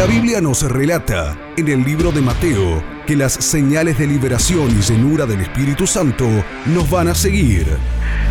La 0.00 0.06
Biblia 0.06 0.40
nos 0.40 0.62
relata 0.62 1.36
en 1.58 1.68
el 1.68 1.84
libro 1.84 2.10
de 2.10 2.22
Mateo 2.22 2.82
que 3.06 3.14
las 3.14 3.34
señales 3.34 3.98
de 3.98 4.06
liberación 4.06 4.70
y 4.70 4.80
llenura 4.80 5.26
del 5.26 5.42
Espíritu 5.42 5.86
Santo 5.86 6.26
nos 6.64 6.88
van 6.88 7.08
a 7.08 7.14
seguir. 7.14 7.66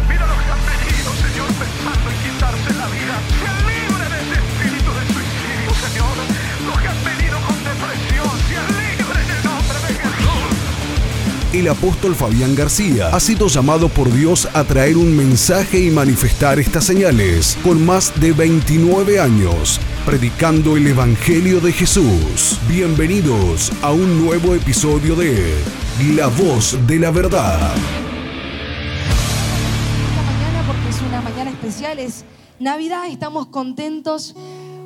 Mira 0.09 0.25
los 0.25 0.37
que 0.41 0.51
han 0.51 0.65
venido, 0.65 1.13
Señor, 1.13 1.47
pensando 1.61 2.09
en 2.09 2.17
quitarse 2.25 2.73
la 2.73 2.87
vida. 2.87 3.21
Sean 3.37 3.57
libres 3.67 4.09
de 4.09 4.17
ese 4.17 4.33
espíritu 4.41 4.91
de 4.97 5.13
suicidio, 5.13 5.69
Señor. 5.85 6.15
Los 6.65 6.81
que 6.81 6.87
han 6.87 7.03
venido 7.05 7.37
con 7.45 7.57
depresión, 7.63 8.31
sean 8.49 8.69
libres 8.73 9.29
en 9.29 9.37
el 9.37 9.43
nombre 9.45 9.77
de 9.77 9.93
Jesús. 9.93 11.53
El 11.53 11.67
apóstol 11.67 12.15
Fabián 12.15 12.55
García 12.55 13.09
ha 13.09 13.19
sido 13.19 13.45
llamado 13.45 13.89
por 13.89 14.11
Dios 14.11 14.49
a 14.55 14.63
traer 14.63 14.97
un 14.97 15.15
mensaje 15.15 15.79
y 15.81 15.91
manifestar 15.91 16.57
estas 16.57 16.85
señales 16.85 17.59
con 17.63 17.85
más 17.85 18.19
de 18.19 18.31
29 18.31 19.19
años 19.19 19.79
predicando 20.05 20.77
el 20.77 20.87
Evangelio 20.87 21.59
de 21.59 21.71
Jesús. 21.71 22.59
Bienvenidos 22.67 23.71
a 23.81 23.91
un 23.91 24.25
nuevo 24.25 24.55
episodio 24.55 25.15
de 25.15 25.53
La 26.15 26.27
Voz 26.27 26.77
de 26.87 26.99
la 26.99 27.11
Verdad. 27.11 27.75
esta 30.05 30.23
mañana 30.23 30.63
porque 30.67 30.89
es 30.89 31.01
una 31.01 31.21
mañana 31.21 31.51
especial, 31.51 31.99
es 31.99 32.25
Navidad, 32.59 33.07
estamos 33.07 33.47
contentos 33.47 34.35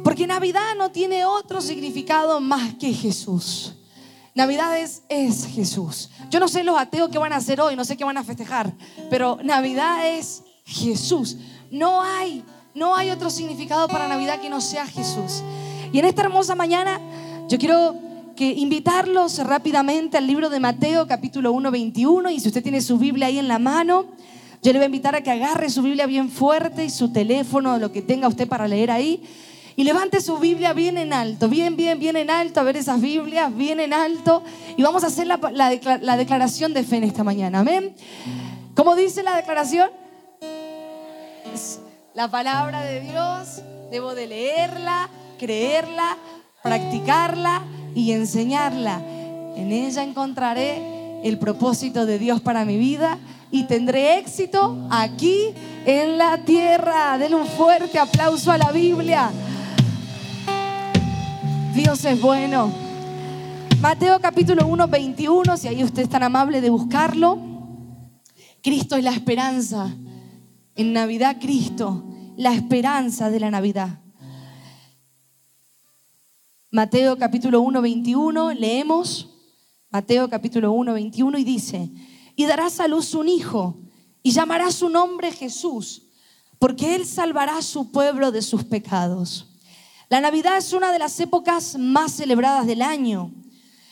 porque 0.04 0.28
Navidad 0.28 0.76
no 0.78 0.92
tiene 0.92 1.26
otro 1.26 1.62
significado 1.62 2.40
más 2.42 2.76
que 2.76 2.94
Jesús. 2.94 3.76
Navidad 4.36 4.78
es, 4.80 5.04
es 5.10 5.46
Jesús. 5.46 6.10
Yo 6.30 6.40
no 6.40 6.48
sé 6.48 6.64
los 6.64 6.80
ateos 6.80 7.10
qué 7.10 7.20
van 7.20 7.34
a 7.34 7.38
hacer 7.38 7.62
hoy, 7.62 7.76
no 7.76 7.86
sé 7.86 7.96
qué 7.98 8.04
van 8.04 8.18
a 8.18 8.24
festejar, 8.24 8.74
pero 9.10 9.38
Navidad 9.44 10.08
es 10.08 10.44
Jesús. 10.66 11.38
No 11.72 12.02
hay, 12.02 12.44
no 12.76 12.96
hay 12.96 13.10
otro 13.12 13.30
significado 13.30 13.88
para 13.88 14.08
Navidad 14.08 14.40
que 14.42 14.50
no 14.50 14.62
sea 14.62 14.86
Jesús. 14.88 15.44
Y 15.92 16.00
en 16.00 16.06
esta 16.06 16.24
hermosa 16.24 16.56
mañana 16.56 17.00
yo 17.48 17.58
quiero 17.58 17.96
que 18.36 18.52
invitarlos 18.52 19.38
rápidamente 19.46 20.18
al 20.18 20.26
libro 20.26 20.50
de 20.50 20.60
Mateo 20.60 21.08
capítulo 21.08 21.52
1, 21.54 21.70
21 21.70 22.30
y 22.32 22.40
si 22.40 22.48
usted 22.48 22.64
tiene 22.64 22.82
su 22.82 22.98
Biblia 22.98 23.28
ahí 23.28 23.38
en 23.38 23.48
la 23.48 23.60
mano, 23.60 24.06
yo 24.64 24.72
le 24.74 24.80
voy 24.80 24.84
a 24.84 24.86
invitar 24.88 25.14
a 25.16 25.22
que 25.22 25.30
agarre 25.30 25.70
su 25.70 25.82
Biblia 25.84 26.06
bien 26.08 26.30
fuerte 26.30 26.84
y 26.86 26.90
su 26.90 27.12
teléfono, 27.12 27.78
lo 27.78 27.92
que 27.92 28.02
tenga 28.02 28.28
usted 28.28 28.48
para 28.48 28.68
leer 28.68 28.90
ahí. 28.92 29.22
Y 29.76 29.84
levante 29.84 30.22
su 30.22 30.38
Biblia 30.38 30.72
bien 30.74 30.98
en 30.98 31.14
alto, 31.14 31.50
bien, 31.50 31.76
bien, 31.76 32.00
bien 32.00 32.16
en 32.16 32.30
alto, 32.30 32.60
a 32.60 32.64
ver 32.64 32.78
esas 32.78 33.02
Biblias, 33.02 33.56
bien 33.56 33.80
en 33.80 33.92
alto. 33.94 34.44
Y 34.78 34.84
vamos 34.84 35.04
a 35.04 35.08
hacer 35.08 35.26
la, 35.28 35.40
la 35.52 35.72
decla- 35.74 36.00
la 36.02 36.16
declaración 36.16 36.74
de 36.74 36.84
fe 36.84 36.98
en 36.98 37.04
esta 37.06 37.24
mañana. 37.24 37.60
Amén. 37.60 37.94
¿Cómo 38.76 38.96
dice 38.96 39.22
la 39.24 39.36
declaración? 39.36 39.90
La 42.14 42.30
palabra 42.30 42.84
de 42.84 43.02
Dios. 43.02 43.62
Debo 43.92 44.16
de 44.16 44.28
leerla, 44.28 45.10
creerla, 45.38 46.18
practicarla 46.62 47.64
y 47.96 48.12
enseñarla. 48.12 49.02
En 49.56 49.72
ella 49.72 50.04
encontraré 50.04 51.22
el 51.24 51.38
propósito 51.38 52.06
de 52.06 52.20
Dios 52.20 52.42
para 52.42 52.66
mi 52.66 52.78
vida 52.78 53.18
y 53.52 53.64
tendré 53.64 54.18
éxito 54.18 54.88
aquí 54.90 55.54
en 55.86 56.18
la 56.18 56.40
tierra. 56.40 57.18
Denle 57.18 57.36
un 57.36 57.48
fuerte 57.48 58.00
aplauso 58.00 58.52
a 58.52 58.58
la 58.58 58.72
Biblia. 58.72 59.32
Dios 61.74 62.04
es 62.06 62.20
bueno. 62.20 62.72
Mateo 63.80 64.20
capítulo 64.20 64.66
1, 64.66 64.88
21, 64.88 65.58
si 65.58 65.68
ahí 65.68 65.84
usted 65.84 66.04
es 66.04 66.10
tan 66.10 66.24
amable 66.24 66.62
de 66.62 66.70
buscarlo. 66.70 67.38
Cristo 68.62 68.96
es 68.96 69.04
la 69.04 69.12
esperanza. 69.12 69.92
En 70.76 70.92
Navidad, 70.92 71.38
Cristo, 71.40 72.04
la 72.36 72.54
esperanza 72.54 73.30
de 73.30 73.40
la 73.40 73.52
Navidad. 73.52 74.00
Mateo 76.72 77.16
capítulo 77.16 77.62
1, 77.62 77.80
21, 77.80 78.54
leemos 78.54 79.30
Mateo 79.92 80.28
capítulo 80.28 80.72
1, 80.72 80.94
21 80.94 81.38
y 81.38 81.44
dice, 81.44 81.92
y 82.36 82.48
darás 82.48 82.80
a 82.80 82.88
luz 82.88 83.14
un 83.14 83.30
hijo 83.30 83.78
y 84.24 84.32
llamará 84.32 84.72
su 84.72 84.90
nombre 84.90 85.32
Jesús, 85.32 86.08
porque 86.58 86.96
él 86.96 87.06
salvará 87.06 87.58
a 87.58 87.62
su 87.62 87.92
pueblo 87.92 88.32
de 88.32 88.42
sus 88.42 88.64
pecados. 88.64 89.60
La 90.10 90.22
Navidad 90.22 90.58
es 90.58 90.74
una 90.74 90.92
de 90.92 90.98
las 90.98 91.20
épocas 91.20 91.78
más 91.78 92.14
celebradas 92.14 92.66
del 92.66 92.82
año. 92.82 93.32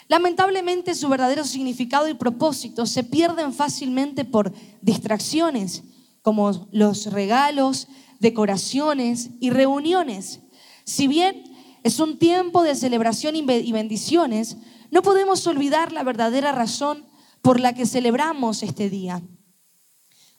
Lamentablemente 0.08 0.96
su 0.96 1.08
verdadero 1.10 1.44
significado 1.44 2.10
y 2.10 2.16
propósito 2.16 2.88
se 2.88 3.04
pierden 3.04 3.54
fácilmente 3.54 4.26
por 4.26 4.52
distracciones 4.82 5.84
como 6.22 6.68
los 6.72 7.08
regalos, 7.08 7.88
decoraciones 8.20 9.32
y 9.40 9.50
reuniones. 9.50 10.42
Si 10.86 11.08
bien 11.08 11.44
es 11.84 12.00
un 12.00 12.20
tiempo 12.20 12.64
de 12.64 12.76
celebración 12.76 13.36
y 13.36 13.42
be- 13.42 13.60
y 13.62 13.72
bendiciones, 13.72 14.58
no 14.92 15.02
podemos 15.02 15.48
olvidar 15.48 15.92
la 15.92 16.04
verdadera 16.04 16.52
razón 16.52 17.06
por 17.42 17.60
la 17.60 17.74
que 17.74 17.86
celebramos 17.86 18.62
este 18.62 18.90
día. 18.90 19.22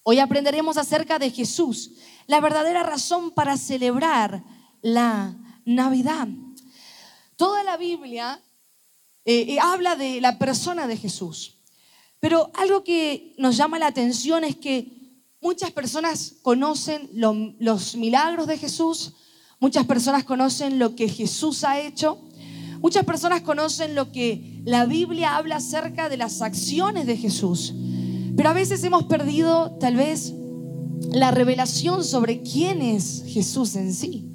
Hoy 0.04 0.18
aprenderemos 0.18 0.76
acerca 0.76 1.18
de 1.18 1.30
Jesús, 1.30 1.92
la 2.26 2.40
verdadera 2.40 2.82
razón 2.82 3.30
para 3.32 3.56
celebrar 3.56 4.44
la 4.82 5.36
Navidad. 5.64 6.28
Toda 7.36 7.64
la 7.64 7.76
Biblia 7.76 8.40
eh, 9.24 9.46
eh, 9.48 9.58
habla 9.60 9.96
de 9.96 10.20
la 10.20 10.38
persona 10.38 10.86
de 10.86 10.96
Jesús. 10.96 11.58
Pero 12.20 12.50
algo 12.54 12.84
que 12.84 13.34
nos 13.38 13.56
llama 13.56 13.80
la 13.80 13.86
atención 13.88 14.44
es 14.44 14.54
que 14.56 15.01
muchas 15.42 15.70
personas 15.72 16.34
conocen 16.42 17.10
lo- 17.12 17.54
los 17.58 17.96
milagros 17.96 18.46
de 18.46 18.58
Jesús, 18.58 19.12
muchas 19.60 19.86
personas 19.86 20.24
conocen 20.24 20.78
lo 20.78 20.94
que 20.94 21.08
Jesús 21.08 21.64
ha 21.64 21.80
hecho, 21.80 22.18
muchas 22.80 23.04
personas 23.04 23.42
conocen 23.42 23.94
lo 23.94 24.12
que 24.12 24.62
la 24.64 24.86
Biblia 24.86 25.36
habla 25.36 25.56
acerca 25.56 26.08
de 26.08 26.16
las 26.16 26.42
acciones 26.42 27.06
de 27.06 27.16
Jesús. 27.16 27.74
Pero 28.36 28.48
a 28.48 28.52
veces 28.54 28.82
hemos 28.84 29.04
perdido 29.04 29.72
tal 29.80 29.96
vez 29.96 30.32
la 31.10 31.30
revelación 31.32 32.04
sobre 32.04 32.40
quién 32.42 32.80
es 32.80 33.24
Jesús 33.26 33.74
en 33.76 33.92
sí. 33.92 34.28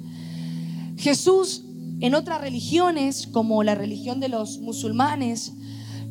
Jesús 0.96 1.64
en 2.00 2.14
otras 2.14 2.40
religiones, 2.40 3.26
como 3.26 3.62
la 3.64 3.74
religión 3.74 4.20
de 4.20 4.28
los 4.28 4.58
musulmanes, 4.58 5.52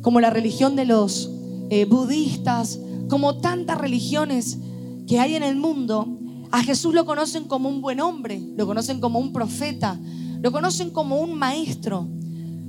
como 0.02 0.20
la 0.20 0.30
religión 0.30 0.76
de 0.76 0.84
los 0.84 1.30
eh, 1.70 1.84
budistas, 1.86 2.78
como 3.08 3.38
tantas 3.38 3.78
religiones 3.78 4.58
que 5.08 5.18
hay 5.18 5.34
en 5.34 5.42
el 5.42 5.56
mundo, 5.56 6.18
a 6.52 6.62
Jesús 6.62 6.94
lo 6.94 7.04
conocen 7.06 7.44
como 7.44 7.68
un 7.68 7.80
buen 7.80 7.98
hombre, 8.00 8.40
lo 8.56 8.66
conocen 8.66 9.00
como 9.00 9.18
un 9.18 9.32
profeta, 9.32 9.98
lo 10.40 10.52
conocen 10.52 10.90
como 10.90 11.20
un 11.20 11.34
maestro, 11.34 12.08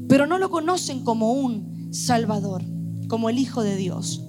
pero 0.07 0.25
no 0.25 0.37
lo 0.37 0.49
conocen 0.49 1.03
como 1.03 1.33
un 1.33 1.89
salvador, 1.91 2.63
como 3.07 3.29
el 3.29 3.37
Hijo 3.37 3.61
de 3.61 3.75
Dios. 3.75 4.23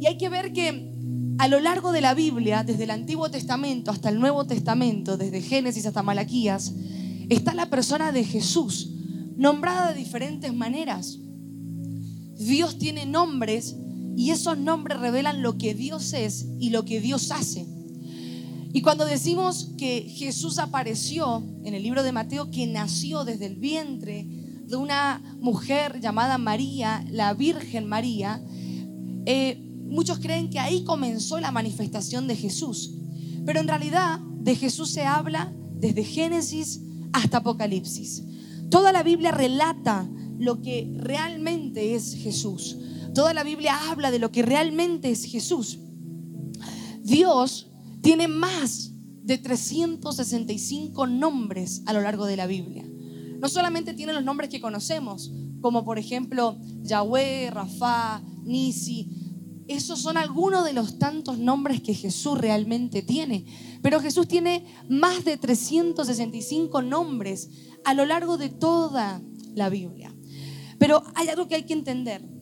Y 0.00 0.06
hay 0.06 0.16
que 0.16 0.28
ver 0.28 0.52
que 0.52 0.90
a 1.38 1.48
lo 1.48 1.58
largo 1.58 1.92
de 1.92 2.00
la 2.00 2.14
Biblia, 2.14 2.62
desde 2.62 2.84
el 2.84 2.90
Antiguo 2.90 3.30
Testamento 3.30 3.90
hasta 3.90 4.08
el 4.08 4.20
Nuevo 4.20 4.46
Testamento, 4.46 5.16
desde 5.16 5.42
Génesis 5.42 5.86
hasta 5.86 6.02
Malaquías, 6.02 6.72
está 7.28 7.52
la 7.54 7.68
persona 7.68 8.12
de 8.12 8.24
Jesús, 8.24 8.92
nombrada 9.36 9.92
de 9.92 9.98
diferentes 9.98 10.54
maneras. 10.54 11.18
Dios 12.36 12.78
tiene 12.78 13.06
nombres 13.06 13.76
y 14.20 14.32
esos 14.32 14.58
nombres 14.58 15.00
revelan 15.00 15.40
lo 15.40 15.56
que 15.56 15.72
Dios 15.72 16.12
es 16.12 16.44
y 16.58 16.68
lo 16.68 16.84
que 16.84 17.00
Dios 17.00 17.30
hace. 17.30 17.66
Y 18.70 18.82
cuando 18.82 19.06
decimos 19.06 19.70
que 19.78 20.02
Jesús 20.14 20.58
apareció 20.58 21.42
en 21.64 21.72
el 21.72 21.82
libro 21.82 22.02
de 22.02 22.12
Mateo, 22.12 22.50
que 22.50 22.66
nació 22.66 23.24
desde 23.24 23.46
el 23.46 23.56
vientre 23.56 24.26
de 24.66 24.76
una 24.76 25.22
mujer 25.40 26.00
llamada 26.02 26.36
María, 26.36 27.02
la 27.10 27.32
Virgen 27.32 27.88
María, 27.88 28.44
eh, 29.24 29.58
muchos 29.88 30.18
creen 30.18 30.50
que 30.50 30.58
ahí 30.58 30.84
comenzó 30.84 31.40
la 31.40 31.50
manifestación 31.50 32.26
de 32.26 32.36
Jesús. 32.36 32.92
Pero 33.46 33.60
en 33.60 33.68
realidad 33.68 34.20
de 34.20 34.54
Jesús 34.54 34.90
se 34.90 35.06
habla 35.06 35.50
desde 35.78 36.04
Génesis 36.04 36.82
hasta 37.14 37.38
Apocalipsis. 37.38 38.22
Toda 38.68 38.92
la 38.92 39.02
Biblia 39.02 39.30
relata 39.30 40.06
lo 40.38 40.60
que 40.60 40.92
realmente 40.94 41.94
es 41.94 42.14
Jesús. 42.16 42.76
Toda 43.14 43.34
la 43.34 43.42
Biblia 43.42 43.90
habla 43.90 44.10
de 44.10 44.18
lo 44.18 44.30
que 44.30 44.42
realmente 44.42 45.10
es 45.10 45.24
Jesús. 45.24 45.78
Dios 47.02 47.70
tiene 48.02 48.28
más 48.28 48.92
de 49.22 49.38
365 49.38 51.06
nombres 51.06 51.82
a 51.86 51.92
lo 51.92 52.00
largo 52.00 52.26
de 52.26 52.36
la 52.36 52.46
Biblia. 52.46 52.84
No 53.38 53.48
solamente 53.48 53.94
tiene 53.94 54.12
los 54.12 54.24
nombres 54.24 54.50
que 54.50 54.60
conocemos, 54.60 55.32
como 55.60 55.84
por 55.84 55.98
ejemplo 55.98 56.58
Yahweh, 56.82 57.50
Rafa, 57.50 58.22
Nisi. 58.44 59.08
Esos 59.66 60.00
son 60.00 60.16
algunos 60.16 60.64
de 60.64 60.72
los 60.72 60.98
tantos 60.98 61.38
nombres 61.38 61.80
que 61.80 61.94
Jesús 61.94 62.38
realmente 62.38 63.02
tiene. 63.02 63.44
Pero 63.82 64.00
Jesús 64.00 64.26
tiene 64.28 64.64
más 64.88 65.24
de 65.24 65.36
365 65.36 66.82
nombres 66.82 67.50
a 67.84 67.94
lo 67.94 68.04
largo 68.04 68.36
de 68.36 68.48
toda 68.50 69.22
la 69.54 69.68
Biblia. 69.68 70.14
Pero 70.78 71.02
hay 71.14 71.28
algo 71.28 71.46
que 71.46 71.54
hay 71.54 71.62
que 71.64 71.74
entender. 71.74 72.39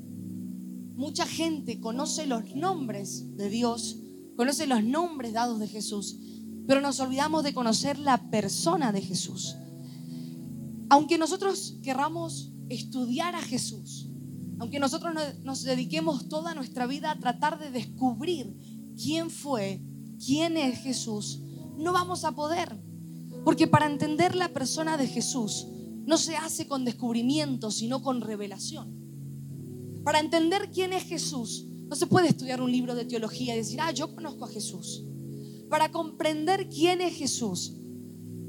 Mucha 0.98 1.26
gente 1.26 1.80
conoce 1.80 2.26
los 2.26 2.54
nombres 2.56 3.36
de 3.36 3.48
Dios, 3.48 3.98
conoce 4.36 4.66
los 4.66 4.82
nombres 4.82 5.32
dados 5.32 5.60
de 5.60 5.68
Jesús, 5.68 6.18
pero 6.66 6.80
nos 6.80 6.98
olvidamos 6.98 7.44
de 7.44 7.54
conocer 7.54 7.98
la 7.98 8.30
persona 8.30 8.90
de 8.92 9.00
Jesús. 9.00 9.54
aunque 10.90 11.18
nosotros 11.18 11.76
querramos 11.82 12.50
estudiar 12.70 13.34
a 13.34 13.42
Jesús, 13.42 14.08
aunque 14.58 14.78
nosotros 14.80 15.12
no- 15.14 15.44
nos 15.44 15.62
dediquemos 15.62 16.28
toda 16.30 16.54
nuestra 16.54 16.86
vida 16.86 17.10
a 17.10 17.18
tratar 17.18 17.58
de 17.58 17.70
descubrir 17.70 18.56
quién 18.96 19.28
fue, 19.28 19.82
quién 20.24 20.56
es 20.56 20.78
Jesús, 20.80 21.42
no 21.76 21.92
vamos 21.92 22.24
a 22.24 22.32
poder. 22.32 22.74
Porque 23.44 23.66
para 23.66 23.84
entender 23.86 24.34
la 24.34 24.48
persona 24.48 24.96
de 24.96 25.06
Jesús 25.06 25.66
no 26.06 26.16
se 26.16 26.36
hace 26.36 26.66
con 26.66 26.86
descubrimiento, 26.86 27.70
sino 27.70 28.02
con 28.02 28.22
revelación. 28.22 28.97
Para 30.08 30.20
entender 30.20 30.70
quién 30.72 30.94
es 30.94 31.02
Jesús, 31.02 31.66
no 31.68 31.94
se 31.94 32.06
puede 32.06 32.28
estudiar 32.28 32.62
un 32.62 32.72
libro 32.72 32.94
de 32.94 33.04
teología 33.04 33.52
y 33.52 33.58
decir, 33.58 33.78
ah, 33.78 33.90
yo 33.90 34.14
conozco 34.14 34.46
a 34.46 34.48
Jesús. 34.48 35.04
Para 35.68 35.92
comprender 35.92 36.70
quién 36.70 37.02
es 37.02 37.14
Jesús, 37.14 37.74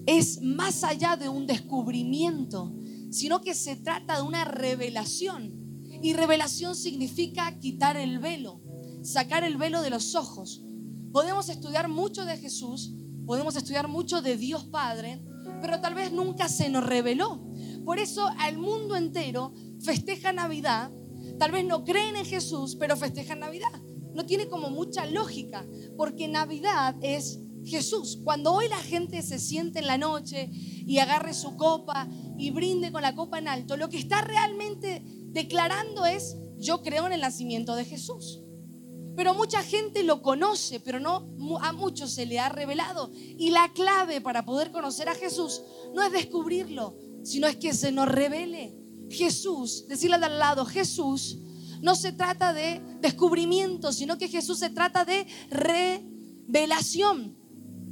es 0.05 0.41
más 0.41 0.85
allá 0.85 1.17
de 1.17 1.27
un 1.27 1.47
descubrimiento, 1.47 2.73
sino 3.11 3.41
que 3.41 3.53
se 3.55 3.75
trata 3.75 4.15
de 4.15 4.21
una 4.21 4.45
revelación. 4.45 5.83
Y 6.01 6.13
revelación 6.13 6.77
significa 6.77 7.59
quitar 7.59 7.97
el 7.97 8.19
velo, 8.19 8.61
sacar 9.01 9.43
el 9.43 9.57
velo 9.57 9.81
de 9.81 9.89
los 9.89 10.15
ojos. 10.15 10.63
Podemos 11.11 11.49
estudiar 11.49 11.89
mucho 11.89 12.23
de 12.23 12.37
Jesús, 12.37 12.93
podemos 13.25 13.57
estudiar 13.57 13.89
mucho 13.89 14.21
de 14.21 14.37
Dios 14.37 14.63
Padre, 14.63 15.21
pero 15.61 15.81
tal 15.81 15.93
vez 15.93 16.13
nunca 16.13 16.47
se 16.47 16.69
nos 16.69 16.85
reveló. 16.85 17.51
Por 17.83 17.99
eso 17.99 18.29
al 18.37 18.57
mundo 18.57 18.95
entero 18.95 19.53
festeja 19.81 20.31
Navidad, 20.31 20.89
tal 21.39 21.51
vez 21.51 21.65
no 21.65 21.83
creen 21.83 22.15
en 22.17 22.25
Jesús, 22.25 22.75
pero 22.75 22.97
festejan 22.97 23.39
Navidad. 23.39 23.71
No 24.13 24.25
tiene 24.25 24.47
como 24.47 24.69
mucha 24.69 25.05
lógica, 25.05 25.65
porque 25.97 26.27
Navidad 26.27 26.95
es 27.01 27.39
Jesús. 27.65 28.19
Cuando 28.23 28.53
hoy 28.53 28.67
la 28.67 28.77
gente 28.77 29.21
se 29.21 29.39
siente 29.39 29.79
en 29.79 29.87
la 29.87 29.97
noche 29.97 30.49
y 30.51 30.99
agarre 30.99 31.33
su 31.33 31.55
copa 31.55 32.07
y 32.37 32.51
brinde 32.51 32.91
con 32.91 33.01
la 33.01 33.15
copa 33.15 33.39
en 33.39 33.47
alto, 33.47 33.77
lo 33.77 33.89
que 33.89 33.97
está 33.97 34.21
realmente 34.21 35.03
declarando 35.31 36.05
es, 36.05 36.37
yo 36.57 36.81
creo 36.81 37.07
en 37.07 37.13
el 37.13 37.21
nacimiento 37.21 37.75
de 37.75 37.85
Jesús. 37.85 38.41
Pero 39.15 39.33
mucha 39.33 39.61
gente 39.63 40.03
lo 40.03 40.21
conoce, 40.21 40.79
pero 40.79 40.99
no 40.99 41.29
a 41.61 41.73
muchos 41.73 42.11
se 42.11 42.25
le 42.25 42.39
ha 42.39 42.49
revelado. 42.49 43.11
Y 43.13 43.49
la 43.49 43.71
clave 43.73 44.21
para 44.21 44.45
poder 44.45 44.71
conocer 44.71 45.09
a 45.09 45.15
Jesús 45.15 45.61
no 45.93 46.03
es 46.03 46.11
descubrirlo, 46.11 46.97
sino 47.23 47.47
es 47.47 47.57
que 47.57 47.73
se 47.73 47.91
nos 47.91 48.07
revele. 48.07 48.77
Jesús, 49.09 49.85
decirle 49.87 50.17
de 50.17 50.25
al 50.25 50.39
lado, 50.39 50.65
Jesús 50.65 51.37
no 51.81 51.95
se 51.95 52.11
trata 52.11 52.53
de 52.53 52.81
descubrimiento, 53.01 53.91
sino 53.91 54.17
que 54.17 54.27
Jesús 54.27 54.59
se 54.59 54.69
trata 54.69 55.05
de 55.05 55.25
revelación. 55.49 57.35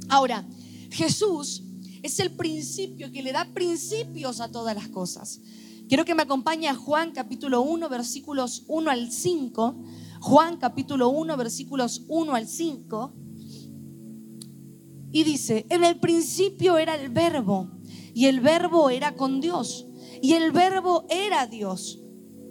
Ahora, 0.08 0.46
Jesús 0.90 1.62
es 2.02 2.18
el 2.20 2.30
principio 2.32 3.10
que 3.10 3.22
le 3.22 3.32
da 3.32 3.46
principios 3.52 4.40
a 4.40 4.50
todas 4.50 4.74
las 4.74 4.88
cosas. 4.88 5.40
Quiero 5.88 6.04
que 6.04 6.14
me 6.14 6.22
acompañe 6.22 6.68
a 6.68 6.74
Juan 6.74 7.12
capítulo 7.12 7.62
1, 7.62 7.88
versículos 7.88 8.64
1 8.68 8.90
al 8.90 9.10
5. 9.10 9.84
Juan 10.20 10.58
capítulo 10.58 11.08
1, 11.08 11.36
versículos 11.36 12.04
1 12.08 12.34
al 12.34 12.46
5. 12.46 13.12
Y 15.10 15.24
dice, 15.24 15.64
en 15.70 15.84
el 15.84 15.98
principio 15.98 16.76
era 16.76 16.94
el 16.94 17.08
verbo, 17.08 17.70
y 18.12 18.26
el 18.26 18.40
verbo 18.40 18.90
era 18.90 19.14
con 19.14 19.40
Dios, 19.40 19.86
y 20.20 20.34
el 20.34 20.52
verbo 20.52 21.06
era 21.08 21.46
Dios. 21.46 22.00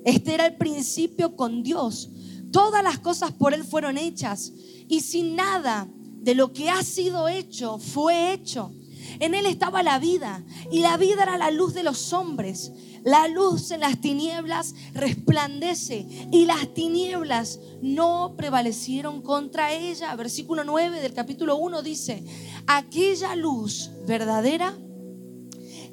Este 0.05 0.33
era 0.33 0.45
el 0.45 0.57
principio 0.57 1.35
con 1.35 1.63
Dios. 1.63 2.09
Todas 2.51 2.83
las 2.83 2.99
cosas 2.99 3.31
por 3.31 3.53
Él 3.53 3.63
fueron 3.63 3.97
hechas, 3.97 4.53
y 4.87 5.01
sin 5.01 5.35
nada 5.35 5.89
de 5.93 6.33
lo 6.33 6.53
que 6.53 6.69
ha 6.69 6.81
sido 6.83 7.27
hecho 7.27 7.77
fue 7.77 8.33
hecho. 8.33 8.71
En 9.19 9.33
Él 9.33 9.45
estaba 9.45 9.83
la 9.83 9.99
vida, 9.99 10.45
y 10.71 10.79
la 10.79 10.97
vida 10.97 11.23
era 11.23 11.37
la 11.37 11.51
luz 11.51 11.73
de 11.73 11.83
los 11.83 12.13
hombres. 12.13 12.71
La 13.03 13.27
luz 13.27 13.71
en 13.71 13.81
las 13.81 13.99
tinieblas 14.01 14.75
resplandece, 14.93 16.07
y 16.31 16.45
las 16.45 16.73
tinieblas 16.73 17.59
no 17.81 18.35
prevalecieron 18.37 19.21
contra 19.21 19.73
ella. 19.73 20.15
Versículo 20.15 20.63
9 20.63 21.01
del 21.01 21.13
capítulo 21.13 21.57
1 21.57 21.81
dice, 21.81 22.23
aquella 22.65 23.35
luz 23.35 23.91
verdadera 24.07 24.77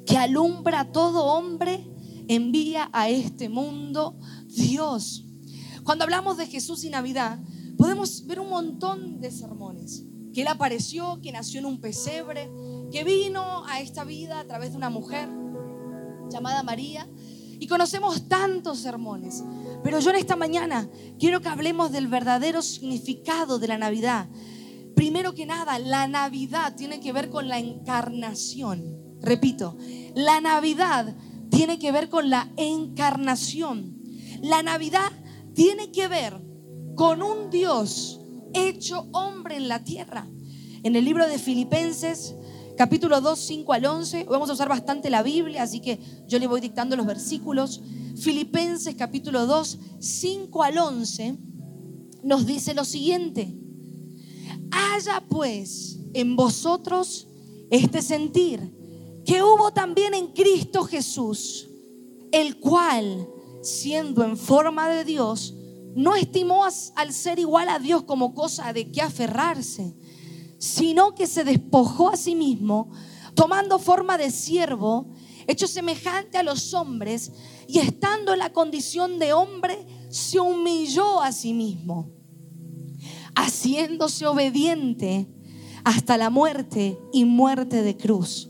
que 0.05 0.17
alumbra 0.17 0.81
a 0.81 0.91
todo 0.91 1.25
hombre, 1.25 1.87
envía 2.27 2.89
a 2.93 3.09
este 3.09 3.49
mundo 3.49 4.17
Dios. 4.47 5.25
Cuando 5.83 6.03
hablamos 6.03 6.37
de 6.37 6.47
Jesús 6.47 6.83
y 6.83 6.89
Navidad, 6.89 7.39
podemos 7.77 8.25
ver 8.25 8.39
un 8.39 8.49
montón 8.49 9.19
de 9.19 9.31
sermones. 9.31 10.03
Que 10.33 10.41
Él 10.41 10.47
apareció, 10.47 11.21
que 11.21 11.31
nació 11.31 11.59
en 11.59 11.65
un 11.65 11.79
pesebre, 11.79 12.49
que 12.91 13.03
vino 13.03 13.65
a 13.67 13.79
esta 13.79 14.03
vida 14.03 14.39
a 14.39 14.45
través 14.45 14.71
de 14.71 14.77
una 14.77 14.89
mujer 14.89 15.29
llamada 16.29 16.63
María. 16.63 17.07
Y 17.57 17.67
conocemos 17.67 18.27
tantos 18.27 18.79
sermones. 18.79 19.43
Pero 19.83 19.99
yo 19.99 20.09
en 20.09 20.17
esta 20.17 20.35
mañana 20.35 20.89
quiero 21.19 21.39
que 21.39 21.47
hablemos 21.47 21.91
del 21.91 22.07
verdadero 22.07 22.61
significado 22.61 23.59
de 23.59 23.67
la 23.67 23.77
Navidad. 23.77 24.27
Primero 24.95 25.33
que 25.33 25.45
nada, 25.45 25.79
la 25.79 26.07
Navidad 26.07 26.75
tiene 26.75 26.99
que 26.99 27.13
ver 27.13 27.29
con 27.29 27.47
la 27.47 27.59
encarnación. 27.59 29.04
Repito, 29.21 29.77
la 30.15 30.41
Navidad 30.41 31.15
tiene 31.49 31.79
que 31.79 31.91
ver 31.91 32.09
con 32.09 32.29
la 32.29 32.51
encarnación. 32.57 34.01
La 34.41 34.61
Navidad 34.61 35.11
tiene 35.53 35.91
que 35.91 36.07
ver 36.07 36.41
con 36.95 37.21
un 37.21 37.49
Dios 37.49 38.19
hecho 38.53 39.07
hombre 39.11 39.57
en 39.57 39.67
la 39.67 39.83
tierra. 39.83 40.27
En 40.83 40.95
el 40.95 41.05
libro 41.05 41.27
de 41.27 41.39
Filipenses, 41.39 42.35
capítulo 42.77 43.21
2, 43.21 43.39
5 43.39 43.73
al 43.73 43.85
11, 43.85 44.25
vamos 44.25 44.49
a 44.49 44.53
usar 44.53 44.69
bastante 44.69 45.09
la 45.09 45.23
Biblia, 45.23 45.63
así 45.63 45.79
que 45.79 45.99
yo 46.27 46.39
le 46.39 46.47
voy 46.47 46.61
dictando 46.61 46.95
los 46.95 47.05
versículos. 47.05 47.81
Filipenses, 48.17 48.95
capítulo 48.95 49.45
2, 49.45 49.79
5 49.99 50.63
al 50.63 50.77
11, 50.77 51.37
nos 52.23 52.45
dice 52.45 52.73
lo 52.73 52.85
siguiente. 52.85 53.57
Haya 54.71 55.23
pues 55.29 55.99
en 56.13 56.35
vosotros 56.35 57.27
este 57.71 58.01
sentir 58.01 58.74
que 59.25 59.43
hubo 59.43 59.71
también 59.71 60.13
en 60.13 60.27
Cristo 60.27 60.83
Jesús, 60.83 61.67
el 62.31 62.59
cual, 62.59 63.27
siendo 63.61 64.23
en 64.23 64.37
forma 64.37 64.89
de 64.89 65.03
Dios, 65.03 65.55
no 65.95 66.15
estimó 66.15 66.63
al 66.65 67.13
ser 67.13 67.39
igual 67.39 67.69
a 67.69 67.79
Dios 67.79 68.03
como 68.03 68.33
cosa 68.33 68.73
de 68.73 68.91
que 68.91 69.01
aferrarse, 69.01 69.95
sino 70.59 71.15
que 71.15 71.27
se 71.27 71.43
despojó 71.43 72.09
a 72.09 72.17
sí 72.17 72.35
mismo, 72.35 72.91
tomando 73.33 73.79
forma 73.79 74.17
de 74.17 74.31
siervo, 74.31 75.13
hecho 75.47 75.67
semejante 75.67 76.37
a 76.37 76.43
los 76.43 76.73
hombres, 76.73 77.31
y 77.67 77.79
estando 77.79 78.33
en 78.33 78.39
la 78.39 78.51
condición 78.53 79.19
de 79.19 79.33
hombre, 79.33 79.85
se 80.09 80.39
humilló 80.39 81.21
a 81.21 81.31
sí 81.31 81.53
mismo 81.53 82.15
haciéndose 83.35 84.25
obediente 84.25 85.27
hasta 85.83 86.17
la 86.17 86.29
muerte 86.29 86.97
y 87.13 87.25
muerte 87.25 87.83
de 87.83 87.97
cruz. 87.97 88.49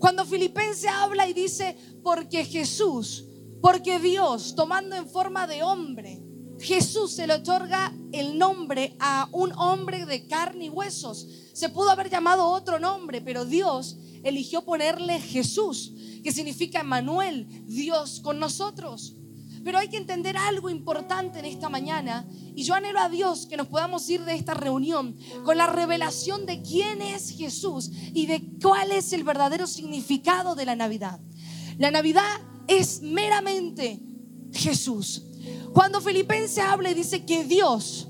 Cuando 0.00 0.24
Filipense 0.24 0.88
habla 0.88 1.28
y 1.28 1.34
dice, 1.34 1.76
porque 2.02 2.44
Jesús, 2.44 3.26
porque 3.60 3.98
Dios, 3.98 4.54
tomando 4.56 4.96
en 4.96 5.06
forma 5.06 5.46
de 5.46 5.62
hombre, 5.62 6.22
Jesús 6.58 7.12
se 7.12 7.26
le 7.26 7.34
otorga 7.34 7.94
el 8.12 8.38
nombre 8.38 8.96
a 8.98 9.28
un 9.32 9.52
hombre 9.52 10.06
de 10.06 10.26
carne 10.26 10.64
y 10.66 10.68
huesos. 10.70 11.28
Se 11.52 11.68
pudo 11.68 11.90
haber 11.90 12.08
llamado 12.08 12.48
otro 12.48 12.78
nombre, 12.78 13.20
pero 13.20 13.44
Dios 13.44 13.98
eligió 14.22 14.62
ponerle 14.62 15.20
Jesús, 15.20 15.92
que 16.24 16.32
significa 16.32 16.80
Emmanuel, 16.80 17.46
Dios 17.66 18.20
con 18.20 18.38
nosotros. 18.38 19.16
Pero 19.62 19.78
hay 19.78 19.88
que 19.88 19.96
entender 19.96 20.36
algo 20.36 20.70
importante 20.70 21.38
en 21.38 21.44
esta 21.44 21.68
mañana. 21.68 22.26
Y 22.54 22.64
yo 22.64 22.74
anhelo 22.74 23.00
a 23.00 23.08
Dios 23.08 23.46
que 23.46 23.56
nos 23.56 23.68
podamos 23.68 24.08
ir 24.08 24.24
de 24.24 24.34
esta 24.34 24.54
reunión 24.54 25.16
con 25.44 25.56
la 25.56 25.66
revelación 25.66 26.46
de 26.46 26.62
quién 26.62 27.02
es 27.02 27.30
Jesús 27.30 27.90
y 28.14 28.26
de 28.26 28.42
cuál 28.62 28.92
es 28.92 29.12
el 29.12 29.24
verdadero 29.24 29.66
significado 29.66 30.54
de 30.54 30.66
la 30.66 30.76
Navidad. 30.76 31.20
La 31.78 31.90
Navidad 31.90 32.40
es 32.68 33.02
meramente 33.02 34.00
Jesús. 34.52 35.24
Cuando 35.72 36.00
Filipense 36.00 36.60
habla 36.60 36.90
y 36.90 36.94
dice 36.94 37.24
que 37.24 37.44
Dios 37.44 38.08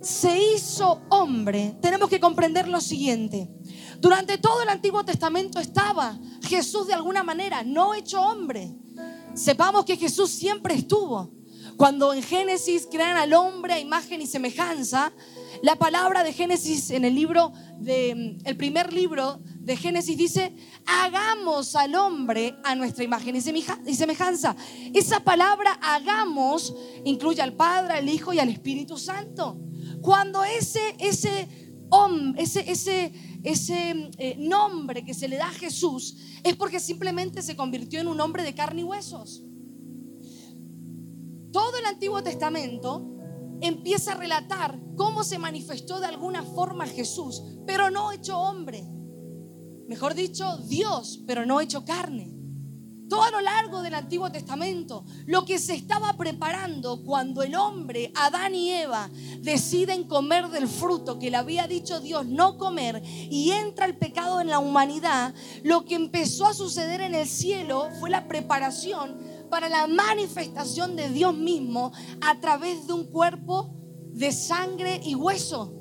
se 0.00 0.38
hizo 0.54 1.02
hombre, 1.10 1.76
tenemos 1.80 2.08
que 2.08 2.20
comprender 2.20 2.68
lo 2.68 2.80
siguiente. 2.80 3.50
Durante 4.00 4.38
todo 4.38 4.62
el 4.62 4.68
Antiguo 4.68 5.04
Testamento 5.04 5.60
estaba 5.60 6.18
Jesús 6.42 6.86
de 6.86 6.94
alguna 6.94 7.22
manera, 7.22 7.62
no 7.62 7.94
hecho 7.94 8.20
hombre. 8.20 8.74
Sepamos 9.34 9.84
que 9.84 9.96
Jesús 9.96 10.30
siempre 10.30 10.74
estuvo. 10.74 11.32
Cuando 11.76 12.14
en 12.14 12.22
Génesis 12.22 12.86
crean 12.88 13.16
al 13.16 13.32
hombre 13.32 13.72
a 13.74 13.80
imagen 13.80 14.22
y 14.22 14.26
semejanza, 14.28 15.12
la 15.62 15.74
palabra 15.76 16.22
de 16.22 16.32
Génesis 16.32 16.90
en 16.90 17.04
el 17.04 17.14
libro 17.16 17.52
de 17.80 18.36
el 18.44 18.56
primer 18.56 18.92
libro 18.92 19.40
de 19.56 19.76
Génesis 19.76 20.16
dice, 20.16 20.54
hagamos 20.86 21.74
al 21.74 21.96
hombre 21.96 22.54
a 22.62 22.76
nuestra 22.76 23.02
imagen 23.02 23.34
y 23.34 23.40
semeja- 23.40 23.80
y 23.86 23.94
semejanza. 23.94 24.54
Esa 24.92 25.20
palabra 25.24 25.72
hagamos 25.82 26.72
incluye 27.04 27.42
al 27.42 27.54
Padre, 27.54 27.94
al 27.94 28.08
Hijo 28.08 28.32
y 28.32 28.38
al 28.38 28.50
Espíritu 28.50 28.96
Santo. 28.96 29.58
Cuando 30.00 30.44
ese, 30.44 30.94
ese, 31.00 31.48
ese, 32.36 32.70
ese, 32.70 33.12
ese 33.44 34.10
eh, 34.18 34.36
nombre 34.38 35.04
que 35.04 35.12
se 35.14 35.28
le 35.28 35.36
da 35.36 35.48
a 35.48 35.52
Jesús 35.52 36.16
es 36.42 36.56
porque 36.56 36.80
simplemente 36.80 37.42
se 37.42 37.56
convirtió 37.56 38.00
en 38.00 38.08
un 38.08 38.20
hombre 38.20 38.42
de 38.42 38.54
carne 38.54 38.80
y 38.80 38.84
huesos. 38.84 39.44
Todo 41.52 41.76
el 41.78 41.84
Antiguo 41.84 42.22
Testamento 42.22 43.14
empieza 43.60 44.12
a 44.12 44.16
relatar 44.16 44.80
cómo 44.96 45.22
se 45.22 45.38
manifestó 45.38 46.00
de 46.00 46.06
alguna 46.06 46.42
forma 46.42 46.86
Jesús, 46.86 47.42
pero 47.66 47.90
no 47.90 48.12
hecho 48.12 48.38
hombre. 48.38 48.82
Mejor 49.86 50.14
dicho, 50.14 50.56
Dios, 50.66 51.22
pero 51.26 51.44
no 51.44 51.60
hecho 51.60 51.84
carne. 51.84 52.33
Todo 53.14 53.22
a 53.22 53.30
lo 53.30 53.40
largo 53.42 53.80
del 53.80 53.94
Antiguo 53.94 54.32
Testamento, 54.32 55.04
lo 55.26 55.44
que 55.44 55.60
se 55.60 55.72
estaba 55.76 56.14
preparando 56.14 57.04
cuando 57.04 57.44
el 57.44 57.54
hombre, 57.54 58.10
Adán 58.16 58.56
y 58.56 58.72
Eva, 58.72 59.08
deciden 59.38 60.08
comer 60.08 60.48
del 60.48 60.66
fruto 60.66 61.20
que 61.20 61.30
le 61.30 61.36
había 61.36 61.68
dicho 61.68 62.00
Dios 62.00 62.26
no 62.26 62.58
comer 62.58 63.00
y 63.04 63.52
entra 63.52 63.86
el 63.86 63.96
pecado 63.96 64.40
en 64.40 64.48
la 64.48 64.58
humanidad, 64.58 65.32
lo 65.62 65.84
que 65.84 65.94
empezó 65.94 66.48
a 66.48 66.54
suceder 66.54 67.02
en 67.02 67.14
el 67.14 67.28
cielo 67.28 67.88
fue 68.00 68.10
la 68.10 68.26
preparación 68.26 69.16
para 69.48 69.68
la 69.68 69.86
manifestación 69.86 70.96
de 70.96 71.08
Dios 71.10 71.36
mismo 71.36 71.92
a 72.20 72.40
través 72.40 72.88
de 72.88 72.94
un 72.94 73.04
cuerpo 73.04 73.76
de 74.08 74.32
sangre 74.32 75.00
y 75.04 75.14
hueso. 75.14 75.72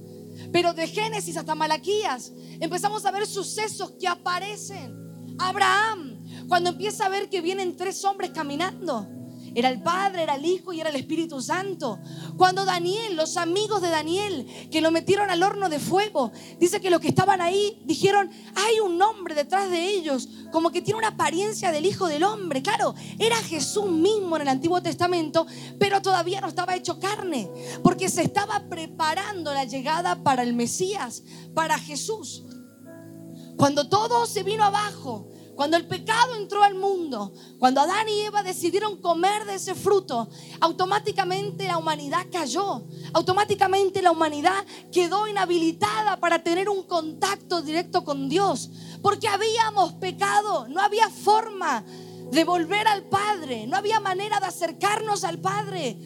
Pero 0.52 0.76
de 0.76 0.86
Génesis 0.86 1.36
hasta 1.36 1.56
Malaquías 1.56 2.32
empezamos 2.60 3.04
a 3.08 3.12
ver 3.12 3.26
sucesos 3.26 3.94
que 4.00 4.08
aparecen. 4.08 5.02
Abraham, 5.40 6.13
cuando 6.48 6.72
empieza 6.72 7.06
a 7.06 7.10
ver 7.10 7.30
que 7.30 7.42
vienen 7.42 7.76
tres 7.76 8.04
hombres 8.06 8.32
caminando. 8.32 9.08
Era 9.56 9.70
el 9.70 9.84
Padre, 9.84 10.24
era 10.24 10.36
el 10.36 10.46
Hijo 10.46 10.74
y 10.74 10.82
era 10.82 10.90
el 10.90 10.96
Espíritu 10.96 11.40
Santo. 11.42 12.00
Cuando 12.38 12.66
Daniel, 12.66 13.16
los 13.16 13.38
amigos 13.38 13.82
de 13.82 13.90
Daniel, 13.90 14.48
que 14.72 14.82
lo 14.82 14.90
metieron 14.90 15.30
al 15.30 15.44
horno 15.44 15.70
de 15.70 15.80
fuego, 15.80 16.32
dice 16.60 16.82
que 16.82 16.90
los 16.90 17.00
que 17.00 17.10
estaban 17.10 17.40
ahí 17.40 17.80
dijeron, 17.86 18.32
hay 18.56 18.80
un 18.80 19.00
hombre 19.02 19.36
detrás 19.36 19.70
de 19.70 19.90
ellos, 19.90 20.28
como 20.52 20.72
que 20.72 20.82
tiene 20.82 20.98
una 20.98 21.10
apariencia 21.10 21.72
del 21.72 21.86
Hijo 21.86 22.08
del 22.08 22.24
Hombre. 22.24 22.64
Claro, 22.64 22.96
era 23.20 23.36
Jesús 23.38 23.90
mismo 23.92 24.36
en 24.38 24.44
el 24.44 24.48
Antiguo 24.48 24.82
Testamento, 24.82 25.46
pero 25.78 26.02
todavía 26.02 26.42
no 26.42 26.48
estaba 26.48 26.76
hecho 26.76 27.00
carne, 27.00 27.50
porque 27.84 28.10
se 28.10 28.24
estaba 28.24 28.68
preparando 28.70 29.54
la 29.54 29.66
llegada 29.66 30.24
para 30.24 30.42
el 30.42 30.54
Mesías, 30.54 31.24
para 31.54 31.78
Jesús. 31.78 32.44
Cuando 33.56 33.88
todo 33.88 34.26
se 34.26 34.42
vino 34.42 34.64
abajo, 34.64 35.30
cuando 35.56 35.78
el 35.78 35.88
pecado 35.88 36.36
entró 36.36 36.64
al 36.64 36.76
mundo, 36.76 37.34
cuando 37.60 37.82
Adán 37.82 38.10
y 38.10 38.22
Eva 38.22 38.42
decidieron 38.44 38.98
comer 38.98 39.46
de 39.46 39.56
ese 39.56 39.76
fruto, 39.76 40.30
automáticamente 40.60 41.68
la 41.68 41.78
humanidad 41.78 42.26
cayó. 42.32 42.84
Automáticamente 43.14 44.02
la 44.02 44.12
humanidad 44.12 44.66
quedó 44.92 45.28
inhabilitada 45.28 46.20
para 46.20 46.44
tener 46.44 46.70
un 46.70 46.84
contacto 46.84 47.62
directo 47.62 48.04
con 48.04 48.30
Dios. 48.30 48.72
Porque 49.02 49.28
habíamos 49.28 49.94
pecado, 49.94 50.68
no 50.68 50.82
había 50.82 51.10
forma 51.10 51.84
de 52.32 52.44
volver 52.44 52.88
al 52.88 53.04
Padre, 53.04 53.68
no 53.68 53.78
había 53.78 54.00
manera 54.00 54.40
de 54.40 54.48
acercarnos 54.48 55.24
al 55.24 55.40
Padre. 55.40 55.98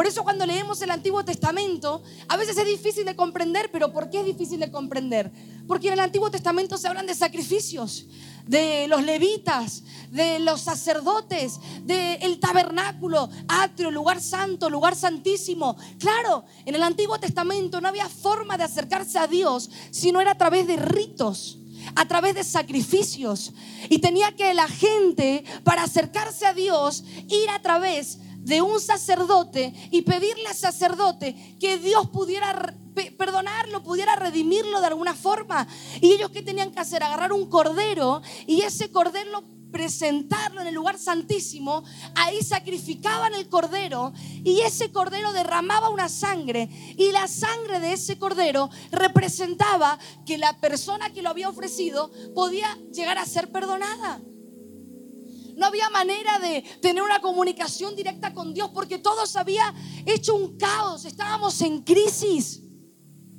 Por 0.00 0.06
eso 0.06 0.22
cuando 0.22 0.46
leemos 0.46 0.80
el 0.80 0.90
Antiguo 0.92 1.22
Testamento, 1.26 2.02
a 2.26 2.38
veces 2.38 2.56
es 2.56 2.64
difícil 2.64 3.04
de 3.04 3.14
comprender, 3.14 3.70
pero 3.70 3.92
¿por 3.92 4.08
qué 4.08 4.20
es 4.20 4.24
difícil 4.24 4.58
de 4.58 4.70
comprender? 4.70 5.30
Porque 5.68 5.88
en 5.88 5.92
el 5.92 6.00
Antiguo 6.00 6.30
Testamento 6.30 6.78
se 6.78 6.88
hablan 6.88 7.06
de 7.06 7.14
sacrificios, 7.14 8.06
de 8.46 8.88
los 8.88 9.02
levitas, 9.02 9.82
de 10.10 10.38
los 10.38 10.62
sacerdotes, 10.62 11.60
del 11.84 12.40
tabernáculo, 12.40 13.28
atrio, 13.46 13.90
lugar 13.90 14.22
santo, 14.22 14.70
lugar 14.70 14.96
santísimo. 14.96 15.76
Claro, 15.98 16.46
en 16.64 16.74
el 16.74 16.82
Antiguo 16.82 17.20
Testamento 17.20 17.82
no 17.82 17.88
había 17.88 18.08
forma 18.08 18.56
de 18.56 18.64
acercarse 18.64 19.18
a 19.18 19.26
Dios 19.26 19.68
si 19.90 20.12
no 20.12 20.22
era 20.22 20.30
a 20.30 20.38
través 20.38 20.66
de 20.66 20.76
ritos 20.76 21.58
a 21.94 22.06
través 22.06 22.34
de 22.34 22.44
sacrificios. 22.44 23.52
Y 23.88 23.98
tenía 23.98 24.36
que 24.36 24.52
la 24.54 24.68
gente, 24.68 25.44
para 25.64 25.82
acercarse 25.82 26.46
a 26.46 26.54
Dios, 26.54 27.04
ir 27.28 27.48
a 27.48 27.62
través 27.62 28.18
de 28.40 28.62
un 28.62 28.80
sacerdote 28.80 29.72
y 29.90 30.02
pedirle 30.02 30.46
al 30.48 30.56
sacerdote 30.56 31.56
que 31.60 31.78
Dios 31.78 32.08
pudiera 32.10 32.74
perdonarlo, 33.16 33.82
pudiera 33.82 34.16
redimirlo 34.16 34.80
de 34.80 34.86
alguna 34.86 35.14
forma. 35.14 35.66
Y 36.00 36.12
ellos 36.12 36.30
qué 36.30 36.42
tenían 36.42 36.72
que 36.72 36.80
hacer? 36.80 37.02
Agarrar 37.02 37.32
un 37.32 37.48
cordero 37.48 38.22
y 38.46 38.62
ese 38.62 38.90
cordero 38.90 39.44
presentarlo 39.70 40.60
en 40.60 40.66
el 40.66 40.74
lugar 40.74 40.98
santísimo, 40.98 41.84
ahí 42.16 42.42
sacrificaban 42.42 43.34
el 43.34 43.48
cordero 43.48 44.12
y 44.42 44.60
ese 44.62 44.90
cordero 44.90 45.32
derramaba 45.32 45.90
una 45.90 46.08
sangre 46.08 46.68
y 46.96 47.12
la 47.12 47.28
sangre 47.28 47.80
de 47.80 47.92
ese 47.92 48.18
cordero 48.18 48.68
representaba 48.90 49.98
que 50.26 50.38
la 50.38 50.58
persona 50.58 51.10
que 51.10 51.22
lo 51.22 51.30
había 51.30 51.48
ofrecido 51.48 52.10
podía 52.34 52.76
llegar 52.92 53.18
a 53.18 53.26
ser 53.26 53.52
perdonada. 53.52 54.20
No 55.60 55.66
había 55.66 55.90
manera 55.90 56.38
de 56.38 56.62
tener 56.80 57.02
una 57.02 57.20
comunicación 57.20 57.94
directa 57.94 58.32
con 58.32 58.54
Dios 58.54 58.70
porque 58.72 58.98
todo 58.98 59.26
se 59.26 59.38
había 59.38 59.74
hecho 60.06 60.34
un 60.34 60.56
caos, 60.56 61.04
estábamos 61.04 61.60
en 61.60 61.82
crisis. 61.82 62.62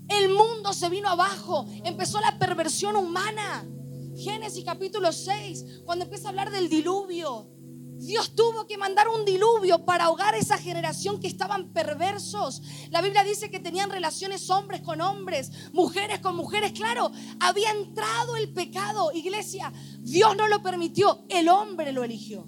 El 0.08 0.30
mundo 0.30 0.72
se 0.72 0.88
vino 0.90 1.10
abajo, 1.10 1.66
empezó 1.84 2.22
la 2.22 2.38
perversión 2.38 2.96
humana. 2.96 3.68
Génesis 4.16 4.64
capítulo 4.64 5.12
6, 5.12 5.82
cuando 5.84 6.06
empieza 6.06 6.28
a 6.28 6.30
hablar 6.30 6.52
del 6.52 6.70
diluvio. 6.70 7.50
Dios 8.02 8.36
tuvo 8.36 8.66
que 8.66 8.80
mandar 8.80 9.08
un 9.08 9.26
diluvio 9.26 9.86
para 9.86 10.06
ahogar 10.06 10.34
a 10.34 10.38
esa 10.38 10.58
generación 10.58 11.20
que 11.20 11.28
estaban 11.28 11.72
perversos. 11.72 12.64
La 12.90 13.00
Biblia 13.00 13.24
dice 13.24 13.52
que 13.52 13.60
tenían 13.60 13.92
relaciones 13.92 14.50
hombres 14.50 14.82
con 14.82 15.02
hombres, 15.02 15.52
mujeres 15.72 16.20
con 16.20 16.36
mujeres. 16.36 16.72
Claro, 16.72 17.12
había 17.40 17.70
entrado 17.70 18.38
el 18.38 18.52
pecado. 18.54 19.12
Iglesia, 19.14 19.72
Dios 20.00 20.36
no 20.36 20.48
lo 20.48 20.64
permitió, 20.64 21.26
el 21.30 21.48
hombre 21.48 21.92
lo 21.92 22.04
eligió. 22.04 22.48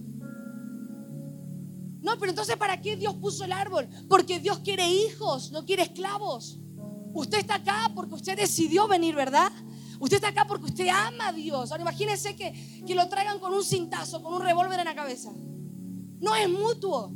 No, 2.01 2.17
pero 2.17 2.31
entonces 2.31 2.57
¿para 2.57 2.81
qué 2.81 2.95
Dios 2.95 3.13
puso 3.15 3.45
el 3.45 3.51
árbol? 3.51 3.87
Porque 4.09 4.39
Dios 4.39 4.59
quiere 4.59 4.89
hijos, 4.89 5.51
no 5.51 5.65
quiere 5.65 5.83
esclavos. 5.83 6.59
Usted 7.13 7.37
está 7.37 7.55
acá 7.55 7.91
porque 7.93 8.15
usted 8.15 8.35
decidió 8.35 8.87
venir, 8.87 9.15
¿verdad? 9.15 9.51
Usted 10.03 10.17
está 10.17 10.27
acá 10.27 10.45
porque 10.45 10.65
usted 10.65 10.89
ama 10.89 11.29
a 11.29 11.31
Dios. 11.31 11.71
Ahora 11.71 11.83
imagínense 11.83 12.35
que, 12.35 12.83
que 12.85 12.93
lo 12.93 13.07
traigan 13.07 13.39
con 13.39 13.53
un 13.53 13.63
cintazo, 13.63 14.21
con 14.21 14.33
un 14.33 14.41
revólver 14.41 14.77
en 14.77 14.83
la 14.83 14.95
cabeza. 14.95 15.31
No 16.19 16.35
es 16.35 16.49
mutuo. 16.49 17.13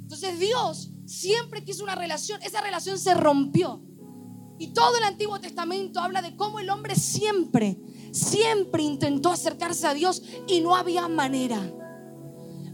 Entonces 0.00 0.36
Dios 0.40 0.90
siempre 1.06 1.62
quiso 1.62 1.84
una 1.84 1.94
relación. 1.94 2.42
Esa 2.42 2.60
relación 2.60 2.98
se 2.98 3.14
rompió. 3.14 3.84
Y 4.58 4.72
todo 4.72 4.96
el 4.96 5.04
Antiguo 5.04 5.38
Testamento 5.40 6.00
habla 6.00 6.22
de 6.22 6.34
cómo 6.34 6.58
el 6.58 6.70
hombre 6.70 6.96
siempre, 6.96 7.78
siempre 8.10 8.82
intentó 8.82 9.30
acercarse 9.30 9.86
a 9.86 9.94
Dios 9.94 10.24
y 10.48 10.60
no 10.60 10.74
había 10.74 11.06
manera. 11.06 11.72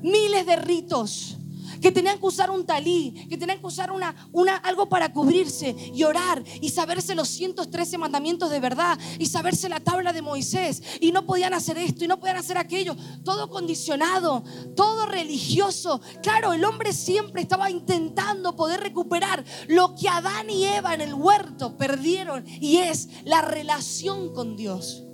Miles 0.00 0.46
de 0.46 0.56
ritos 0.56 1.37
que 1.80 1.92
tenían 1.92 2.18
que 2.18 2.26
usar 2.26 2.50
un 2.50 2.66
talí, 2.66 3.26
que 3.28 3.36
tenían 3.36 3.60
que 3.60 3.66
usar 3.66 3.90
una, 3.92 4.14
una, 4.32 4.56
algo 4.56 4.88
para 4.88 5.12
cubrirse 5.12 5.74
y 5.94 6.02
orar 6.04 6.42
y 6.60 6.70
saberse 6.70 7.14
los 7.14 7.28
113 7.28 7.98
mandamientos 7.98 8.50
de 8.50 8.60
verdad 8.60 8.98
y 9.18 9.26
saberse 9.26 9.68
la 9.68 9.80
tabla 9.80 10.12
de 10.12 10.22
Moisés 10.22 10.82
y 11.00 11.12
no 11.12 11.26
podían 11.26 11.54
hacer 11.54 11.78
esto 11.78 12.04
y 12.04 12.08
no 12.08 12.18
podían 12.18 12.36
hacer 12.36 12.58
aquello, 12.58 12.96
todo 13.24 13.48
condicionado, 13.50 14.44
todo 14.76 15.06
religioso. 15.06 16.00
Claro, 16.22 16.52
el 16.52 16.64
hombre 16.64 16.92
siempre 16.92 17.42
estaba 17.42 17.70
intentando 17.70 18.56
poder 18.56 18.80
recuperar 18.80 19.44
lo 19.68 19.94
que 19.94 20.08
Adán 20.08 20.50
y 20.50 20.64
Eva 20.64 20.94
en 20.94 21.00
el 21.00 21.14
huerto 21.14 21.76
perdieron 21.76 22.44
y 22.46 22.78
es 22.78 23.08
la 23.24 23.42
relación 23.42 24.32
con 24.34 24.56
Dios. 24.56 25.04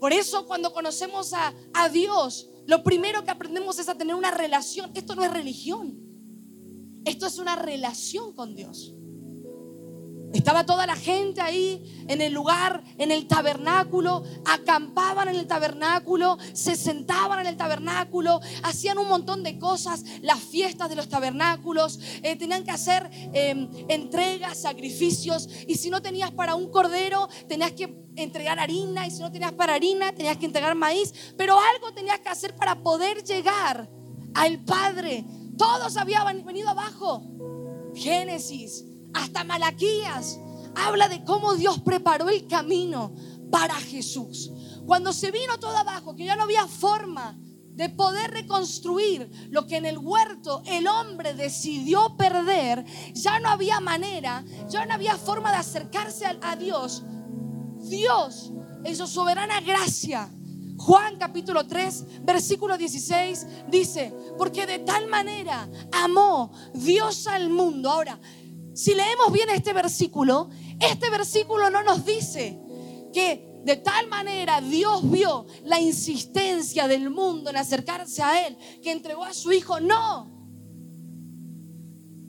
Por 0.00 0.12
eso 0.12 0.46
cuando 0.46 0.72
conocemos 0.72 1.32
a, 1.32 1.54
a 1.74 1.88
Dios, 1.88 2.48
lo 2.66 2.82
primero 2.82 3.24
que 3.24 3.30
aprendemos 3.30 3.78
es 3.78 3.88
a 3.88 3.96
tener 3.96 4.14
una 4.14 4.30
relación. 4.30 4.90
Esto 4.94 5.14
no 5.14 5.24
es 5.24 5.32
religión. 5.32 5.98
Esto 7.04 7.26
es 7.26 7.38
una 7.38 7.56
relación 7.56 8.34
con 8.34 8.54
Dios. 8.54 8.94
Estaba 10.32 10.64
toda 10.64 10.86
la 10.86 10.96
gente 10.96 11.40
ahí 11.40 12.04
en 12.08 12.20
el 12.22 12.32
lugar, 12.32 12.82
en 12.98 13.10
el 13.10 13.26
tabernáculo, 13.26 14.24
acampaban 14.46 15.28
en 15.28 15.36
el 15.36 15.46
tabernáculo, 15.46 16.38
se 16.54 16.74
sentaban 16.74 17.40
en 17.40 17.46
el 17.46 17.56
tabernáculo, 17.56 18.40
hacían 18.62 18.98
un 18.98 19.08
montón 19.08 19.42
de 19.42 19.58
cosas, 19.58 20.04
las 20.22 20.40
fiestas 20.40 20.88
de 20.88 20.96
los 20.96 21.08
tabernáculos, 21.08 22.00
eh, 22.22 22.36
tenían 22.36 22.64
que 22.64 22.70
hacer 22.70 23.10
eh, 23.12 23.68
entregas, 23.88 24.58
sacrificios, 24.58 25.48
y 25.66 25.76
si 25.76 25.90
no 25.90 26.00
tenías 26.00 26.30
para 26.30 26.54
un 26.54 26.70
cordero, 26.70 27.28
tenías 27.48 27.72
que 27.72 27.94
entregar 28.16 28.58
harina, 28.58 29.06
y 29.06 29.10
si 29.10 29.20
no 29.20 29.30
tenías 29.30 29.52
para 29.52 29.74
harina, 29.74 30.12
tenías 30.12 30.38
que 30.38 30.46
entregar 30.46 30.74
maíz, 30.74 31.12
pero 31.36 31.58
algo 31.74 31.92
tenías 31.92 32.20
que 32.20 32.30
hacer 32.30 32.56
para 32.56 32.82
poder 32.82 33.22
llegar 33.22 33.88
al 34.34 34.64
Padre. 34.64 35.24
Todos 35.58 35.96
habían 35.98 36.44
venido 36.44 36.70
abajo. 36.70 37.22
Génesis 37.94 38.86
hasta 39.14 39.44
Malaquías 39.44 40.38
habla 40.74 41.08
de 41.08 41.24
cómo 41.24 41.54
Dios 41.54 41.80
preparó 41.80 42.28
el 42.28 42.46
camino 42.46 43.14
para 43.50 43.74
Jesús. 43.74 44.50
Cuando 44.86 45.12
se 45.12 45.30
vino 45.30 45.58
todo 45.58 45.76
abajo, 45.76 46.16
que 46.16 46.24
ya 46.24 46.36
no 46.36 46.42
había 46.42 46.66
forma 46.66 47.38
de 47.74 47.88
poder 47.88 48.30
reconstruir 48.30 49.30
lo 49.50 49.66
que 49.66 49.76
en 49.76 49.86
el 49.86 49.98
huerto 49.98 50.62
el 50.66 50.86
hombre 50.86 51.34
decidió 51.34 52.16
perder, 52.16 52.84
ya 53.14 53.40
no 53.40 53.48
había 53.48 53.80
manera, 53.80 54.44
ya 54.68 54.84
no 54.84 54.94
había 54.94 55.16
forma 55.16 55.50
de 55.50 55.58
acercarse 55.58 56.26
a, 56.26 56.56
Dios. 56.56 57.02
Dios, 57.78 58.52
en 58.84 58.96
su 58.96 59.06
soberana 59.06 59.60
gracia, 59.60 60.28
Juan 60.76 61.16
capítulo 61.16 61.66
3, 61.66 62.24
versículo 62.24 62.76
16, 62.76 63.46
dice, 63.68 64.12
porque 64.36 64.66
de 64.66 64.80
tal 64.80 65.08
manera 65.08 65.68
amó 65.92 66.52
Dios 66.74 67.26
al 67.26 67.50
mundo. 67.50 67.90
Ahora, 67.90 68.18
si 68.74 68.94
leemos 68.94 69.32
bien 69.32 69.50
este 69.50 69.72
versículo, 69.72 70.48
este 70.80 71.10
versículo 71.10 71.70
no 71.70 71.82
nos 71.82 72.04
dice 72.04 72.58
que 73.12 73.52
de 73.64 73.76
tal 73.76 74.08
manera 74.08 74.60
Dios 74.60 75.08
vio 75.10 75.46
la 75.64 75.80
insistencia 75.80 76.88
del 76.88 77.10
mundo 77.10 77.50
en 77.50 77.56
acercarse 77.56 78.22
a 78.22 78.46
Él, 78.46 78.56
que 78.82 78.90
entregó 78.90 79.24
a 79.24 79.34
su 79.34 79.52
Hijo. 79.52 79.80
No. 79.80 80.30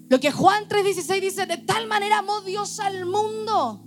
Lo 0.10 0.20
que 0.20 0.32
Juan 0.32 0.68
3:16 0.68 1.22
dice, 1.22 1.46
de 1.46 1.58
tal 1.58 1.88
manera 1.88 2.20
amó 2.20 2.42
Dios 2.42 2.80
al 2.80 3.06
mundo. 3.06 3.80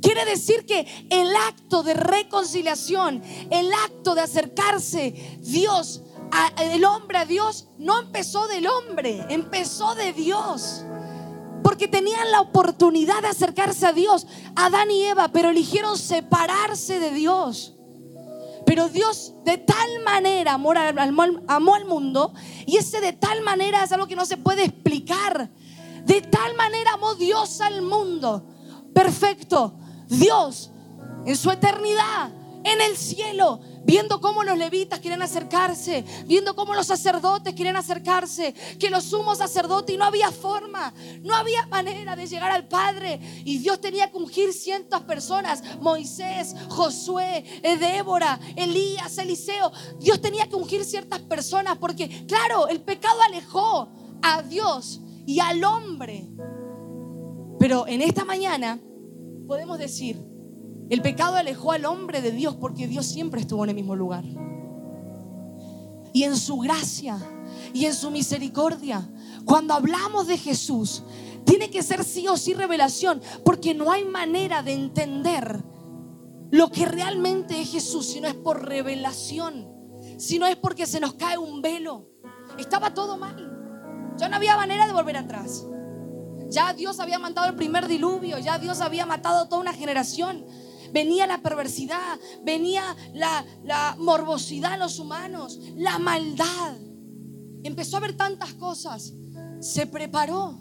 Quiere 0.00 0.24
decir 0.24 0.66
que 0.66 0.84
el 1.10 1.36
acto 1.36 1.84
de 1.84 1.94
reconciliación, 1.94 3.22
el 3.50 3.72
acto 3.72 4.16
de 4.16 4.22
acercarse 4.22 5.38
Dios, 5.42 6.02
a, 6.32 6.48
el 6.60 6.84
hombre 6.84 7.18
a 7.18 7.24
Dios, 7.24 7.68
no 7.78 8.00
empezó 8.00 8.48
del 8.48 8.66
hombre, 8.66 9.24
empezó 9.28 9.94
de 9.94 10.12
Dios 10.12 10.84
porque 11.82 11.98
tenían 11.98 12.30
la 12.30 12.40
oportunidad 12.40 13.22
de 13.22 13.28
acercarse 13.28 13.86
a 13.86 13.92
Dios, 13.92 14.28
Adán 14.54 14.88
y 14.92 15.02
Eva, 15.02 15.28
pero 15.32 15.50
eligieron 15.50 15.98
separarse 15.98 17.00
de 17.00 17.10
Dios. 17.10 17.74
Pero 18.64 18.88
Dios 18.88 19.34
de 19.44 19.58
tal 19.58 19.88
manera 20.04 20.52
amó 20.52 20.70
al, 20.70 20.96
amó 21.48 21.74
al 21.74 21.84
mundo, 21.86 22.34
y 22.66 22.76
ese 22.76 23.00
de 23.00 23.12
tal 23.12 23.42
manera 23.42 23.82
es 23.82 23.90
algo 23.90 24.06
que 24.06 24.14
no 24.14 24.24
se 24.26 24.36
puede 24.36 24.62
explicar. 24.62 25.50
De 26.04 26.20
tal 26.20 26.54
manera 26.54 26.92
amó 26.92 27.16
Dios 27.16 27.60
al 27.60 27.82
mundo. 27.82 28.46
Perfecto. 28.94 29.74
Dios 30.06 30.70
en 31.26 31.36
su 31.36 31.50
eternidad, 31.50 32.30
en 32.62 32.80
el 32.80 32.96
cielo, 32.96 33.58
viendo 33.84 34.20
cómo 34.20 34.42
los 34.44 34.56
levitas 34.56 35.00
quieren 35.00 35.22
acercarse, 35.22 36.04
viendo 36.26 36.54
cómo 36.54 36.74
los 36.74 36.86
sacerdotes 36.86 37.54
quieren 37.54 37.76
acercarse, 37.76 38.54
que 38.78 38.90
los 38.90 39.04
sumos 39.04 39.38
sacerdotes 39.38 39.94
y 39.94 39.98
no 39.98 40.04
había 40.04 40.30
forma, 40.30 40.92
no 41.22 41.34
había 41.34 41.66
manera 41.66 42.16
de 42.16 42.26
llegar 42.26 42.50
al 42.50 42.68
Padre 42.68 43.20
y 43.44 43.58
Dios 43.58 43.80
tenía 43.80 44.10
que 44.10 44.16
ungir 44.16 44.52
cientos 44.52 45.02
personas, 45.02 45.62
Moisés, 45.80 46.54
Josué, 46.68 47.44
Débora, 47.62 48.38
Elías, 48.56 49.18
Eliseo, 49.18 49.72
Dios 49.98 50.20
tenía 50.20 50.48
que 50.48 50.56
ungir 50.56 50.84
ciertas 50.84 51.20
personas 51.20 51.78
porque 51.78 52.26
claro, 52.26 52.68
el 52.68 52.80
pecado 52.80 53.20
alejó 53.22 53.88
a 54.22 54.42
Dios 54.42 55.00
y 55.26 55.40
al 55.40 55.62
hombre. 55.64 56.28
Pero 57.58 57.86
en 57.86 58.02
esta 58.02 58.24
mañana 58.24 58.80
podemos 59.46 59.78
decir, 59.78 60.31
el 60.92 61.00
pecado 61.00 61.36
alejó 61.36 61.72
al 61.72 61.86
hombre 61.86 62.20
de 62.20 62.32
Dios 62.32 62.54
porque 62.56 62.86
Dios 62.86 63.06
siempre 63.06 63.40
estuvo 63.40 63.64
en 63.64 63.70
el 63.70 63.76
mismo 63.76 63.96
lugar. 63.96 64.24
Y 66.12 66.24
en 66.24 66.36
su 66.36 66.58
gracia 66.58 67.16
y 67.72 67.86
en 67.86 67.94
su 67.94 68.10
misericordia, 68.10 69.10
cuando 69.46 69.72
hablamos 69.72 70.26
de 70.26 70.36
Jesús, 70.36 71.02
tiene 71.46 71.70
que 71.70 71.82
ser 71.82 72.04
sí 72.04 72.28
o 72.28 72.36
sí 72.36 72.52
revelación, 72.52 73.22
porque 73.42 73.72
no 73.72 73.90
hay 73.90 74.04
manera 74.04 74.62
de 74.62 74.74
entender 74.74 75.64
lo 76.50 76.70
que 76.70 76.84
realmente 76.84 77.58
es 77.58 77.72
Jesús 77.72 78.08
si 78.08 78.20
no 78.20 78.28
es 78.28 78.34
por 78.34 78.68
revelación, 78.68 79.72
si 80.18 80.38
no 80.38 80.46
es 80.46 80.56
porque 80.56 80.84
se 80.84 81.00
nos 81.00 81.14
cae 81.14 81.38
un 81.38 81.62
velo. 81.62 82.10
Estaba 82.58 82.92
todo 82.92 83.16
mal. 83.16 84.12
Ya 84.18 84.28
no 84.28 84.36
había 84.36 84.58
manera 84.58 84.86
de 84.86 84.92
volver 84.92 85.16
atrás. 85.16 85.66
Ya 86.50 86.74
Dios 86.74 87.00
había 87.00 87.18
matado 87.18 87.48
el 87.48 87.54
primer 87.54 87.88
diluvio, 87.88 88.38
ya 88.38 88.58
Dios 88.58 88.82
había 88.82 89.06
matado 89.06 89.48
toda 89.48 89.62
una 89.62 89.72
generación 89.72 90.44
venía 90.92 91.26
la 91.26 91.42
perversidad, 91.42 92.18
venía 92.44 92.96
la, 93.14 93.96
morbosidad 93.98 94.74
en 94.74 94.80
los 94.80 94.98
humanos, 94.98 95.58
la 95.76 95.98
maldad. 95.98 96.76
Empezó 97.64 97.96
a 97.96 98.00
ver 98.00 98.16
tantas 98.16 98.52
cosas. 98.54 99.14
Se 99.60 99.86
preparó. 99.86 100.58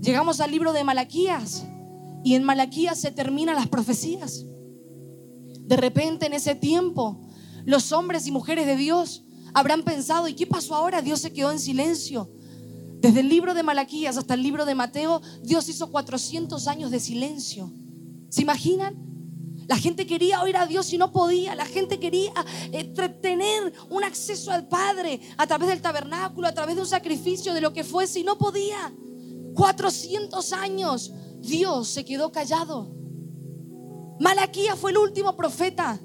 Llegamos 0.00 0.40
al 0.40 0.50
libro 0.50 0.72
de 0.72 0.84
Malaquías 0.84 1.64
y 2.24 2.34
en 2.34 2.44
Malaquías 2.44 3.00
se 3.00 3.10
terminan 3.10 3.56
las 3.56 3.68
profecías. 3.68 4.44
De 5.60 5.76
repente 5.76 6.26
en 6.26 6.32
ese 6.32 6.54
tiempo 6.54 7.28
los 7.64 7.92
hombres 7.92 8.26
y 8.26 8.30
mujeres 8.30 8.66
de 8.66 8.76
Dios 8.76 9.24
habrán 9.54 9.82
pensado, 9.82 10.28
¿y 10.28 10.34
qué 10.34 10.46
pasó 10.46 10.74
ahora? 10.74 11.02
Dios 11.02 11.20
se 11.20 11.32
quedó 11.32 11.50
en 11.50 11.58
silencio. 11.58 12.30
Desde 13.00 13.20
el 13.20 13.28
libro 13.28 13.54
de 13.54 13.62
Malaquías 13.62 14.16
hasta 14.16 14.34
el 14.34 14.42
libro 14.42 14.64
de 14.64 14.74
Mateo, 14.74 15.20
Dios 15.42 15.68
hizo 15.68 15.90
400 15.90 16.66
años 16.68 16.90
de 16.90 17.00
silencio. 17.00 17.72
¿Se 18.28 18.42
imaginan? 18.42 19.08
La 19.68 19.76
gente 19.76 20.06
quería 20.06 20.42
oír 20.42 20.56
a 20.56 20.66
Dios 20.66 20.90
y 20.94 20.98
no 20.98 21.12
podía. 21.12 21.54
La 21.54 21.66
gente 21.66 22.00
quería 22.00 22.32
eh, 22.72 22.84
tener 23.20 23.72
un 23.90 24.02
acceso 24.02 24.50
al 24.50 24.66
Padre 24.66 25.20
a 25.36 25.46
través 25.46 25.68
del 25.68 25.82
tabernáculo, 25.82 26.48
a 26.48 26.52
través 26.52 26.74
de 26.74 26.80
un 26.80 26.88
sacrificio, 26.88 27.52
de 27.52 27.60
lo 27.60 27.74
que 27.74 27.84
fuese, 27.84 28.20
y 28.20 28.24
no 28.24 28.38
podía. 28.38 28.94
400 29.54 30.52
años 30.54 31.12
Dios 31.40 31.88
se 31.88 32.06
quedó 32.06 32.32
callado. 32.32 32.94
Malaquía 34.18 34.74
fue 34.74 34.92
el 34.92 34.98
último 34.98 35.36
profeta. 35.36 36.00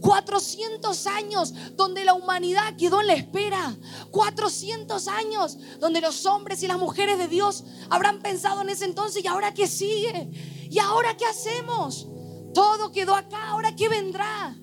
400 0.00 1.06
años 1.06 1.54
donde 1.76 2.04
la 2.04 2.14
humanidad 2.14 2.76
quedó 2.76 3.00
en 3.02 3.06
la 3.06 3.14
espera. 3.14 3.78
400 4.10 5.06
años 5.06 5.58
donde 5.78 6.00
los 6.00 6.26
hombres 6.26 6.60
y 6.64 6.66
las 6.66 6.78
mujeres 6.78 7.18
de 7.18 7.28
Dios 7.28 7.62
habrán 7.88 8.20
pensado 8.20 8.62
en 8.62 8.68
ese 8.68 8.84
entonces, 8.84 9.22
¿y 9.22 9.28
ahora 9.28 9.54
qué 9.54 9.68
sigue? 9.68 10.28
¿Y 10.68 10.80
ahora 10.80 11.16
qué 11.16 11.24
hacemos? 11.24 12.08
Todo 12.54 12.92
quedó 12.92 13.16
acá, 13.16 13.48
ahora 13.48 13.74
¿qué 13.74 13.88
vendrá? 13.88 14.54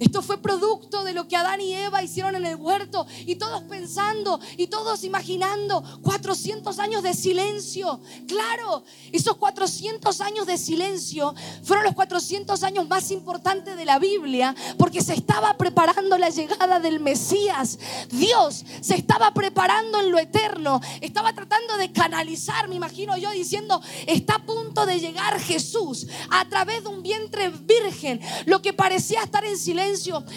Esto 0.00 0.22
fue 0.22 0.38
producto 0.38 1.04
de 1.04 1.12
lo 1.12 1.28
que 1.28 1.36
Adán 1.36 1.60
y 1.60 1.72
Eva 1.72 2.02
hicieron 2.02 2.34
en 2.34 2.44
el 2.44 2.56
huerto 2.56 3.06
y 3.26 3.36
todos 3.36 3.62
pensando 3.62 4.40
y 4.56 4.66
todos 4.66 5.04
imaginando 5.04 5.84
400 6.02 6.78
años 6.80 7.04
de 7.04 7.14
silencio. 7.14 8.00
Claro, 8.26 8.82
esos 9.12 9.36
400 9.36 10.20
años 10.20 10.46
de 10.46 10.58
silencio 10.58 11.32
fueron 11.62 11.84
los 11.84 11.94
400 11.94 12.64
años 12.64 12.88
más 12.88 13.12
importantes 13.12 13.76
de 13.76 13.84
la 13.84 14.00
Biblia 14.00 14.54
porque 14.78 15.00
se 15.00 15.14
estaba 15.14 15.56
preparando 15.56 16.18
la 16.18 16.30
llegada 16.30 16.80
del 16.80 16.98
Mesías. 16.98 17.78
Dios 18.10 18.64
se 18.80 18.96
estaba 18.96 19.32
preparando 19.32 20.00
en 20.00 20.10
lo 20.10 20.18
eterno, 20.18 20.80
estaba 21.02 21.32
tratando 21.34 21.76
de 21.76 21.92
canalizar, 21.92 22.66
me 22.66 22.74
imagino 22.74 23.16
yo 23.16 23.30
diciendo, 23.30 23.80
está 24.06 24.36
a 24.36 24.44
punto 24.44 24.86
de 24.86 24.98
llegar 24.98 25.38
Jesús 25.38 26.08
a 26.30 26.48
través 26.48 26.82
de 26.82 26.88
un 26.88 27.02
vientre 27.02 27.50
virgen, 27.50 28.20
lo 28.46 28.60
que 28.60 28.72
parecía 28.72 29.22
estar 29.22 29.44
en 29.44 29.56
silencio 29.56 29.83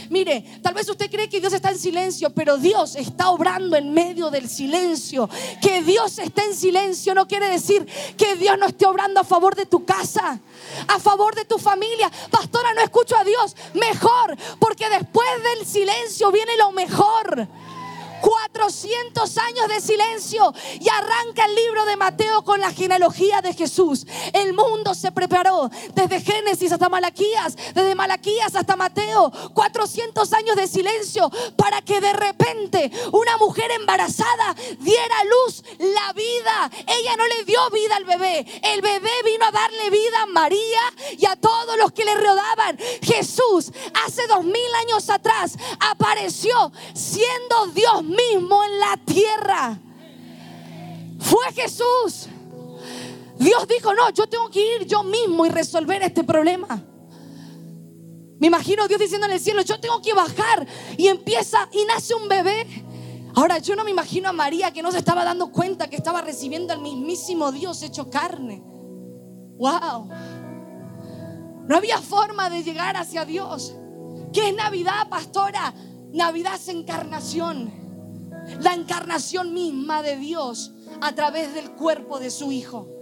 Mire, 0.10 0.44
tal 0.62 0.74
vez 0.74 0.90
usted 0.90 1.10
cree 1.10 1.30
que 1.30 1.40
Dios 1.40 1.54
está 1.54 1.72
en 1.72 1.80
silencio, 1.80 2.30
pero 2.32 2.58
Dios 2.58 2.96
está 2.96 3.30
obrando 3.30 3.76
en 3.76 3.94
medio 3.94 4.30
del 4.30 4.50
silencio. 4.50 5.30
Que 5.62 5.82
Dios 5.82 6.20
esté 6.20 6.44
en 6.44 6.56
silencio 6.56 7.14
no 7.14 7.28
quiere 7.28 7.50
decir 7.50 7.86
que 8.18 8.36
Dios 8.36 8.58
no 8.58 8.68
esté 8.68 8.86
obrando 8.86 9.20
a 9.20 9.24
favor 9.24 9.56
de 9.56 9.66
tu 9.66 9.86
casa, 9.86 10.40
a 10.88 11.00
favor 11.00 11.36
de 11.36 11.46
tu 11.46 11.58
familia. 11.58 12.12
Pastora, 12.30 12.74
no 12.74 12.82
escucho 12.82 13.16
a 13.16 13.24
Dios. 13.24 13.56
Mejor, 13.74 14.38
porque 14.60 14.90
después 14.90 15.28
del 15.56 15.66
silencio 15.66 16.32
viene 16.32 16.58
lo 16.58 16.72
mejor. 16.72 17.48
400 18.22 19.38
años 19.38 19.68
de 19.68 19.82
silencio 19.82 20.54
y 20.80 20.90
arranca 20.90 21.46
el 21.46 21.56
libro 21.56 21.86
de 21.86 21.96
Mateo 21.96 22.44
con 22.44 22.60
la 22.60 22.72
genealogía 22.72 23.42
de 23.42 23.54
Jesús. 23.54 24.06
El 24.34 24.54
mundo 24.54 24.94
se 24.94 25.12
preparó 25.12 25.70
desde 25.94 26.22
Génesis 26.22 26.72
hasta 26.72 26.90
Malaquías, 26.90 27.56
desde 27.74 27.96
Malaquías 27.96 28.56
hasta 28.56 28.76
Mateo. 28.76 29.32
400 29.54 30.34
años 30.34 30.56
de 30.56 30.68
silencio 30.68 31.30
para 31.56 31.82
que 31.82 32.02
de 32.02 32.14
repente 32.14 32.92
una 33.12 33.38
mujer 33.38 33.72
embarazada 33.72 34.56
diera 34.80 35.20
a 35.20 35.24
luz 35.26 35.64
la 35.80 36.14
vida. 36.14 36.72
Ella 36.88 37.16
no 37.18 37.28
le 37.28 37.44
dio 37.46 37.70
vida 37.72 37.96
al 37.96 38.06
bebé. 38.06 38.46
El 38.64 38.82
bebé 38.82 39.12
vino 39.26 39.46
a 39.46 39.52
darle 39.52 39.90
vida 39.90 40.22
a 40.24 40.26
María 40.28 40.82
y 41.18 41.26
a 41.26 41.36
todos 41.36 41.78
los 41.78 41.92
que 41.92 42.06
le 42.06 42.16
rodaban. 42.16 42.78
Jesús 43.02 43.72
hace 44.06 44.26
dos 44.28 44.44
mil 44.44 44.76
años 44.82 45.10
atrás 45.10 45.58
apareció 45.80 46.72
siendo 46.94 47.68
Dios 47.74 48.04
en 48.20 48.80
la 48.80 48.98
tierra. 49.06 49.80
Fue 51.20 51.46
Jesús. 51.54 52.28
Dios 53.38 53.68
dijo, 53.68 53.94
no, 53.94 54.10
yo 54.12 54.28
tengo 54.28 54.50
que 54.50 54.76
ir 54.76 54.86
yo 54.88 55.04
mismo 55.04 55.46
y 55.46 55.50
resolver 55.50 56.02
este 56.02 56.24
problema. 56.24 56.84
Me 58.40 58.48
imagino 58.48 58.88
Dios 58.88 59.00
diciendo 59.00 59.26
en 59.26 59.34
el 59.34 59.40
cielo, 59.40 59.62
yo 59.62 59.80
tengo 59.80 60.02
que 60.02 60.14
bajar 60.14 60.68
y 60.96 61.08
empieza 61.08 61.70
y 61.72 61.86
nace 61.86 62.14
un 62.14 62.28
bebé. 62.28 62.66
Ahora 63.36 63.60
yo 63.60 63.76
no 63.76 63.84
me 63.84 63.92
imagino 63.92 64.30
a 64.30 64.34
María 64.34 64.72
que 64.72 64.82
no 64.82 64.92
se 64.92 65.00
estaba 65.00 65.24
dando 65.24 65.52
cuenta 65.52 65.90
que 65.90 65.96
estaba 65.96 66.22
recibiendo 66.22 66.74
al 66.74 66.82
mismísimo 66.82 67.52
Dios 67.52 67.82
hecho 67.84 68.10
carne. 68.10 68.64
Wow. 69.58 70.10
No 71.68 71.78
había 71.78 72.00
forma 72.00 72.50
de 72.50 72.64
llegar 72.64 72.96
hacia 72.96 73.26
Dios. 73.26 73.76
¿Qué 74.34 74.50
es 74.50 74.56
Navidad, 74.56 75.10
pastora? 75.10 75.74
Navidad 76.14 76.56
es 76.56 76.68
encarnación. 76.70 77.87
La 78.62 78.74
encarnación 78.74 79.54
misma 79.54 80.02
de 80.02 80.18
Dios 80.18 80.74
a 81.02 81.14
través 81.14 81.54
del 81.54 81.72
cuerpo 81.72 82.20
de 82.20 82.30
su 82.32 82.52
Hijo. 82.52 82.97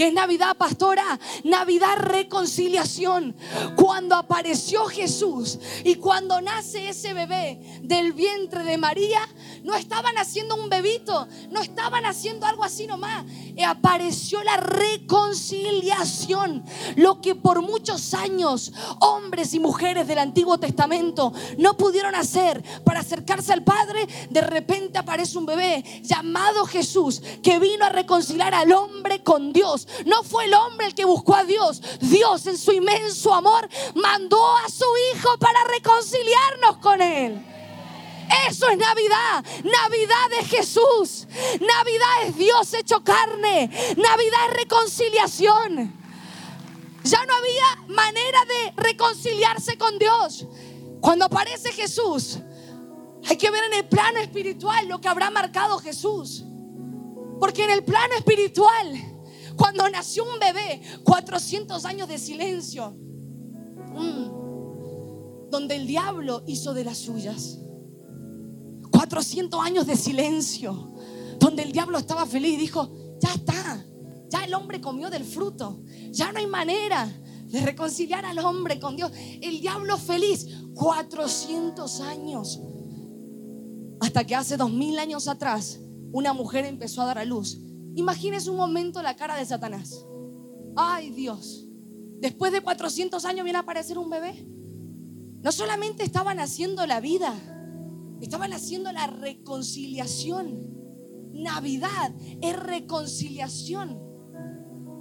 ¿Qué 0.00 0.06
es 0.06 0.14
Navidad, 0.14 0.56
pastora? 0.56 1.20
Navidad 1.44 1.98
reconciliación. 1.98 3.36
Cuando 3.76 4.16
apareció 4.16 4.86
Jesús 4.86 5.58
y 5.84 5.96
cuando 5.96 6.40
nace 6.40 6.88
ese 6.88 7.12
bebé 7.12 7.60
del 7.82 8.14
vientre 8.14 8.64
de 8.64 8.78
María, 8.78 9.20
no 9.62 9.74
estaban 9.74 10.16
haciendo 10.16 10.54
un 10.54 10.70
bebito, 10.70 11.28
no 11.50 11.60
estaban 11.60 12.06
haciendo 12.06 12.46
algo 12.46 12.64
así 12.64 12.86
nomás. 12.86 13.26
Eh, 13.56 13.62
apareció 13.62 14.42
la 14.42 14.56
reconciliación. 14.56 16.64
Lo 16.96 17.20
que 17.20 17.34
por 17.34 17.60
muchos 17.60 18.14
años 18.14 18.72
hombres 19.00 19.52
y 19.52 19.60
mujeres 19.60 20.08
del 20.08 20.18
Antiguo 20.18 20.58
Testamento 20.58 21.34
no 21.58 21.76
pudieron 21.76 22.14
hacer 22.14 22.64
para 22.84 23.00
acercarse 23.00 23.52
al 23.52 23.64
Padre, 23.64 24.08
de 24.30 24.40
repente 24.40 24.98
aparece 24.98 25.36
un 25.36 25.44
bebé 25.44 25.84
llamado 26.02 26.64
Jesús 26.64 27.20
que 27.42 27.58
vino 27.58 27.84
a 27.84 27.90
reconciliar 27.90 28.54
al 28.54 28.72
hombre 28.72 29.22
con 29.22 29.52
Dios. 29.52 29.88
No 30.06 30.22
fue 30.22 30.44
el 30.44 30.54
hombre 30.54 30.86
el 30.86 30.94
que 30.94 31.04
buscó 31.04 31.34
a 31.34 31.44
Dios. 31.44 31.82
Dios 32.00 32.46
en 32.46 32.56
su 32.56 32.72
inmenso 32.72 33.34
amor 33.34 33.68
mandó 33.94 34.56
a 34.58 34.68
su 34.68 34.86
Hijo 35.14 35.38
para 35.38 35.64
reconciliarnos 35.64 36.76
con 36.78 37.00
Él. 37.00 37.46
Eso 38.48 38.68
es 38.68 38.78
Navidad. 38.78 39.44
Navidad 39.64 40.32
es 40.40 40.48
Jesús. 40.48 41.26
Navidad 41.60 42.22
es 42.26 42.36
Dios 42.36 42.74
hecho 42.74 43.02
carne. 43.02 43.70
Navidad 43.96 44.40
es 44.50 44.56
reconciliación. 44.56 46.00
Ya 47.02 47.24
no 47.26 47.34
había 47.34 47.94
manera 47.94 48.44
de 48.44 48.72
reconciliarse 48.76 49.76
con 49.78 49.98
Dios. 49.98 50.46
Cuando 51.00 51.24
aparece 51.24 51.72
Jesús, 51.72 52.38
hay 53.28 53.36
que 53.36 53.50
ver 53.50 53.64
en 53.64 53.74
el 53.74 53.88
plano 53.88 54.18
espiritual 54.18 54.86
lo 54.86 55.00
que 55.00 55.08
habrá 55.08 55.30
marcado 55.30 55.78
Jesús. 55.78 56.44
Porque 57.38 57.64
en 57.64 57.70
el 57.70 57.82
plano 57.84 58.14
espiritual, 58.14 59.09
cuando 59.60 59.86
nació 59.90 60.24
un 60.24 60.38
bebé, 60.40 60.80
400 61.04 61.84
años 61.84 62.08
de 62.08 62.16
silencio, 62.16 62.92
mm, 63.92 65.50
donde 65.50 65.76
el 65.76 65.86
diablo 65.86 66.42
hizo 66.46 66.72
de 66.72 66.82
las 66.82 66.96
suyas. 66.96 67.58
400 68.90 69.60
años 69.62 69.86
de 69.86 69.96
silencio, 69.96 70.94
donde 71.38 71.62
el 71.62 71.72
diablo 71.72 71.98
estaba 71.98 72.24
feliz 72.24 72.54
y 72.54 72.56
dijo, 72.56 72.90
ya 73.20 73.34
está, 73.34 73.84
ya 74.30 74.46
el 74.46 74.54
hombre 74.54 74.80
comió 74.80 75.10
del 75.10 75.24
fruto, 75.24 75.82
ya 76.10 76.32
no 76.32 76.38
hay 76.38 76.46
manera 76.46 77.06
de 77.44 77.60
reconciliar 77.60 78.24
al 78.24 78.38
hombre 78.38 78.80
con 78.80 78.96
Dios. 78.96 79.12
El 79.42 79.60
diablo 79.60 79.98
feliz, 79.98 80.46
400 80.74 82.00
años. 82.00 82.62
Hasta 84.00 84.24
que 84.24 84.34
hace 84.34 84.56
dos 84.56 84.72
mil 84.72 84.98
años 84.98 85.28
atrás, 85.28 85.80
una 86.12 86.32
mujer 86.32 86.64
empezó 86.64 87.02
a 87.02 87.06
dar 87.06 87.18
a 87.18 87.26
luz. 87.26 87.58
Imagínese 88.00 88.48
un 88.48 88.56
momento 88.56 89.02
la 89.02 89.14
cara 89.14 89.36
de 89.36 89.44
Satanás. 89.44 90.06
Ay 90.74 91.10
Dios, 91.10 91.68
después 92.18 92.50
de 92.50 92.62
400 92.62 93.22
años 93.26 93.44
viene 93.44 93.58
a 93.58 93.60
aparecer 93.60 93.98
un 93.98 94.08
bebé. 94.08 94.46
No 95.42 95.52
solamente 95.52 96.02
estaban 96.02 96.40
haciendo 96.40 96.86
la 96.86 97.00
vida, 97.00 97.34
estaban 98.22 98.54
haciendo 98.54 98.90
la 98.90 99.06
reconciliación. 99.06 100.78
Navidad 101.34 102.14
es 102.40 102.56
reconciliación. 102.58 104.00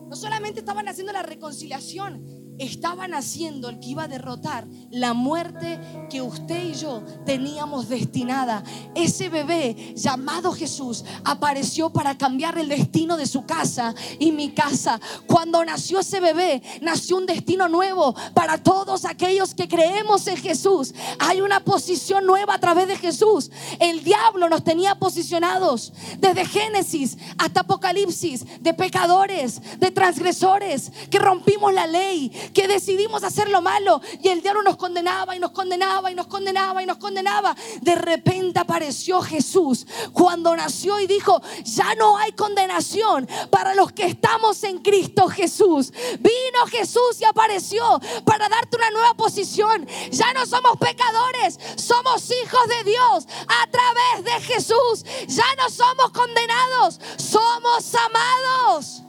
No 0.10 0.16
solamente 0.18 0.60
estaban 0.60 0.90
haciendo 0.90 1.14
la 1.14 1.24
reconciliación, 1.24 2.26
estaban 2.60 3.14
haciendo 3.14 3.70
el 3.70 3.80
que 3.80 3.90
iba 3.90 4.04
a 4.04 4.08
derrotar 4.08 4.68
la 4.92 5.14
muerte 5.14 5.80
que 6.10 6.22
usted 6.22 6.66
y 6.66 6.74
yo 6.74 7.04
teníamos 7.26 7.90
destinada. 7.90 8.64
Ese 8.96 9.30
bebé 9.30 9.94
llamado 9.96 10.52
Jesús 10.52 11.06
apareció 11.24 11.90
para 11.90 12.18
cambiar 12.18 12.58
el 12.58 12.70
destino 12.70 13.18
de 13.18 13.26
su 13.26 13.46
casa 13.46 13.96
y 14.20 14.32
mi 14.32 14.52
casa. 14.52 15.00
Cuando 15.26 15.64
nació 15.64 16.00
ese 16.00 16.20
bebé, 16.20 16.62
nació 16.82 17.18
un 17.18 17.26
destino 17.26 17.70
nuevo 17.70 18.14
para 18.34 18.58
todos 18.62 19.06
aquellos 19.06 19.56
que 19.56 19.68
creemos 19.68 20.28
en 20.28 20.38
Jesús. 20.38 20.94
Hay 21.20 21.42
una 21.42 21.62
posición 21.62 22.26
nueva 22.26 22.56
a 22.56 22.60
través 22.60 22.88
de 22.88 22.98
Jesús. 22.98 23.50
El 23.80 24.04
diablo 24.04 24.50
nos 24.50 24.64
tenía 24.64 24.96
posicionados 24.96 25.94
desde 26.20 26.46
Génesis 26.46 27.18
hasta 27.38 27.62
Apocalipsis 27.62 28.46
de 28.62 28.74
pecadores, 28.74 29.62
de 29.80 29.92
transgresores, 29.92 30.92
que 31.10 31.20
rompimos 31.20 31.74
la 31.74 31.88
ley, 31.88 32.32
que 32.54 32.68
decidimos 32.68 33.24
hacer 33.24 33.50
lo 33.50 33.62
malo 33.62 34.02
y 34.22 34.30
el 34.30 34.42
diablo 34.42 34.64
nos 34.64 34.78
condenaba 34.78 35.36
y 35.36 35.40
nos 35.40 35.52
condenaba 35.52 36.12
y 36.12 36.16
nos 36.16 36.28
condenaba 36.28 36.84
y 36.84 36.86
nos 36.86 36.98
condenaba. 36.98 37.56
De 37.82 37.96
repente 37.96 38.60
apareció 38.60 39.22
Jesús 39.22 39.86
cuando 40.14 40.56
nació 40.56 41.00
y 41.00 41.08
dijo, 41.08 41.42
ya 41.64 41.96
no 41.96 42.18
hay 42.18 42.32
condenación 42.34 43.28
para 43.50 43.76
los 43.76 43.92
que 43.92 44.06
estamos 44.06 44.64
en 44.64 44.80
Cristo 44.80 45.28
Jesús. 45.28 45.92
Vino 46.20 46.66
Jesús 46.70 47.20
y 47.20 47.26
apareció 47.26 48.00
para 48.26 48.50
darte 48.50 48.78
una 48.78 48.92
nueva 48.92 49.14
posición. 49.16 49.88
Ya 50.12 50.34
no 50.34 50.46
somos 50.46 50.78
pecadores, 50.78 51.60
somos 51.76 52.30
hijos 52.32 52.68
de 52.68 52.92
Dios 52.92 53.28
a 53.48 53.68
través 53.70 54.26
de 54.26 54.54
Jesús. 54.54 55.06
Ya 55.28 55.56
no 55.58 55.70
somos 55.70 56.12
condenados, 56.12 57.00
somos 57.18 57.96
amados. 57.96 59.04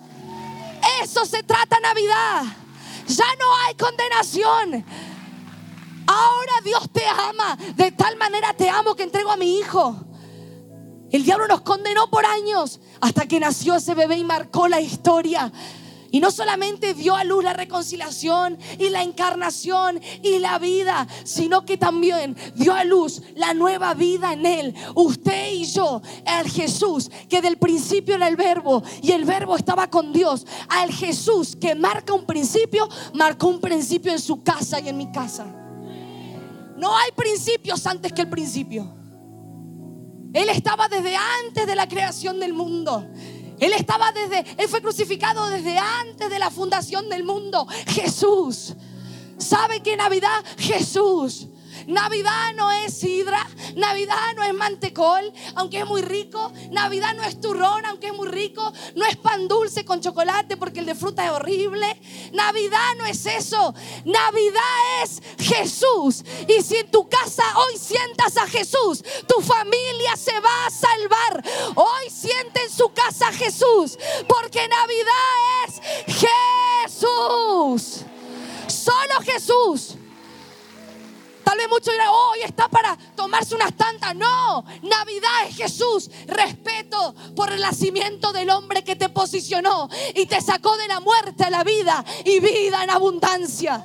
Eso 1.02 1.24
se 1.26 1.42
trata 1.42 1.78
Navidad. 1.80 2.44
Ya 3.10 3.26
no 3.40 3.56
hay 3.56 3.74
condenación. 3.74 4.84
Ahora 6.06 6.52
Dios 6.64 6.88
te 6.92 7.04
ama. 7.06 7.56
De 7.74 7.90
tal 7.90 8.16
manera 8.16 8.54
te 8.54 8.68
amo 8.68 8.94
que 8.94 9.02
entrego 9.02 9.32
a 9.32 9.36
mi 9.36 9.58
hijo. 9.58 9.96
El 11.10 11.24
diablo 11.24 11.48
nos 11.48 11.62
condenó 11.62 12.08
por 12.08 12.24
años 12.24 12.80
hasta 13.00 13.26
que 13.26 13.40
nació 13.40 13.74
ese 13.74 13.94
bebé 13.94 14.16
y 14.16 14.24
marcó 14.24 14.68
la 14.68 14.80
historia. 14.80 15.52
Y 16.12 16.20
no 16.20 16.30
solamente 16.30 16.94
dio 16.94 17.14
a 17.14 17.24
luz 17.24 17.44
la 17.44 17.52
reconciliación 17.52 18.58
y 18.78 18.88
la 18.88 19.02
encarnación 19.02 20.00
y 20.22 20.38
la 20.38 20.58
vida, 20.58 21.06
sino 21.24 21.64
que 21.64 21.76
también 21.76 22.36
dio 22.54 22.74
a 22.74 22.84
luz 22.84 23.22
la 23.36 23.54
nueva 23.54 23.94
vida 23.94 24.32
en 24.32 24.44
Él. 24.44 24.74
Usted 24.94 25.52
y 25.52 25.64
yo, 25.64 26.02
al 26.26 26.50
Jesús 26.50 27.10
que 27.28 27.40
del 27.40 27.58
principio 27.58 28.16
era 28.16 28.28
el 28.28 28.36
verbo 28.36 28.82
y 29.02 29.12
el 29.12 29.24
verbo 29.24 29.56
estaba 29.56 29.88
con 29.88 30.12
Dios, 30.12 30.46
al 30.68 30.92
Jesús 30.92 31.56
que 31.56 31.74
marca 31.74 32.12
un 32.12 32.26
principio, 32.26 32.88
marcó 33.14 33.46
un 33.48 33.60
principio 33.60 34.12
en 34.12 34.20
su 34.20 34.42
casa 34.42 34.80
y 34.80 34.88
en 34.88 34.96
mi 34.96 35.10
casa. 35.12 35.46
No 36.76 36.96
hay 36.96 37.12
principios 37.12 37.86
antes 37.86 38.12
que 38.12 38.22
el 38.22 38.30
principio. 38.30 39.00
Él 40.32 40.48
estaba 40.48 40.88
desde 40.88 41.14
antes 41.16 41.66
de 41.66 41.74
la 41.74 41.88
creación 41.88 42.40
del 42.40 42.52
mundo. 42.52 43.06
Él 43.60 43.72
estaba 43.74 44.10
desde, 44.12 44.44
Él 44.56 44.68
fue 44.68 44.80
crucificado 44.82 45.48
desde 45.48 45.78
antes 45.78 46.30
de 46.30 46.38
la 46.38 46.50
fundación 46.50 47.08
del 47.08 47.24
mundo. 47.24 47.66
Jesús. 47.88 48.74
¿Sabe 49.38 49.80
qué 49.80 49.96
Navidad? 49.96 50.44
Jesús. 50.58 51.49
Navidad 51.90 52.54
no 52.54 52.70
es 52.70 52.94
sidra, 52.94 53.44
Navidad 53.74 54.34
no 54.36 54.44
es 54.44 54.54
mantecol, 54.54 55.32
aunque 55.56 55.80
es 55.80 55.86
muy 55.86 56.02
rico, 56.02 56.52
Navidad 56.70 57.14
no 57.14 57.24
es 57.24 57.40
turrón, 57.40 57.84
aunque 57.84 58.08
es 58.08 58.14
muy 58.14 58.28
rico, 58.28 58.72
no 58.94 59.04
es 59.06 59.16
pan 59.16 59.48
dulce 59.48 59.84
con 59.84 60.00
chocolate 60.00 60.56
porque 60.56 60.80
el 60.80 60.86
de 60.86 60.94
fruta 60.94 61.24
es 61.24 61.32
horrible. 61.32 62.00
Navidad 62.32 62.94
no 62.96 63.06
es 63.06 63.26
eso, 63.26 63.74
Navidad 64.04 65.02
es 65.02 65.20
Jesús. 65.38 66.24
Y 66.46 66.62
si 66.62 66.76
en 66.76 66.90
tu 66.90 67.08
casa 67.08 67.42
hoy 67.58 67.76
sientas 67.76 68.36
a 68.36 68.46
Jesús, 68.46 69.02
tu 69.26 69.40
familia 69.40 70.16
se 70.16 70.38
va 70.38 70.66
a 70.66 70.70
salvar. 70.70 71.44
Hoy 71.74 72.10
siente 72.10 72.62
en 72.62 72.70
su 72.70 72.88
casa 72.90 73.28
a 73.28 73.32
Jesús, 73.32 73.98
porque 74.28 74.66
Navidad 74.68 75.66
es 75.66 75.80
Jesús. 76.86 78.04
Solo 78.68 79.20
Jesús. 79.24 79.96
Tal 81.50 81.58
vez 81.58 81.68
muchos 81.68 81.92
dirán, 81.92 82.10
hoy 82.12 82.42
está 82.44 82.68
para 82.68 82.96
tomarse 83.16 83.56
unas 83.56 83.76
tantas. 83.76 84.14
No, 84.14 84.64
Navidad 84.82 85.48
es 85.48 85.56
Jesús. 85.56 86.08
Respeto 86.28 87.12
por 87.34 87.50
el 87.50 87.60
nacimiento 87.60 88.32
del 88.32 88.50
hombre 88.50 88.84
que 88.84 88.94
te 88.94 89.08
posicionó 89.08 89.88
y 90.14 90.26
te 90.26 90.40
sacó 90.40 90.76
de 90.76 90.86
la 90.86 91.00
muerte 91.00 91.42
a 91.42 91.50
la 91.50 91.64
vida 91.64 92.04
y 92.24 92.38
vida 92.38 92.84
en 92.84 92.90
abundancia. 92.90 93.84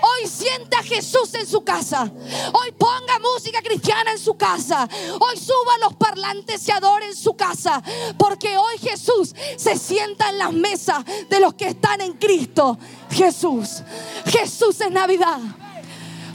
Hoy 0.00 0.26
sienta 0.26 0.78
a 0.78 0.82
Jesús 0.82 1.34
en 1.34 1.46
su 1.46 1.62
casa. 1.62 2.10
Hoy 2.50 2.72
ponga 2.78 3.18
música 3.18 3.60
cristiana 3.60 4.12
en 4.12 4.18
su 4.18 4.34
casa. 4.38 4.88
Hoy 5.20 5.36
suba 5.36 5.76
los 5.82 5.92
parlantes 5.96 6.66
y 6.66 6.70
adore 6.70 7.04
en 7.04 7.14
su 7.14 7.34
casa. 7.34 7.82
Porque 8.16 8.56
hoy 8.56 8.78
Jesús 8.78 9.34
se 9.58 9.76
sienta 9.76 10.30
en 10.30 10.38
las 10.38 10.54
mesas 10.54 11.04
de 11.28 11.40
los 11.40 11.52
que 11.52 11.68
están 11.68 12.00
en 12.00 12.14
Cristo. 12.14 12.78
Jesús. 13.10 13.82
Jesús 14.24 14.80
es 14.80 14.90
Navidad. 14.90 15.40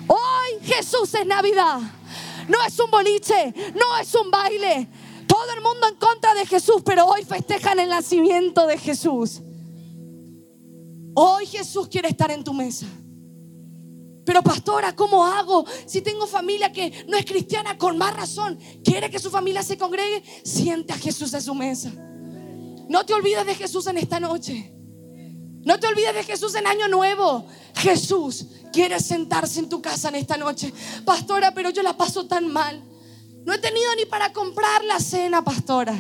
Hoy 0.08 0.47
Jesús 0.67 1.13
es 1.13 1.25
Navidad. 1.25 1.80
No 2.49 2.58
es 2.67 2.77
un 2.80 2.91
boliche, 2.91 3.53
no 3.73 3.97
es 3.99 4.13
un 4.15 4.30
baile. 4.30 4.88
Todo 5.25 5.53
el 5.56 5.62
mundo 5.62 5.88
en 5.88 5.95
contra 5.95 6.34
de 6.34 6.45
Jesús, 6.45 6.82
pero 6.86 7.06
hoy 7.06 7.23
festejan 7.23 7.80
el 7.80 7.89
nacimiento 7.89 8.67
de 8.67 8.77
Jesús. 8.77 9.41
Hoy 11.13 11.45
Jesús 11.45 11.88
quiere 11.88 12.10
estar 12.10 12.30
en 12.32 12.43
tu 12.43 12.53
mesa. 12.53 12.86
Pero 14.25 14.43
pastora, 14.43 14.93
¿cómo 14.93 15.25
hago? 15.25 15.65
Si 15.86 16.01
tengo 16.01 16.27
familia 16.27 16.71
que 16.71 17.06
no 17.08 17.17
es 17.17 17.25
cristiana, 17.25 17.77
con 17.77 17.97
más 17.97 18.15
razón, 18.15 18.60
quiere 18.84 19.10
que 19.10 19.19
su 19.19 19.30
familia 19.30 19.63
se 19.63 19.77
congregue, 19.77 20.21
siente 20.43 20.91
a 20.91 20.97
Jesús 20.97 21.34
en 21.34 21.41
su 21.41 21.56
mesa. 21.56 21.91
No 22.89 23.06
te 23.06 23.13
olvides 23.13 23.45
de 23.45 23.56
Jesús 23.56 23.88
en 23.88 23.97
esta 23.97 24.19
noche. 24.19 24.77
No 25.67 25.77
te 25.82 25.88
olvides 25.88 26.13
de 26.13 26.23
Jesús 26.23 26.56
en 26.56 26.65
Año 26.65 26.88
Nuevo. 26.88 27.45
Jesús 27.75 28.45
quiere 28.71 29.01
sentarse 29.01 29.60
en 29.60 29.67
tu 29.67 29.82
casa 29.82 30.08
en 30.08 30.15
esta 30.15 30.38
noche. 30.38 30.71
Pastora, 31.03 31.53
pero 31.53 31.71
yo 31.71 31.84
la 31.84 31.97
paso 31.97 32.25
tan 32.25 32.47
mal. 32.47 32.82
No 33.43 33.51
he 33.53 33.58
tenido 33.58 33.93
ni 33.97 34.06
para 34.06 34.32
comprar 34.32 34.86
la 34.86 34.97
cena, 35.01 35.43
pastora. 35.43 35.93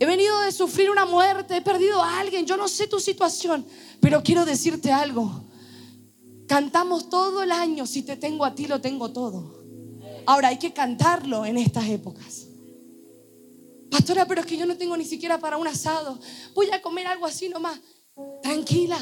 He 0.00 0.04
venido 0.04 0.40
de 0.40 0.50
sufrir 0.50 0.90
una 0.90 1.04
muerte, 1.04 1.58
he 1.58 1.62
perdido 1.62 2.02
a 2.02 2.18
alguien, 2.18 2.44
yo 2.44 2.56
no 2.56 2.66
sé 2.66 2.88
tu 2.88 2.98
situación, 2.98 3.64
pero 4.00 4.20
quiero 4.24 4.44
decirte 4.44 4.90
algo. 4.90 5.44
Cantamos 6.48 7.08
todo 7.08 7.44
el 7.44 7.52
año, 7.52 7.86
si 7.86 8.02
te 8.02 8.16
tengo 8.16 8.44
a 8.44 8.56
ti, 8.56 8.66
lo 8.66 8.80
tengo 8.80 9.12
todo. 9.12 9.62
Ahora 10.26 10.48
hay 10.48 10.58
que 10.58 10.72
cantarlo 10.72 11.46
en 11.46 11.56
estas 11.56 11.86
épocas. 11.88 12.48
Pastora, 13.92 14.26
pero 14.26 14.40
es 14.40 14.46
que 14.48 14.56
yo 14.56 14.66
no 14.66 14.76
tengo 14.76 14.96
ni 14.96 15.04
siquiera 15.04 15.38
para 15.38 15.56
un 15.56 15.68
asado. 15.68 16.18
Voy 16.52 16.68
a 16.72 16.82
comer 16.82 17.06
algo 17.06 17.26
así 17.26 17.48
nomás. 17.48 17.78
Tranquila, 18.42 18.98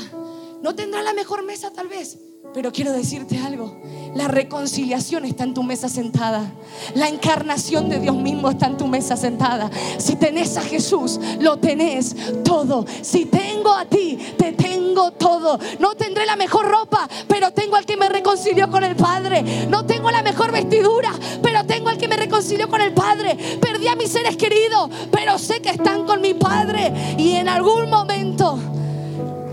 no 0.63 0.75
tendrá 0.75 1.03
la 1.03 1.13
mejor 1.13 1.45
mesa 1.45 1.71
tal 1.71 1.89
vez, 1.89 2.19
pero 2.53 2.73
quiero 2.73 2.93
decirte 2.93 3.39
algo. 3.39 3.81
La 4.15 4.27
reconciliación 4.27 5.25
está 5.25 5.45
en 5.45 5.55
tu 5.55 5.63
mesa 5.63 5.89
sentada. 5.89 6.53
La 6.95 7.09
encarnación 7.09 7.89
de 7.89 8.01
Dios 8.01 8.17
mismo 8.17 8.51
está 8.51 8.67
en 8.67 8.77
tu 8.77 8.87
mesa 8.87 9.17
sentada. 9.17 9.71
Si 9.99 10.17
tenés 10.17 10.57
a 10.57 10.63
Jesús, 10.63 11.21
lo 11.41 11.59
tenés 11.59 12.17
todo. 12.43 12.85
Si 13.03 13.27
tengo 13.27 13.73
a 13.73 13.85
ti, 13.85 14.19
te 14.37 14.53
tengo 14.53 15.13
todo. 15.13 15.59
No 15.79 15.95
tendré 15.95 16.27
la 16.27 16.37
mejor 16.37 16.67
ropa, 16.67 17.09
pero 17.29 17.53
tengo 17.53 17.77
al 17.77 17.87
que 17.87 17.97
me 17.97 18.09
reconcilió 18.09 18.71
con 18.71 18.83
el 18.83 18.97
Padre. 18.97 19.67
No 19.69 19.87
tengo 19.87 20.11
la 20.11 20.23
mejor 20.23 20.51
vestidura, 20.51 21.13
pero 21.43 21.65
tengo 21.65 21.91
al 21.91 21.99
que 21.99 22.09
me 22.09 22.17
reconcilió 22.17 22.69
con 22.69 22.81
el 22.81 22.93
Padre. 22.93 23.37
Perdí 23.61 23.87
a 23.87 23.95
mis 23.95 24.11
seres 24.11 24.37
queridos, 24.37 24.91
pero 25.13 25.39
sé 25.39 25.61
que 25.61 25.71
están 25.71 26.07
con 26.07 26.21
mi 26.21 26.35
Padre. 26.35 27.15
Y 27.19 27.33
en 27.33 27.49
algún 27.49 27.89
momento 27.89 28.59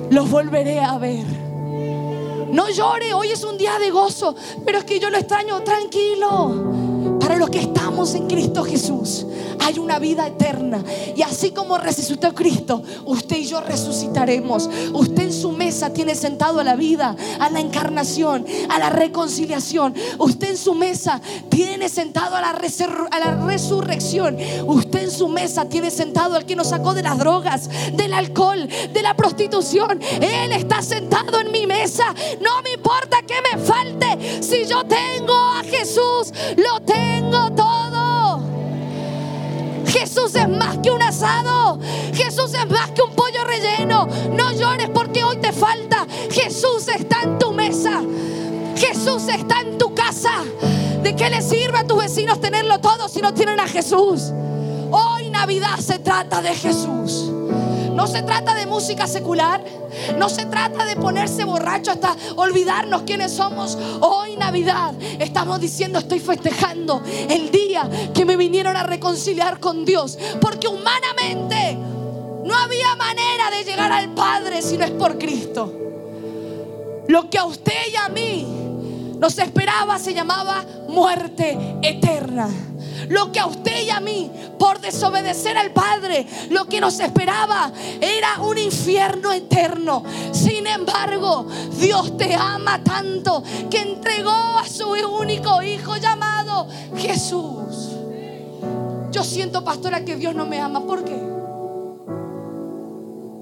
los 0.10 0.30
volveré 0.30 0.80
a 0.80 0.98
ver. 0.98 1.26
No 2.52 2.70
llore, 2.70 3.14
hoy 3.14 3.32
es 3.32 3.44
un 3.44 3.58
día 3.58 3.78
de 3.80 3.92
gozo, 3.92 4.36
pero 4.64 4.78
es 4.80 4.86
que 4.86 5.00
yo 5.00 5.10
lo 5.10 5.18
extraño 5.18 5.62
tranquilo. 5.64 7.15
Los 7.46 7.52
que 7.52 7.60
estamos 7.60 8.16
en 8.16 8.26
Cristo 8.26 8.64
Jesús 8.64 9.24
hay 9.64 9.78
una 9.78 10.00
vida 10.00 10.26
eterna. 10.26 10.84
Y 11.16 11.22
así 11.22 11.52
como 11.52 11.78
resucitó 11.78 12.34
Cristo, 12.34 12.82
usted 13.06 13.38
y 13.38 13.46
yo 13.46 13.62
resucitaremos. 13.62 14.68
Usted 14.94 15.24
en 15.26 15.34
su 15.34 15.52
mesa 15.52 15.94
tiene 15.94 16.16
sentado 16.16 16.60
a 16.60 16.64
la 16.64 16.76
vida, 16.76 17.16
a 17.40 17.50
la 17.52 17.60
encarnación, 17.60 18.48
a 18.70 18.80
la 18.80 18.90
reconciliación. 18.90 19.94
Usted 20.18 20.50
en 20.50 20.58
su 20.58 20.74
mesa 20.74 21.22
tiene 21.50 21.88
sentado 21.88 22.36
a 22.36 22.42
la, 22.42 22.50
a 22.50 23.20
la 23.20 23.46
resurrección. 23.46 24.38
Usted 24.66 25.04
en 25.04 25.12
su 25.12 25.28
mesa 25.28 25.66
tiene 25.66 25.92
sentado 25.92 26.36
al 26.36 26.48
que 26.48 26.56
nos 26.56 26.70
sacó 26.70 26.96
de 26.96 27.04
las 27.04 27.20
drogas, 27.20 27.70
del 27.94 28.16
alcohol, 28.16 28.68
de 28.92 29.02
la 29.04 29.16
prostitución. 29.16 30.02
Él 30.20 30.52
está 30.52 30.82
sentado 30.82 31.40
en 31.40 31.52
mi 31.52 31.68
mesa. 31.68 32.06
No 32.42 32.64
me 32.64 32.74
importa 32.74 33.22
que 33.22 33.36
me 33.42 33.64
falte. 33.64 34.42
Si 34.42 34.66
yo 34.66 34.84
tengo 34.86 35.36
a 35.36 35.64
Jesús, 35.64 36.34
lo 36.58 36.82
tengo 36.82 37.35
todo. 37.56 38.42
Jesús 39.88 40.36
es 40.36 40.50
más 40.50 40.78
que 40.80 40.92
un 40.92 41.02
asado. 41.02 41.80
Jesús 42.14 42.54
es 42.54 42.70
más 42.70 42.92
que 42.92 43.02
un 43.02 43.12
pollo 43.12 43.44
relleno. 43.46 44.08
No 44.32 44.52
llores 44.52 44.90
porque 44.90 45.24
hoy 45.24 45.38
te 45.38 45.52
falta. 45.52 46.06
Jesús 46.32 46.88
está 46.88 47.22
en 47.24 47.40
tu 47.40 47.52
mesa. 47.52 48.02
Jesús 48.76 49.28
está 49.28 49.62
en 49.62 49.78
tu 49.78 49.94
casa. 49.94 50.44
¿De 51.02 51.16
qué 51.16 51.30
le 51.30 51.42
sirve 51.42 51.78
a 51.78 51.88
tus 51.88 51.98
vecinos 51.98 52.42
tenerlo 52.42 52.80
todo 52.80 53.08
si 53.08 53.22
no 53.22 53.34
tienen 53.34 53.60
a 53.60 53.68
Jesús? 53.68 54.34
Hoy 54.92 55.30
Navidad 55.30 55.78
se 55.80 56.00
trata 56.00 56.42
de 56.42 56.56
Jesús. 56.56 57.32
No 57.96 58.08
se 58.08 58.22
trata 58.24 58.54
de 58.54 58.66
música 58.66 59.08
secular. 59.08 59.64
No 60.18 60.28
se 60.28 60.46
trata 60.46 60.84
de 60.86 60.98
ponerse 60.98 61.46
borracho 61.46 61.92
hasta 61.92 62.16
olvidarnos 62.36 63.04
quiénes 63.04 63.32
somos. 63.32 63.78
Hoy 64.02 64.36
Navidad 64.36 64.94
estamos 65.18 65.62
diciendo 65.62 66.00
estoy 66.00 66.20
festejando 66.20 67.02
el 67.30 67.50
día 67.52 67.90
que 68.14 68.26
me 68.26 68.36
vinieron 68.36 68.76
a 68.76 68.84
reconciliar 68.84 69.62
con 69.62 69.86
Dios. 69.86 70.20
Porque 70.42 70.68
humanamente 70.68 71.78
no 72.44 72.56
había 72.56 72.96
manera 72.98 73.50
de 73.50 73.64
llegar 73.64 73.92
al 73.94 74.14
Padre 74.14 74.62
si 74.62 74.78
no 74.78 74.84
es 74.84 74.92
por 74.92 75.18
Cristo. 75.18 75.74
Lo 77.08 77.30
que 77.30 77.38
a 77.38 77.46
usted 77.46 77.94
y 77.94 77.96
a 77.96 78.10
mí 78.10 78.46
nos 79.18 79.38
esperaba 79.38 79.98
se 80.00 80.14
llamaba 80.14 80.66
muerte 80.90 81.58
eterna. 81.82 82.50
Lo 83.10 83.32
que 83.32 83.40
a 83.40 83.46
usted 83.46 83.84
y 83.84 83.90
a 83.90 84.00
mí, 84.00 84.32
por 84.58 84.80
desobedecer 84.80 85.58
al 85.58 85.72
Padre, 85.72 86.26
lo 86.50 86.66
que 86.66 86.80
nos 86.80 87.00
esperaba 87.00 87.72
era 88.02 88.42
un 88.42 88.58
infierno 88.58 89.32
eterno. 89.32 90.04
Sin 90.32 90.68
embargo, 90.68 91.48
Dios 91.80 92.18
te 92.18 92.36
ama 92.36 92.84
tanto 92.84 93.44
que 93.70 93.82
entregó 93.82 94.32
a 94.32 94.68
su 94.68 94.90
único 94.90 95.62
hijo 95.62 95.98
llamado 95.98 96.68
Jesús. 96.98 97.90
Yo 99.12 99.24
siento, 99.24 99.64
pastora, 99.64 100.04
que 100.04 100.16
Dios 100.16 100.36
no 100.36 100.46
me 100.46 100.60
ama. 100.60 100.82
¿Por 100.82 101.06
qué? 101.06 101.36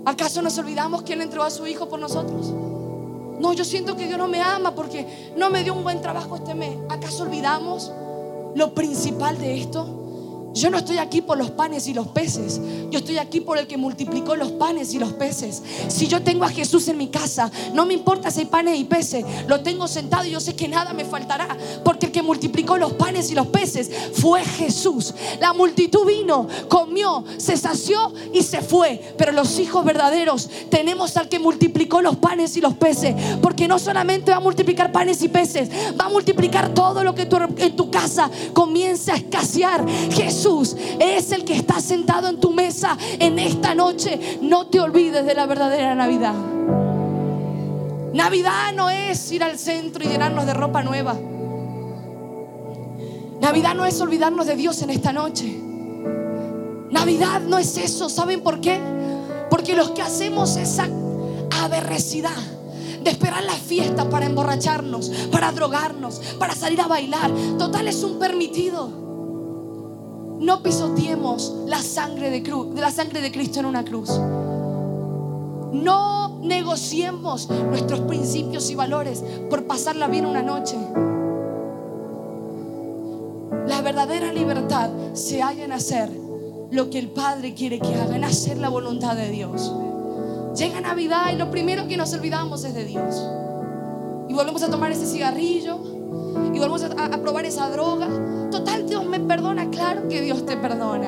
¿Acaso 0.06 0.41
nos 0.41 0.58
olvidamos 0.58 1.04
que 1.04 1.13
Él 1.13 1.21
entregó 1.21 1.45
a 1.45 1.49
su 1.49 1.65
hijo 1.65 1.88
por 1.88 1.99
nosotros? 1.99 2.54
No, 3.39 3.54
yo 3.54 3.65
siento 3.65 3.95
que 3.95 4.06
Dios 4.06 4.17
no 4.17 4.28
me 4.28 4.41
ama 4.41 4.76
porque 4.76 5.34
no 5.36 5.49
me 5.49 5.63
dio 5.63 5.73
un 5.73 5.84
buen 5.84 6.02
trabajo 6.02 6.36
este 6.36 6.54
mes. 6.54 6.78
¿Acaso 6.89 7.23
olvidamos 7.23 7.91
lo 8.55 8.73
principal 8.73 9.37
de 9.37 9.59
esto? 9.59 10.02
Yo 10.53 10.69
no 10.69 10.77
estoy 10.77 10.99
aquí 10.99 11.21
por 11.21 11.37
los 11.37 11.51
panes 11.51 11.87
y 11.87 11.93
los 11.93 12.07
peces. 12.09 12.61
Yo 12.91 12.99
estoy 12.99 13.17
aquí 13.17 13.41
por 13.41 13.57
el 13.57 13.65
que 13.65 13.75
multiplicó 13.77 14.35
los 14.35 14.51
panes 14.51 14.93
y 14.93 14.99
los 14.99 15.13
peces. 15.13 15.63
Si 15.87 16.07
yo 16.07 16.21
tengo 16.21 16.45
a 16.45 16.49
Jesús 16.49 16.87
en 16.87 16.97
mi 16.97 17.07
casa, 17.07 17.51
no 17.73 17.85
me 17.85 17.95
importa 17.95 18.29
si 18.29 18.41
hay 18.41 18.45
panes 18.45 18.79
y 18.79 18.83
peces. 18.83 19.25
Lo 19.47 19.61
tengo 19.61 19.87
sentado 19.87 20.25
y 20.25 20.31
yo 20.31 20.39
sé 20.39 20.55
que 20.55 20.67
nada 20.67 20.93
me 20.93 21.05
faltará. 21.05 21.47
Porque 21.83 22.07
el 22.07 22.11
que 22.11 22.21
multiplicó 22.21 22.77
los 22.77 22.93
panes 22.93 23.31
y 23.31 23.35
los 23.35 23.47
peces 23.47 23.89
fue 24.13 24.43
Jesús. 24.43 25.13
La 25.39 25.53
multitud 25.53 26.05
vino, 26.05 26.47
comió, 26.69 27.23
se 27.37 27.57
sació 27.57 28.13
y 28.31 28.43
se 28.43 28.61
fue. 28.61 29.15
Pero 29.17 29.31
los 29.31 29.57
hijos 29.57 29.83
verdaderos 29.83 30.49
tenemos 30.69 31.17
al 31.17 31.29
que 31.29 31.39
multiplicó 31.39 32.01
los 32.01 32.17
panes 32.17 32.55
y 32.57 32.61
los 32.61 32.75
peces. 32.75 33.15
Porque 33.41 33.67
no 33.67 33.79
solamente 33.79 34.31
va 34.31 34.37
a 34.37 34.41
multiplicar 34.41 34.91
panes 34.91 35.21
y 35.23 35.29
peces, 35.29 35.69
va 35.99 36.05
a 36.05 36.09
multiplicar 36.09 36.73
todo 36.75 37.03
lo 37.03 37.15
que 37.15 37.27
en 37.57 37.75
tu 37.75 37.89
casa 37.89 38.29
comienza 38.53 39.13
a 39.13 39.17
escasear. 39.17 39.83
Jesús 40.11 40.42
es 40.99 41.32
el 41.32 41.45
que 41.45 41.56
está 41.56 41.79
sentado 41.79 42.27
en 42.27 42.39
tu 42.39 42.51
mesa 42.51 42.97
en 43.19 43.39
esta 43.39 43.73
noche. 43.73 44.39
No 44.41 44.67
te 44.67 44.79
olvides 44.79 45.25
de 45.25 45.34
la 45.34 45.45
verdadera 45.45 45.95
Navidad. 45.95 46.34
Navidad 48.13 48.73
no 48.75 48.89
es 48.89 49.32
ir 49.32 49.43
al 49.43 49.58
centro 49.58 50.03
y 50.03 50.08
llenarnos 50.08 50.45
de 50.45 50.53
ropa 50.53 50.84
nueva. 50.84 51.15
Navidad 53.41 53.73
no 53.73 53.86
es 53.86 53.99
olvidarnos 54.01 54.45
de 54.45 54.56
Dios 54.56 54.82
en 54.82 54.89
esta 54.89 55.13
noche. 55.13 55.60
Navidad 56.91 57.41
no 57.41 57.58
es 57.58 57.77
eso. 57.77 58.10
¿Saben 58.10 58.41
por 58.41 58.62
qué? 58.62 58.79
Porque 59.49 59.75
los 59.75 59.91
que 59.91 60.01
hacemos 60.01 60.58
esa 60.58 60.88
aberrecidad 61.63 62.32
de 63.03 63.10
esperar 63.10 63.43
la 63.43 63.53
fiesta 63.53 64.10
para 64.10 64.25
emborracharnos, 64.25 65.10
para 65.32 65.51
drogarnos, 65.51 66.21
para 66.39 66.56
salir 66.56 66.79
a 66.82 66.88
bailar, 66.88 67.32
total 67.58 67.88
es 67.88 68.03
un 68.03 68.19
permitido. 68.19 69.02
No 70.43 70.62
pisoteemos 70.62 71.56
la 71.67 71.82
sangre 71.82 72.29
de, 72.29 72.43
la 72.75 72.91
sangre 72.91 73.21
de 73.21 73.32
Cristo 73.32 73.62
en 73.62 73.65
una 73.65 73.86
cruz. 73.86 74.10
No 75.71 76.38
negociemos 76.41 77.49
nuestros 77.49 78.01
principios 78.01 78.69
y 78.69 78.75
valores 78.75 79.23
por 79.49 79.65
pasarla 79.65 80.10
bien 80.10 80.25
una 80.25 80.41
noche. 80.41 80.75
La 83.67 83.82
verdadera 83.82 84.34
libertad 84.34 84.89
se 85.13 85.41
halla 85.41 85.63
en 85.63 85.71
hacer 85.71 86.10
lo 86.71 86.89
que 86.89 86.99
el 86.99 87.12
Padre 87.12 87.53
quiere 87.53 87.79
que 87.79 87.95
haga, 87.95 88.13
en 88.13 88.25
hacer 88.25 88.58
la 88.58 88.67
voluntad 88.67 89.15
de 89.15 89.29
Dios. 89.29 89.73
Llega 90.58 90.82
Navidad 90.82 91.32
y 91.32 91.38
lo 91.38 91.51
primero 91.51 91.88
que 91.88 91.95
nos 91.95 92.13
olvidamos 92.13 92.65
es 92.65 92.73
de 92.73 92.84
Dios. 92.84 93.23
Y 94.27 94.34
volvemos 94.34 94.62
a 94.62 94.69
tomar 94.69 94.91
ese 94.91 95.06
cigarrillo 95.06 95.79
y 96.53 96.60
volvemos 96.60 96.84
a, 96.84 96.88
a 96.88 97.21
probar 97.21 97.45
esa 97.45 97.69
droga. 97.69 98.10
Total, 98.53 98.87
Dios 98.87 99.03
me 99.07 99.19
perdona, 99.19 99.71
claro 99.71 100.07
que 100.07 100.21
Dios 100.21 100.45
te 100.45 100.55
perdona. 100.55 101.07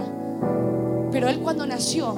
Pero 1.11 1.29
Él 1.29 1.41
cuando 1.41 1.67
nació 1.67 2.15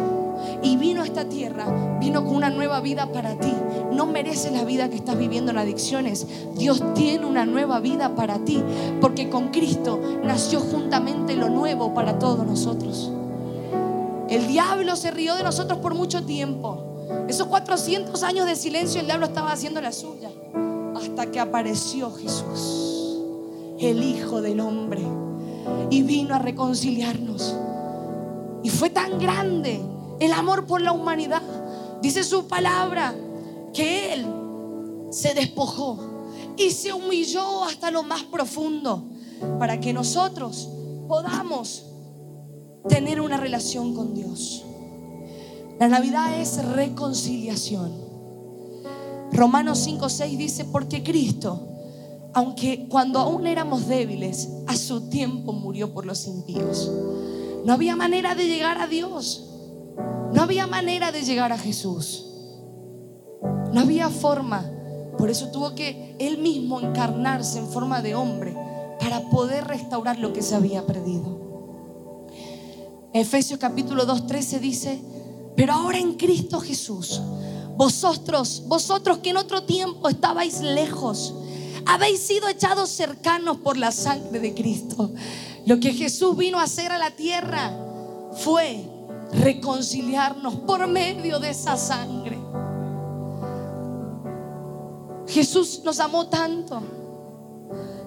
y 0.64 0.78
vino 0.78 1.02
a 1.02 1.06
esta 1.06 1.26
tierra, 1.26 1.98
vino 2.00 2.24
con 2.24 2.34
una 2.34 2.50
nueva 2.50 2.80
vida 2.80 3.12
para 3.12 3.38
ti. 3.38 3.54
No 3.92 4.06
mereces 4.06 4.54
la 4.54 4.64
vida 4.64 4.88
que 4.90 4.96
estás 4.96 5.18
viviendo 5.18 5.52
en 5.52 5.58
adicciones. 5.58 6.26
Dios 6.56 6.82
tiene 6.96 7.26
una 7.26 7.46
nueva 7.46 7.82
vida 7.82 8.16
para 8.16 8.40
ti, 8.46 8.64
porque 9.02 9.30
con 9.30 9.50
Cristo 9.50 10.00
nació 10.24 10.62
juntamente 10.62 11.36
lo 11.36 11.50
nuevo 11.50 11.94
para 11.94 12.20
todos 12.20 12.48
nosotros. 12.48 13.12
El 14.30 14.48
diablo 14.48 14.96
se 14.96 15.12
rió 15.12 15.36
de 15.36 15.44
nosotros 15.44 15.80
por 15.80 15.94
mucho 15.94 16.24
tiempo. 16.24 17.06
Esos 17.28 17.48
400 17.48 18.24
años 18.24 18.46
de 18.46 18.56
silencio 18.56 19.02
el 19.02 19.08
diablo 19.08 19.26
estaba 19.26 19.52
haciendo 19.52 19.82
la 19.82 19.92
suya. 19.92 20.30
Hasta 20.96 21.30
que 21.30 21.42
apareció 21.42 22.12
Jesús, 22.12 22.87
el 23.80 24.04
Hijo 24.04 24.42
del 24.42 24.60
Hombre, 24.60 25.02
y 25.90 26.02
vino 26.04 26.36
a 26.36 26.40
reconciliarnos. 26.40 27.56
Y 28.64 28.70
fue 28.70 28.90
tan 28.90 29.20
grande 29.20 29.80
el 30.20 30.32
amor 30.34 30.66
por 30.66 30.82
la 30.82 30.92
humanidad. 30.92 31.42
Dice 32.02 32.24
su 32.24 32.48
palabra 32.48 33.14
que 33.74 34.14
Él 34.14 34.26
se 35.12 35.34
despojó 35.34 36.00
y 36.58 36.72
se 36.72 36.94
humilló 36.94 37.64
hasta 37.64 37.92
lo 37.92 38.04
más 38.04 38.24
profundo 38.24 39.06
para 39.60 39.80
que 39.80 39.94
nosotros 39.94 40.70
podamos 41.08 41.86
tener 42.90 43.22
una 43.22 43.38
relación 43.38 43.94
con 43.94 44.14
Dios. 44.14 44.64
La 45.80 45.88
Navidad 45.88 46.40
es 46.40 46.64
reconciliación. 46.66 47.92
Romanos 49.32 49.86
5:6 49.86 50.38
dice, 50.38 50.66
porque 50.66 51.04
Cristo, 51.04 51.68
aunque 52.38 52.88
cuando 52.88 53.18
aún 53.18 53.48
éramos 53.48 53.88
débiles, 53.88 54.50
a 54.68 54.78
su 54.78 55.10
tiempo 55.10 55.54
murió 55.54 55.92
por 55.92 56.06
los 56.06 56.28
impíos. 56.28 56.88
No 57.66 57.74
había 57.74 57.96
manera 57.96 58.36
de 58.36 58.46
llegar 58.46 58.80
a 58.80 58.86
Dios. 58.86 59.50
No 60.34 60.44
había 60.44 60.68
manera 60.68 61.12
de 61.12 61.24
llegar 61.24 61.52
a 61.52 61.58
Jesús. 61.58 62.28
No 63.74 63.82
había 63.82 64.12
forma. 64.12 64.70
Por 65.18 65.32
eso 65.32 65.48
tuvo 65.48 65.74
que 65.74 66.16
Él 66.20 66.38
mismo 66.38 66.80
encarnarse 66.80 67.58
en 67.58 67.70
forma 67.70 68.04
de 68.04 68.14
hombre 68.14 68.56
para 69.00 69.28
poder 69.32 69.66
restaurar 69.66 70.20
lo 70.20 70.32
que 70.32 70.44
se 70.44 70.54
había 70.54 70.86
perdido. 70.86 72.28
Efesios 73.14 73.60
capítulo 73.60 74.06
2, 74.06 74.28
13 74.28 74.60
dice, 74.60 75.02
pero 75.56 75.74
ahora 75.74 75.98
en 75.98 76.14
Cristo 76.14 76.60
Jesús, 76.60 77.20
vosotros, 77.78 78.62
vosotros 78.68 79.18
que 79.24 79.32
en 79.32 79.38
otro 79.38 79.64
tiempo 79.64 80.08
estabais 80.08 80.62
lejos, 80.62 81.34
habéis 81.88 82.20
sido 82.22 82.48
echados 82.50 82.90
cercanos 82.90 83.58
por 83.58 83.78
la 83.78 83.92
sangre 83.92 84.40
de 84.40 84.54
Cristo. 84.54 85.12
Lo 85.66 85.80
que 85.80 85.94
Jesús 85.94 86.36
vino 86.38 86.60
a 86.60 86.64
hacer 86.64 86.92
a 86.92 86.98
la 86.98 87.12
tierra 87.12 87.72
fue 88.34 88.84
reconciliarnos 89.34 90.56
por 90.56 90.86
medio 90.88 91.40
de 91.40 91.50
esa 91.50 91.78
sangre. 91.78 92.38
Jesús 95.28 95.82
nos 95.84 96.00
amó 96.00 96.28
tanto. 96.28 96.82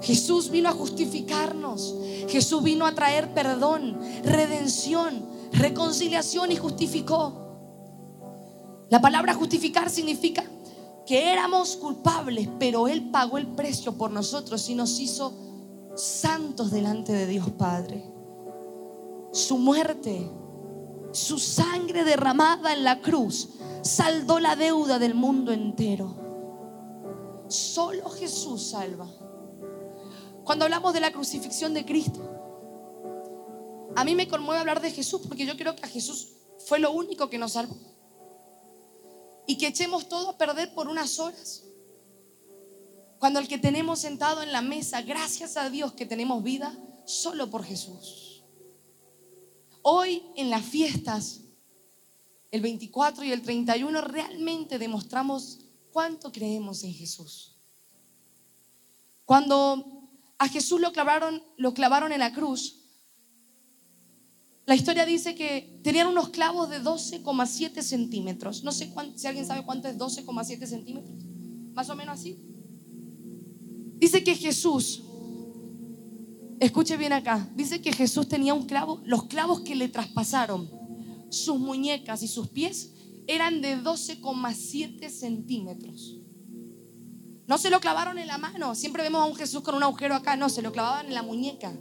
Jesús 0.03 0.51
vino 0.51 0.69
a 0.69 0.73
justificarnos. 0.73 1.97
Jesús 2.29 2.63
vino 2.63 2.87
a 2.87 2.95
traer 2.95 3.35
perdón, 3.35 3.99
redención, 4.25 5.27
reconciliación 5.53 6.53
y 6.53 6.57
justificó. 6.57 7.51
La 8.89 9.01
palabra 9.01 9.35
justificar 9.35 9.91
significa 9.91 10.45
que 11.11 11.33
éramos 11.33 11.77
culpables, 11.77 12.49
pero 12.61 12.87
Él 12.87 13.11
pagó 13.11 13.37
el 13.37 13.49
precio 13.49 13.99
por 13.99 14.13
nosotros 14.13 14.69
y 14.69 14.77
nos 14.77 15.01
hizo 15.01 15.35
santos 15.97 16.71
delante 16.71 17.13
de 17.13 17.27
Dios 17.27 17.51
Padre. 17.51 18.05
Su 19.33 19.59
muerte, 19.59 20.31
su 21.11 21.41
sangre 21.41 22.05
derramada 22.05 22.73
en 22.73 22.85
la 22.85 23.01
cruz, 23.01 23.49
saldó 23.83 24.39
la 24.39 24.55
deuda 24.55 25.01
del 25.01 25.17
mundo 25.17 25.51
entero. 25.51 26.15
Solo 27.49 28.09
Jesús 28.11 28.71
salva. 28.71 29.11
Cuando 30.45 30.65
hablamos 30.65 30.95
de 30.95 31.01
la 31.01 31.11
crucifixión 31.11 31.75
de 31.75 31.85
Cristo, 31.85 32.21
a 33.97 34.05
mí 34.05 34.15
me 34.15 34.29
conmueve 34.29 34.61
hablar 34.61 34.81
de 34.81 34.93
Jesús 34.93 35.23
porque 35.27 35.45
yo 35.45 35.57
creo 35.57 35.75
que 35.75 35.85
a 35.85 35.89
Jesús 35.89 36.37
fue 36.69 36.79
lo 36.79 36.93
único 36.93 37.29
que 37.29 37.39
nos 37.39 37.55
salvó. 37.55 37.75
Y 39.51 39.59
que 39.59 39.67
echemos 39.67 40.09
todo 40.09 40.31
a 40.31 40.39
perder 40.39 40.73
por 40.75 40.87
unas 40.87 41.19
horas. 41.19 41.65
Cuando 43.19 43.41
el 43.41 43.49
que 43.49 43.59
tenemos 43.59 43.99
sentado 43.99 44.45
en 44.45 44.53
la 44.53 44.63
mesa, 44.63 45.03
gracias 45.03 45.57
a 45.57 45.69
Dios 45.71 45.93
que 45.95 46.07
tenemos 46.07 46.45
vida, 46.45 46.73
solo 47.05 47.51
por 47.51 47.65
Jesús. 47.65 48.45
Hoy 49.83 50.23
en 50.37 50.51
las 50.51 50.65
fiestas, 50.65 51.41
el 52.53 52.61
24 52.61 53.25
y 53.25 53.33
el 53.33 53.43
31, 53.43 54.01
realmente 54.03 54.79
demostramos 54.79 55.59
cuánto 55.91 56.31
creemos 56.31 56.85
en 56.85 56.95
Jesús. 56.95 57.57
Cuando 59.25 59.85
a 60.39 60.47
Jesús 60.47 60.81
lo 60.81 60.93
clavaron, 60.93 61.43
lo 61.57 61.75
clavaron 61.75 62.13
en 62.13 62.21
la 62.21 62.33
cruz, 62.33 62.80
la 64.71 64.77
historia 64.77 65.05
dice 65.05 65.35
que 65.35 65.81
tenían 65.83 66.07
unos 66.07 66.29
clavos 66.29 66.71
de 66.71 66.81
12,7 66.81 67.83
centímetros. 67.83 68.63
No 68.63 68.71
sé 68.71 68.89
si 69.17 69.27
alguien 69.27 69.45
sabe 69.45 69.65
cuánto 69.65 69.89
es 69.89 69.99
12,7 69.99 70.65
centímetros. 70.65 71.19
Más 71.75 71.91
o 71.91 71.97
menos 71.97 72.21
así. 72.21 72.39
Dice 73.99 74.23
que 74.23 74.37
Jesús, 74.37 75.03
escuche 76.61 76.97
bien 76.97 77.13
acá, 77.13 77.51
dice 77.57 77.83
que 77.83 77.93
Jesús 77.93 78.29
tenía 78.29 78.55
un 78.55 78.67
clavo, 78.67 79.03
los 79.05 79.25
clavos 79.25 79.63
que 79.63 79.75
le 79.75 79.89
traspasaron 79.89 80.71
sus 81.31 81.59
muñecas 81.59 82.23
y 82.23 82.29
sus 82.29 82.47
pies 82.47 82.93
eran 83.27 83.63
de 83.63 83.77
12,7 83.77 85.11
centímetros. 85.11 86.21
No 87.49 87.59
se 87.59 87.71
lo 87.71 87.81
clavaron 87.81 88.19
en 88.19 88.29
la 88.29 88.39
mano. 88.39 88.77
Siempre 88.77 89.03
vemos 89.03 89.21
a 89.21 89.25
un 89.25 89.35
Jesús 89.35 89.63
con 89.63 89.75
un 89.75 89.83
agujero 89.83 90.15
acá. 90.15 90.37
No, 90.37 90.49
se 90.49 90.63
lo 90.63 90.71
clavaban 90.71 91.07
en 91.07 91.15
la 91.15 91.25
muñeca. 91.25 91.77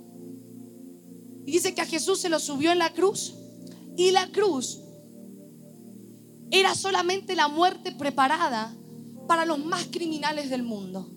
Y 1.46 1.52
dice 1.52 1.74
que 1.74 1.82
a 1.82 1.86
Jesús 1.86 2.20
se 2.20 2.30
lo 2.30 2.40
subió 2.40 2.72
en 2.72 2.80
la 2.80 2.94
cruz. 2.94 3.36
Y 3.98 4.12
la 4.12 4.32
cruz 4.32 4.80
era 6.52 6.76
solamente 6.76 7.36
la 7.36 7.48
muerte 7.48 7.92
preparada 7.92 8.76
para 9.28 9.46
los 9.46 9.60
más 9.64 9.88
criminales 9.92 10.50
del 10.50 10.64
mundo. 10.64 11.12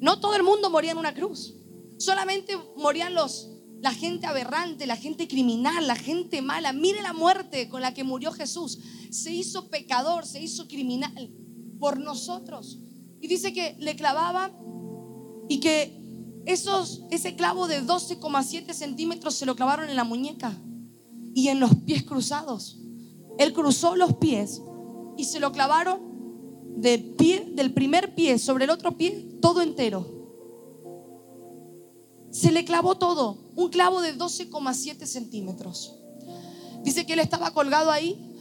No 0.00 0.20
todo 0.20 0.34
el 0.34 0.42
mundo 0.42 0.70
moría 0.70 0.92
en 0.92 0.98
una 0.98 1.14
cruz. 1.14 1.54
Solamente 1.98 2.56
morían 2.76 3.14
los 3.14 3.48
la 3.82 3.92
gente 3.92 4.26
aberrante, 4.28 4.86
la 4.86 4.96
gente 4.96 5.26
criminal, 5.26 5.88
la 5.88 5.96
gente 5.96 6.40
mala. 6.40 6.72
Mire 6.72 7.02
la 7.02 7.12
muerte 7.12 7.68
con 7.68 7.80
la 7.80 7.92
que 7.92 8.04
murió 8.04 8.30
Jesús. 8.30 8.78
Se 9.10 9.32
hizo 9.32 9.70
pecador, 9.70 10.24
se 10.24 10.40
hizo 10.40 10.68
criminal 10.68 11.32
por 11.80 11.98
nosotros. 11.98 12.78
Y 13.20 13.26
dice 13.26 13.52
que 13.52 13.74
le 13.80 13.96
clavaba 13.96 14.56
y 15.48 15.58
que 15.58 16.01
esos, 16.46 17.04
ese 17.10 17.36
clavo 17.36 17.68
de 17.68 17.82
12,7 17.82 18.72
centímetros 18.72 19.34
se 19.34 19.46
lo 19.46 19.54
clavaron 19.54 19.88
en 19.88 19.96
la 19.96 20.04
muñeca 20.04 20.58
y 21.34 21.48
en 21.48 21.60
los 21.60 21.74
pies 21.76 22.02
cruzados. 22.02 22.78
Él 23.38 23.52
cruzó 23.52 23.96
los 23.96 24.14
pies 24.14 24.60
y 25.16 25.24
se 25.24 25.40
lo 25.40 25.52
clavaron 25.52 26.00
de 26.76 26.98
pie, 26.98 27.52
del 27.54 27.72
primer 27.72 28.14
pie 28.14 28.38
sobre 28.38 28.64
el 28.64 28.70
otro 28.70 28.96
pie, 28.96 29.38
todo 29.40 29.62
entero. 29.62 30.20
Se 32.30 32.50
le 32.50 32.64
clavó 32.64 32.96
todo, 32.96 33.52
un 33.54 33.68
clavo 33.68 34.00
de 34.00 34.16
12,7 34.16 35.06
centímetros. 35.06 35.98
Dice 36.82 37.06
que 37.06 37.12
él 37.12 37.20
estaba 37.20 37.52
colgado 37.52 37.90
ahí 37.90 38.34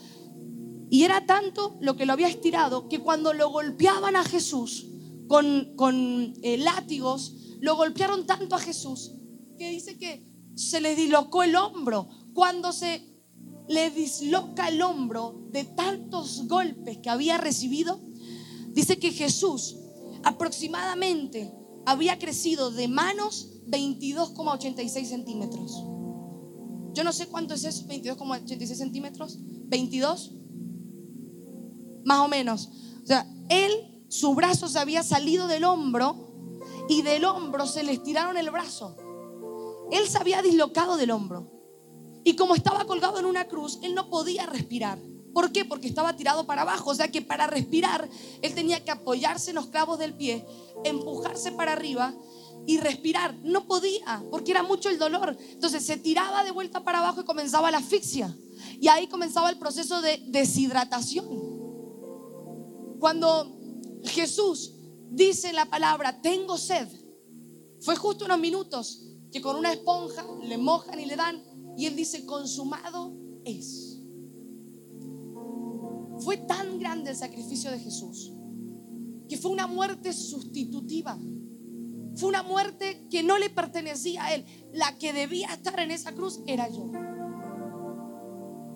y 0.90 1.04
era 1.04 1.26
tanto 1.26 1.78
lo 1.80 1.96
que 1.96 2.06
lo 2.06 2.14
había 2.14 2.28
estirado 2.28 2.90
que 2.90 3.00
cuando 3.00 3.34
lo 3.34 3.50
golpeaban 3.50 4.16
a 4.16 4.24
Jesús 4.24 4.88
con, 5.28 5.74
con 5.76 6.34
eh, 6.42 6.58
látigos, 6.58 7.36
lo 7.62 7.76
golpearon 7.76 8.26
tanto 8.26 8.56
a 8.56 8.60
Jesús 8.60 9.14
que 9.58 9.70
dice 9.70 9.98
que 9.98 10.28
se 10.56 10.82
le 10.82 10.96
dislocó 10.96 11.44
el 11.44 11.56
hombro. 11.56 12.10
Cuando 12.34 12.74
se 12.74 13.08
le 13.68 13.92
disloca 13.92 14.68
el 14.68 14.82
hombro 14.82 15.48
de 15.52 15.64
tantos 15.64 16.48
golpes 16.48 16.98
que 16.98 17.10
había 17.10 17.38
recibido, 17.38 18.02
dice 18.74 18.98
que 18.98 19.12
Jesús 19.12 19.78
aproximadamente 20.24 21.54
había 21.86 22.18
crecido 22.18 22.72
de 22.72 22.88
manos 22.88 23.62
22,86 23.68 25.06
centímetros. 25.06 25.72
Yo 26.94 27.04
no 27.04 27.14
sé 27.14 27.28
cuánto 27.28 27.54
es 27.54 27.64
eso, 27.64 27.86
22,86 27.86 28.76
centímetros, 28.76 29.38
22, 29.40 30.32
más 32.04 32.20
o 32.20 32.28
menos. 32.28 32.70
O 33.04 33.06
sea, 33.06 33.32
él, 33.50 33.72
su 34.10 34.34
brazo 34.34 34.68
se 34.68 34.80
había 34.80 35.04
salido 35.04 35.48
del 35.48 35.64
hombro 35.64 36.31
y 36.90 37.02
del 37.02 37.26
hombro 37.26 37.66
se 37.66 37.84
le 37.84 37.94
estiraron 37.94 38.38
el 38.38 38.50
brazo. 38.50 38.96
Él 39.92 40.08
se 40.08 40.18
había 40.18 40.42
dislocado 40.42 40.98
del 40.98 41.12
hombro. 41.12 41.52
Y 42.24 42.36
como 42.36 42.56
estaba 42.56 42.86
colgado 42.86 43.20
en 43.20 43.26
una 43.26 43.48
cruz, 43.48 43.80
él 43.82 43.96
no 43.96 44.10
podía 44.10 44.46
respirar. 44.46 45.00
¿Por 45.34 45.52
qué? 45.52 45.66
Porque 45.66 45.88
estaba 45.88 46.16
tirado 46.16 46.46
para 46.46 46.62
abajo. 46.64 46.92
O 46.92 46.96
sea 46.96 47.12
que 47.12 47.22
para 47.22 47.48
respirar, 47.48 48.10
él 48.42 48.54
tenía 48.54 48.84
que 48.84 48.92
apoyarse 48.92 49.52
en 49.52 49.56
los 49.56 49.68
clavos 49.68 49.98
del 50.00 50.14
pie, 50.14 50.46
empujarse 50.84 51.52
para 51.52 51.74
arriba 51.74 52.14
y 52.68 52.78
respirar. 52.78 53.36
No 53.44 53.66
podía, 53.66 54.24
porque 54.30 54.52
era 54.52 54.64
mucho 54.64 54.90
el 54.90 55.00
dolor. 55.00 55.38
Entonces 55.52 55.86
se 55.86 55.98
tiraba 55.98 56.44
de 56.44 56.52
vuelta 56.52 56.84
para 56.84 57.00
abajo 57.00 57.22
y 57.22 57.26
comenzaba 57.26 57.72
la 57.72 57.80
asfixia. 57.80 58.36
Y 58.80 58.88
ahí 58.88 59.08
comenzaba 59.08 59.50
el 59.50 59.58
proceso 59.58 60.02
de 60.02 60.22
deshidratación. 60.28 61.28
Cuando 63.00 63.58
Jesús 64.04 64.74
dice 65.12 65.54
la 65.54 65.66
palabra, 65.66 66.22
tengo 66.22 66.58
sed, 66.58 66.88
fue 67.82 67.96
justo 67.96 68.26
unos 68.26 68.40
minutos 68.40 69.08
que 69.32 69.42
con 69.42 69.56
una 69.56 69.72
esponja 69.72 70.26
le 70.44 70.58
mojan 70.58 71.00
y 71.00 71.06
le 71.06 71.16
dan. 71.16 71.44
Y 71.78 71.86
él 71.86 71.96
dice, 71.96 72.26
consumado 72.26 73.14
es. 73.46 74.02
Fue 76.20 76.38
tan 76.38 76.80
grande 76.80 77.12
el 77.12 77.16
sacrificio 77.16 77.72
de 77.72 77.80
Jesús 77.80 78.34
que 79.32 79.38
fue 79.38 79.52
una 79.52 79.66
muerte 79.66 80.12
sustitutiva. 80.12 81.18
Fue 82.18 82.28
una 82.28 82.44
muerte 82.44 83.08
que 83.10 83.24
no 83.24 83.38
le 83.38 83.50
pertenecía 83.50 84.26
a 84.26 84.36
él. 84.36 84.46
La 84.74 84.98
que 84.98 85.14
debía 85.14 85.54
estar 85.54 85.80
en 85.80 85.90
esa 85.90 86.12
cruz 86.12 86.42
era 86.46 86.68
yo. 86.68 86.92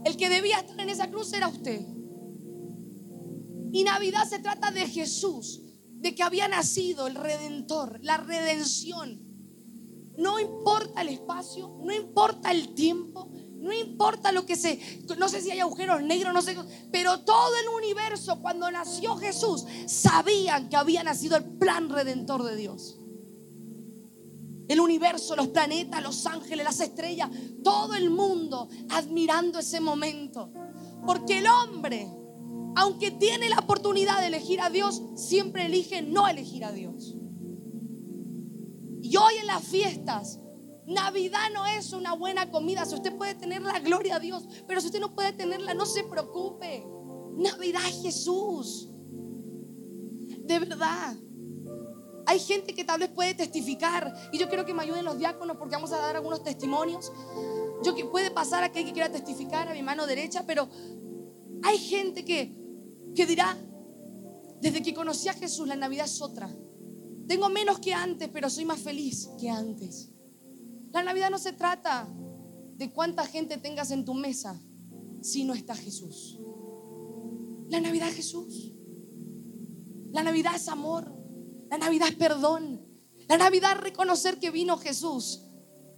El 0.05 0.15
que 0.15 0.29
debía 0.29 0.59
estar 0.59 0.79
en 0.79 0.87
esa 0.87 1.11
cruz 1.11 1.33
era 1.33 1.49
usted. 1.49 1.81
Y 3.73 3.83
Navidad 3.83 4.23
se 4.29 4.39
trata 4.39 4.71
de 4.71 4.87
Jesús, 4.87 5.61
de 6.05 6.13
que 6.13 6.21
había 6.21 6.47
nacido 6.47 7.07
el 7.07 7.15
redentor, 7.15 7.97
la 8.03 8.17
redención. 8.17 9.19
No 10.19 10.39
importa 10.39 11.01
el 11.01 11.09
espacio, 11.09 11.79
no 11.81 11.91
importa 11.91 12.51
el 12.51 12.75
tiempo, 12.75 13.27
no 13.55 13.73
importa 13.73 14.31
lo 14.31 14.45
que 14.45 14.55
se, 14.55 15.03
no 15.17 15.27
sé 15.27 15.41
si 15.41 15.49
hay 15.49 15.61
agujeros 15.61 16.03
negros, 16.03 16.31
no 16.31 16.43
sé, 16.43 16.55
pero 16.91 17.21
todo 17.21 17.57
el 17.57 17.69
universo 17.69 18.39
cuando 18.39 18.69
nació 18.69 19.17
Jesús 19.17 19.65
sabían 19.87 20.69
que 20.69 20.75
había 20.75 21.03
nacido 21.03 21.37
el 21.37 21.43
plan 21.43 21.89
redentor 21.89 22.43
de 22.43 22.55
Dios. 22.55 22.99
El 24.67 24.79
universo, 24.79 25.35
los 25.35 25.47
planetas, 25.47 26.03
los 26.03 26.23
ángeles, 26.27 26.65
las 26.65 26.81
estrellas, 26.81 27.31
todo 27.63 27.95
el 27.95 28.11
mundo 28.11 28.69
admirando 28.89 29.57
ese 29.57 29.79
momento. 29.79 30.51
Porque 31.03 31.39
el 31.39 31.47
hombre, 31.47 32.07
aunque 32.75 33.11
tiene 33.11 33.49
la 33.49 33.59
oportunidad 33.59 34.19
de 34.19 34.27
elegir 34.27 34.61
a 34.61 34.69
Dios, 34.69 35.01
siempre 35.15 35.65
elige 35.65 36.01
no 36.01 36.27
elegir 36.27 36.65
a 36.65 36.71
Dios. 36.71 37.15
Y 39.01 39.15
hoy 39.17 39.35
en 39.39 39.47
las 39.47 39.63
fiestas, 39.63 40.39
Navidad 40.85 41.49
no 41.53 41.65
es 41.65 41.93
una 41.93 42.13
buena 42.13 42.51
comida. 42.51 42.85
Si 42.85 42.95
usted 42.95 43.15
puede 43.15 43.35
tener 43.35 43.61
la 43.61 43.79
gloria 43.79 44.17
a 44.17 44.19
Dios, 44.19 44.47
pero 44.67 44.81
si 44.81 44.87
usted 44.87 44.99
no 44.99 45.15
puede 45.15 45.33
tenerla, 45.33 45.73
no 45.73 45.85
se 45.85 46.03
preocupe. 46.03 46.85
Navidad 47.37 47.81
es 47.87 48.01
Jesús. 48.01 48.89
De 50.39 50.59
verdad. 50.59 51.15
Hay 52.27 52.39
gente 52.39 52.73
que 52.73 52.83
tal 52.83 52.99
vez 52.99 53.09
puede 53.09 53.35
testificar 53.35 54.11
y 54.31 54.39
yo 54.39 54.47
quiero 54.47 54.65
que 54.65 54.73
me 54.73 54.81
ayuden 54.81 55.05
los 55.05 55.19
diáconos 55.19 55.57
porque 55.57 55.75
vamos 55.75 55.91
a 55.91 55.97
dar 55.97 56.15
algunos 56.15 56.43
testimonios. 56.43 57.11
Yo 57.83 57.93
que 57.93 58.05
puede 58.05 58.31
pasar 58.31 58.63
a 58.63 58.67
aquel 58.67 58.85
que 58.85 58.93
quiera 58.93 59.11
testificar 59.11 59.67
a 59.69 59.73
mi 59.73 59.83
mano 59.83 60.07
derecha, 60.07 60.43
pero 60.47 60.67
hay 61.63 61.77
gente 61.77 62.25
que, 62.25 62.64
que 63.15 63.25
dirá, 63.25 63.57
desde 64.61 64.83
que 64.83 64.93
conocí 64.93 65.27
a 65.29 65.33
Jesús, 65.33 65.67
la 65.67 65.75
Navidad 65.75 66.05
es 66.05 66.21
otra. 66.21 66.49
Tengo 67.27 67.49
menos 67.49 67.79
que 67.79 67.93
antes, 67.93 68.29
pero 68.29 68.49
soy 68.49 68.65
más 68.65 68.79
feliz 68.79 69.29
que 69.39 69.49
antes. 69.49 70.11
La 70.91 71.03
Navidad 71.03 71.29
no 71.29 71.39
se 71.39 71.53
trata 71.53 72.07
de 72.75 72.91
cuánta 72.91 73.25
gente 73.25 73.57
tengas 73.57 73.91
en 73.91 74.05
tu 74.05 74.13
mesa 74.13 74.61
si 75.21 75.43
no 75.43 75.53
está 75.53 75.75
Jesús. 75.75 76.39
La 77.69 77.79
Navidad 77.79 78.09
es 78.09 78.15
Jesús. 78.15 78.73
La 80.11 80.23
Navidad 80.23 80.55
es 80.55 80.67
amor. 80.67 81.11
La 81.69 81.77
Navidad 81.77 82.09
es 82.09 82.15
perdón. 82.15 82.85
La 83.27 83.37
Navidad 83.37 83.73
es 83.77 83.81
reconocer 83.81 84.39
que 84.39 84.51
vino 84.51 84.77
Jesús 84.77 85.41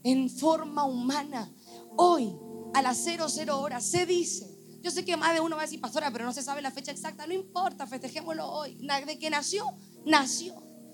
en 0.03 0.29
forma 0.29 0.85
humana. 0.85 1.53
Hoy, 1.97 2.35
a 2.73 2.81
las 2.81 3.03
00 3.03 3.59
horas, 3.59 3.85
se 3.85 4.05
dice. 4.05 4.56
Yo 4.87 4.91
sé 4.91 5.03
que 5.03 5.17
más 5.17 5.33
de 5.33 5.41
uno 5.41 5.57
va 5.57 5.63
a 5.63 5.65
decir, 5.65 5.81
pastora, 5.81 6.09
pero 6.11 6.23
no 6.23 6.31
se 6.31 6.41
sabe 6.41 6.61
la 6.61 6.71
fecha 6.71 6.93
exacta. 6.93 7.27
No 7.27 7.33
importa, 7.33 7.85
festejémoslo 7.85 8.49
hoy. 8.49 8.77
De 9.05 9.19
que 9.19 9.29
nació, 9.29 9.65
nació. 10.05 10.53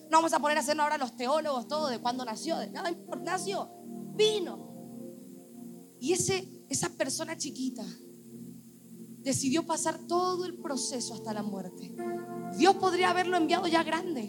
No 0.10 0.18
vamos 0.18 0.34
a 0.34 0.40
poner 0.40 0.58
a 0.58 0.62
hacernos 0.62 0.86
ahora 0.86 0.98
los 0.98 1.16
teólogos 1.16 1.68
todo 1.68 1.90
de 1.90 2.00
cuándo 2.00 2.26
nació. 2.26 2.58
De 2.58 2.72
nada 2.72 2.90
importa, 2.90 3.34
nació. 3.34 3.70
Vino. 4.16 4.74
Y 6.00 6.12
ese, 6.12 6.66
esa 6.70 6.90
persona 6.90 7.38
chiquita 7.38 7.86
decidió 9.20 9.64
pasar 9.64 10.00
todo 10.08 10.46
el 10.46 10.58
proceso 10.58 11.14
hasta 11.14 11.32
la 11.32 11.44
muerte. 11.44 11.96
Dios 12.58 12.76
podría 12.78 13.12
haberlo 13.12 13.38
enviado 13.38 13.68
ya 13.68 13.84
grande. 13.84 14.28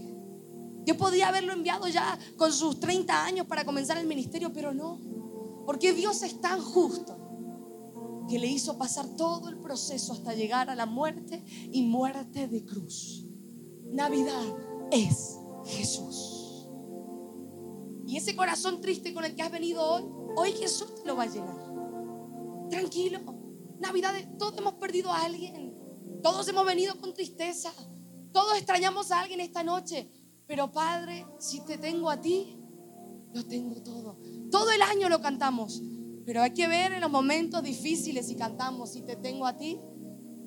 Dios 0.85 0.99
podría 0.99 1.29
haberlo 1.29 1.55
enviado 1.55 1.89
ya 1.89 2.19
con 2.37 2.53
sus 2.53 2.81
30 2.81 3.25
años 3.25 3.47
para 3.47 3.65
comenzar 3.65 3.97
el 3.97 4.07
ministerio, 4.07 4.53
pero 4.53 4.75
no. 4.75 5.01
Porque 5.65 5.95
Dios 5.95 6.23
es 6.23 6.39
tan 6.43 6.61
justo 6.61 7.24
que 8.29 8.39
le 8.39 8.47
hizo 8.47 8.79
pasar 8.79 9.07
todo 9.17 9.49
el 9.49 9.59
proceso 9.59 10.13
hasta 10.13 10.35
llegar 10.35 10.71
a 10.71 10.75
la 10.75 10.87
muerte 10.87 11.45
y 11.71 11.83
muerte 11.83 12.49
de 12.49 12.65
cruz. 12.65 13.27
Navidad 13.93 14.43
es 14.91 15.39
Jesús. 15.67 16.69
Y 18.07 18.17
ese 18.17 18.37
corazón 18.37 18.81
triste 18.81 19.15
con 19.15 19.25
el 19.25 19.35
que 19.35 19.43
has 19.43 19.51
venido 19.51 19.83
hoy, 19.83 20.05
hoy 20.37 20.53
Jesús 20.53 20.95
te 20.95 21.07
lo 21.07 21.17
va 21.17 21.25
a 21.25 21.27
llenar. 21.27 22.69
Tranquilo. 22.71 23.21
Navidad, 23.79 24.13
todos 24.39 24.57
hemos 24.59 24.75
perdido 24.75 25.11
a 25.11 25.23
alguien. 25.23 25.75
Todos 26.23 26.47
hemos 26.49 26.65
venido 26.67 26.99
con 27.01 27.15
tristeza. 27.15 27.73
Todos 28.33 28.57
extrañamos 28.57 29.11
a 29.11 29.21
alguien 29.21 29.41
esta 29.41 29.63
noche. 29.63 30.11
Pero 30.47 30.71
Padre, 30.71 31.27
si 31.39 31.61
te 31.65 31.79
tengo 31.79 32.11
a 32.11 32.21
ti, 32.21 32.59
lo 33.33 33.45
tengo 33.47 33.83
todo. 33.83 34.19
Todo 34.51 34.71
el 34.71 34.83
año 34.83 35.09
lo 35.09 35.21
cantamos. 35.21 35.83
Pero 36.25 36.43
hay 36.43 36.53
que 36.53 36.69
ver 36.69 36.93
en 36.93 37.01
los 37.01 37.11
momentos 37.11 37.63
difíciles 37.63 38.27
si 38.27 38.37
cantamos, 38.37 38.93
si 38.93 39.03
te 39.03 39.17
tengo 39.17 39.47
a 39.47 39.57
ti, 39.57 39.79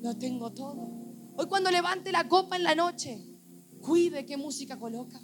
lo 0.02 0.16
tengo 0.16 0.52
todo. 0.52 0.90
Hoy 1.36 1.46
cuando 1.46 1.70
levante 1.70 2.10
la 2.10 2.28
copa 2.28 2.56
en 2.56 2.64
la 2.64 2.74
noche, 2.74 3.24
cuide 3.80 4.26
qué 4.26 4.36
música 4.36 4.78
coloca. 4.78 5.20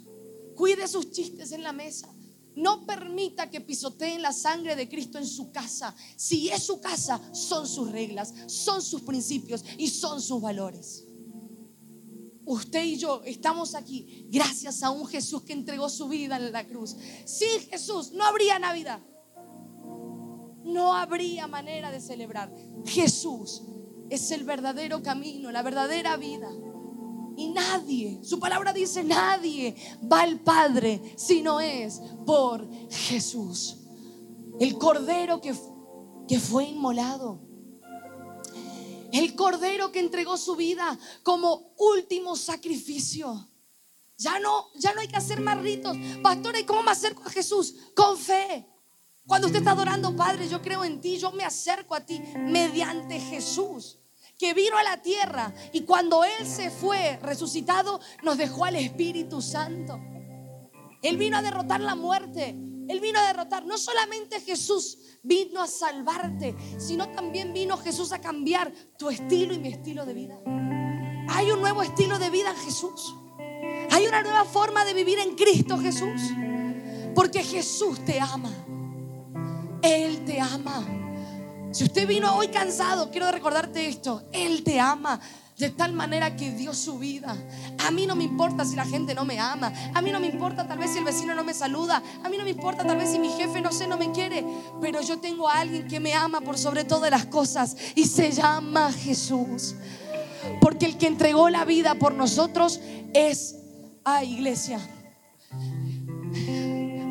Cuide 0.55 0.87
sus 0.87 1.11
chistes 1.11 1.51
en 1.51 1.63
la 1.63 1.73
mesa. 1.73 2.09
No 2.55 2.85
permita 2.85 3.49
que 3.49 3.59
pisoteen 3.59 4.21
la 4.21 4.31
sangre 4.31 4.77
de 4.77 4.87
Cristo 4.87 5.17
en 5.17 5.27
su 5.27 5.51
casa. 5.51 5.93
Si 6.15 6.47
es 6.49 6.63
su 6.63 6.79
casa, 6.79 7.21
son 7.33 7.67
sus 7.67 7.91
reglas, 7.91 8.33
son 8.47 8.81
sus 8.81 9.01
principios 9.01 9.65
y 9.77 9.89
son 9.89 10.21
sus 10.21 10.41
valores. 10.41 11.05
Usted 12.45 12.85
y 12.85 12.97
yo 12.97 13.21
estamos 13.25 13.75
aquí 13.75 14.27
gracias 14.29 14.83
a 14.83 14.91
un 14.91 15.05
Jesús 15.07 15.41
que 15.41 15.51
entregó 15.51 15.89
su 15.89 16.07
vida 16.07 16.37
en 16.37 16.53
la 16.53 16.65
cruz. 16.65 16.95
Sin 17.25 17.59
Jesús 17.69 18.13
no 18.13 18.23
habría 18.23 18.57
Navidad. 18.57 19.01
No 20.65 20.95
habría 20.95 21.47
manera 21.47 21.91
de 21.91 22.01
celebrar. 22.01 22.53
Jesús 22.85 23.61
es 24.09 24.31
el 24.31 24.43
verdadero 24.43 25.01
camino, 25.01 25.51
la 25.51 25.61
verdadera 25.61 26.17
vida. 26.17 26.49
Y 27.37 27.49
nadie, 27.49 28.19
su 28.23 28.39
palabra 28.39 28.73
dice, 28.73 29.03
nadie 29.03 29.75
va 30.11 30.21
al 30.21 30.39
Padre 30.39 31.13
si 31.17 31.41
no 31.41 31.59
es 31.59 32.01
por 32.25 32.67
Jesús. 32.89 33.77
El 34.59 34.77
cordero 34.77 35.39
que, 35.39 35.53
que 36.27 36.39
fue 36.39 36.65
inmolado. 36.65 37.41
El 39.11 39.35
cordero 39.35 39.91
que 39.91 39.99
entregó 39.99 40.35
su 40.35 40.55
vida 40.55 40.97
como 41.23 41.73
último 41.77 42.35
sacrificio. 42.35 43.49
Ya 44.17 44.39
no, 44.39 44.67
ya 44.75 44.93
no 44.93 45.01
hay 45.01 45.07
que 45.07 45.17
hacer 45.17 45.41
más 45.41 45.61
ritos. 45.61 45.95
Pastor, 46.23 46.57
¿y 46.57 46.63
cómo 46.63 46.81
me 46.83 46.91
acerco 46.91 47.21
a 47.23 47.29
Jesús? 47.29 47.75
Con 47.95 48.17
fe. 48.17 48.65
Cuando 49.27 49.47
usted 49.47 49.59
está 49.59 49.71
adorando, 49.71 50.15
Padre, 50.15 50.47
yo 50.47 50.61
creo 50.61 50.83
en 50.83 51.01
ti, 51.01 51.17
yo 51.17 51.31
me 51.31 51.43
acerco 51.43 51.95
a 51.95 52.01
ti 52.01 52.21
mediante 52.35 53.19
Jesús 53.19 53.99
que 54.37 54.53
vino 54.53 54.77
a 54.77 54.83
la 54.83 55.01
tierra 55.01 55.53
y 55.71 55.81
cuando 55.81 56.23
Él 56.23 56.45
se 56.45 56.69
fue 56.69 57.17
resucitado, 57.21 57.99
nos 58.23 58.37
dejó 58.37 58.65
al 58.65 58.75
Espíritu 58.75 59.41
Santo. 59.41 59.99
Él 61.01 61.17
vino 61.17 61.37
a 61.37 61.41
derrotar 61.41 61.81
la 61.81 61.95
muerte 61.95 62.55
Él 62.87 62.99
vino 62.99 63.19
a 63.19 63.27
derrotar. 63.27 63.65
No 63.65 63.77
solamente 63.77 64.39
Jesús 64.41 64.97
vino 65.23 65.61
a 65.61 65.67
salvarte, 65.67 66.55
sino 66.77 67.09
también 67.09 67.53
vino 67.53 67.77
Jesús 67.77 68.11
a 68.11 68.21
cambiar 68.21 68.71
tu 68.97 69.09
estilo 69.09 69.53
y 69.53 69.59
mi 69.59 69.69
estilo 69.69 70.05
de 70.05 70.13
vida. 70.13 70.39
Hay 71.29 71.51
un 71.51 71.61
nuevo 71.61 71.81
estilo 71.81 72.19
de 72.19 72.29
vida 72.29 72.51
en 72.51 72.57
Jesús. 72.57 73.15
Hay 73.91 74.05
una 74.05 74.21
nueva 74.21 74.45
forma 74.45 74.85
de 74.85 74.93
vivir 74.93 75.19
en 75.19 75.35
Cristo 75.35 75.77
Jesús. 75.79 76.21
Porque 77.15 77.43
Jesús 77.43 78.03
te 78.05 78.19
ama. 78.19 78.51
Él 79.81 80.23
te 80.25 80.39
ama. 80.39 80.83
Si 81.71 81.83
usted 81.83 82.07
vino 82.07 82.33
hoy 82.35 82.47
cansado, 82.47 83.11
quiero 83.11 83.31
recordarte 83.31 83.87
esto. 83.87 84.23
Él 84.31 84.63
te 84.63 84.79
ama 84.79 85.19
de 85.57 85.69
tal 85.69 85.93
manera 85.93 86.35
que 86.35 86.51
dio 86.51 86.73
su 86.73 86.99
vida. 86.99 87.35
A 87.85 87.91
mí 87.91 88.05
no 88.05 88.15
me 88.15 88.23
importa 88.23 88.65
si 88.65 88.75
la 88.75 88.85
gente 88.85 89.13
no 89.13 89.25
me 89.25 89.39
ama. 89.39 89.71
A 89.93 90.01
mí 90.01 90.11
no 90.11 90.19
me 90.19 90.27
importa 90.27 90.67
tal 90.67 90.77
vez 90.77 90.91
si 90.91 90.99
el 90.99 91.05
vecino 91.05 91.33
no 91.33 91.43
me 91.43 91.53
saluda. 91.53 92.01
A 92.23 92.29
mí 92.29 92.37
no 92.37 92.43
me 92.43 92.51
importa 92.51 92.85
tal 92.85 92.97
vez 92.97 93.11
si 93.11 93.19
mi 93.19 93.29
jefe 93.29 93.61
no 93.61 93.71
sé, 93.71 93.87
no 93.87 93.97
me 93.97 94.11
quiere. 94.11 94.45
Pero 94.81 95.01
yo 95.01 95.19
tengo 95.19 95.49
a 95.49 95.59
alguien 95.59 95.87
que 95.87 95.99
me 95.99 96.13
ama 96.13 96.41
por 96.41 96.57
sobre 96.57 96.83
todas 96.83 97.09
las 97.09 97.25
cosas 97.25 97.75
y 97.95 98.05
se 98.05 98.31
llama 98.31 98.91
Jesús. 98.91 99.75
Porque 100.61 100.85
el 100.85 100.97
que 100.97 101.07
entregó 101.07 101.49
la 101.49 101.65
vida 101.65 101.95
por 101.95 102.13
nosotros 102.13 102.79
es, 103.13 103.55
ay 104.03 104.33
iglesia, 104.33 104.79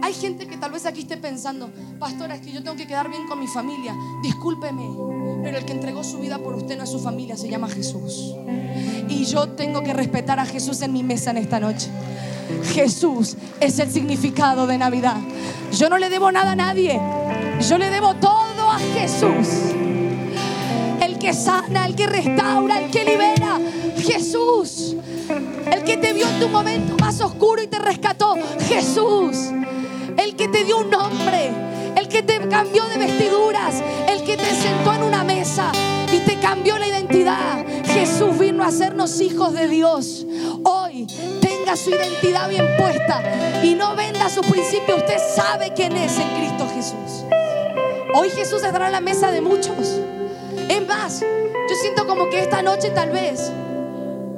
hay 0.05 0.13
gente 0.13 0.47
que 0.47 0.59
tal 0.59 0.71
vez 0.71 0.85
aquí 0.85 1.01
esté 1.01 1.17
pensando, 1.17 1.71
pastora, 1.99 2.35
es 2.35 2.43
que 2.43 2.53
yo 2.53 2.63
tengo 2.63 2.77
que 2.77 2.87
quedar 2.87 3.09
bien 3.09 3.27
con 3.27 3.41
mi 3.41 3.47
familia. 3.47 3.97
Discúlpeme, 4.23 4.87
pero 5.43 5.57
el 5.57 5.65
que 5.65 5.73
entregó 5.73 6.05
su 6.05 6.19
vida 6.19 6.37
por 6.37 6.55
usted 6.55 6.77
no 6.77 6.85
es 6.85 6.91
su 6.91 7.01
familia, 7.01 7.39
se 7.39 7.49
llama 7.49 7.71
Jesús. 7.71 8.35
Y 9.09 9.25
yo 9.25 9.49
tengo 9.49 9.83
que 9.83 9.95
respetar 9.95 10.39
a 10.39 10.45
Jesús 10.45 10.83
en 10.83 10.93
mi 10.93 11.03
mesa 11.03 11.31
en 11.31 11.39
esta 11.39 11.59
noche. 11.59 11.89
Jesús 12.75 13.37
es 13.61 13.79
el 13.79 13.91
significado 13.91 14.67
de 14.67 14.77
Navidad. 14.77 15.17
Yo 15.73 15.89
no 15.89 15.97
le 15.97 16.11
debo 16.11 16.31
nada 16.31 16.53
a 16.53 16.57
nadie. 16.57 17.01
Yo 17.67 17.79
le 17.79 17.89
debo 17.89 18.15
todo 18.17 18.71
a 18.71 18.79
Jesús. 18.79 19.73
El 21.01 21.19
que 21.19 21.33
sana, 21.33 21.87
el 21.87 21.95
que 21.95 22.07
restaura, 22.07 22.85
el 22.85 22.91
que 22.91 23.07
libera. 23.07 23.59
Jesús. 23.97 24.97
El 25.73 25.83
que 25.83 25.97
te 25.97 26.13
vio 26.13 26.29
en 26.29 26.41
tu 26.41 26.51
momento 26.51 26.95
más 27.01 27.23
oscuro 27.23 27.63
y 27.63 27.69
te 27.69 27.79
rescató. 27.79 28.35
Jesús. 28.69 29.51
El 30.25 30.37
que 30.37 30.49
te 30.49 30.65
dio 30.65 30.79
un 30.79 30.89
nombre. 30.89 31.53
El 31.97 32.09
que 32.09 32.23
te 32.23 32.49
cambió 32.49 32.83
de 32.87 32.97
vestiduras. 32.97 33.83
El 34.09 34.25
que 34.25 34.39
te 34.39 34.55
sentó 34.55 34.95
en 34.95 35.03
una 35.03 35.23
mesa 35.23 35.71
y 36.11 36.19
te 36.21 36.39
cambió 36.41 36.79
la 36.79 36.89
identidad. 36.89 37.63
Jesús 37.85 38.39
vino 38.39 38.65
a 38.65 38.69
hacernos 38.69 39.21
hijos 39.21 39.53
de 39.53 39.69
Dios. 39.69 40.25
Hoy 40.65 41.07
tenga 41.43 41.77
su 41.77 41.91
identidad 41.91 42.49
bien 42.49 42.67
puesta 42.79 43.23
y 43.63 43.75
no 43.75 43.95
venda 43.97 44.31
su 44.31 44.41
principio. 44.41 44.97
Usted 44.97 45.19
sabe 45.37 45.75
quién 45.77 45.95
es 45.95 46.19
en 46.19 46.29
Cristo 46.39 46.67
Jesús. 46.75 47.25
Hoy 48.15 48.31
Jesús 48.31 48.63
estará 48.63 48.87
en 48.87 48.93
la 48.93 49.01
mesa 49.01 49.31
de 49.31 49.43
muchos. 49.43 50.01
Es 50.71 50.87
más, 50.89 51.21
yo 51.21 51.77
siento 51.83 52.07
como 52.07 52.31
que 52.31 52.41
esta 52.41 52.63
noche 52.63 52.89
tal 52.91 53.11
vez 53.11 53.53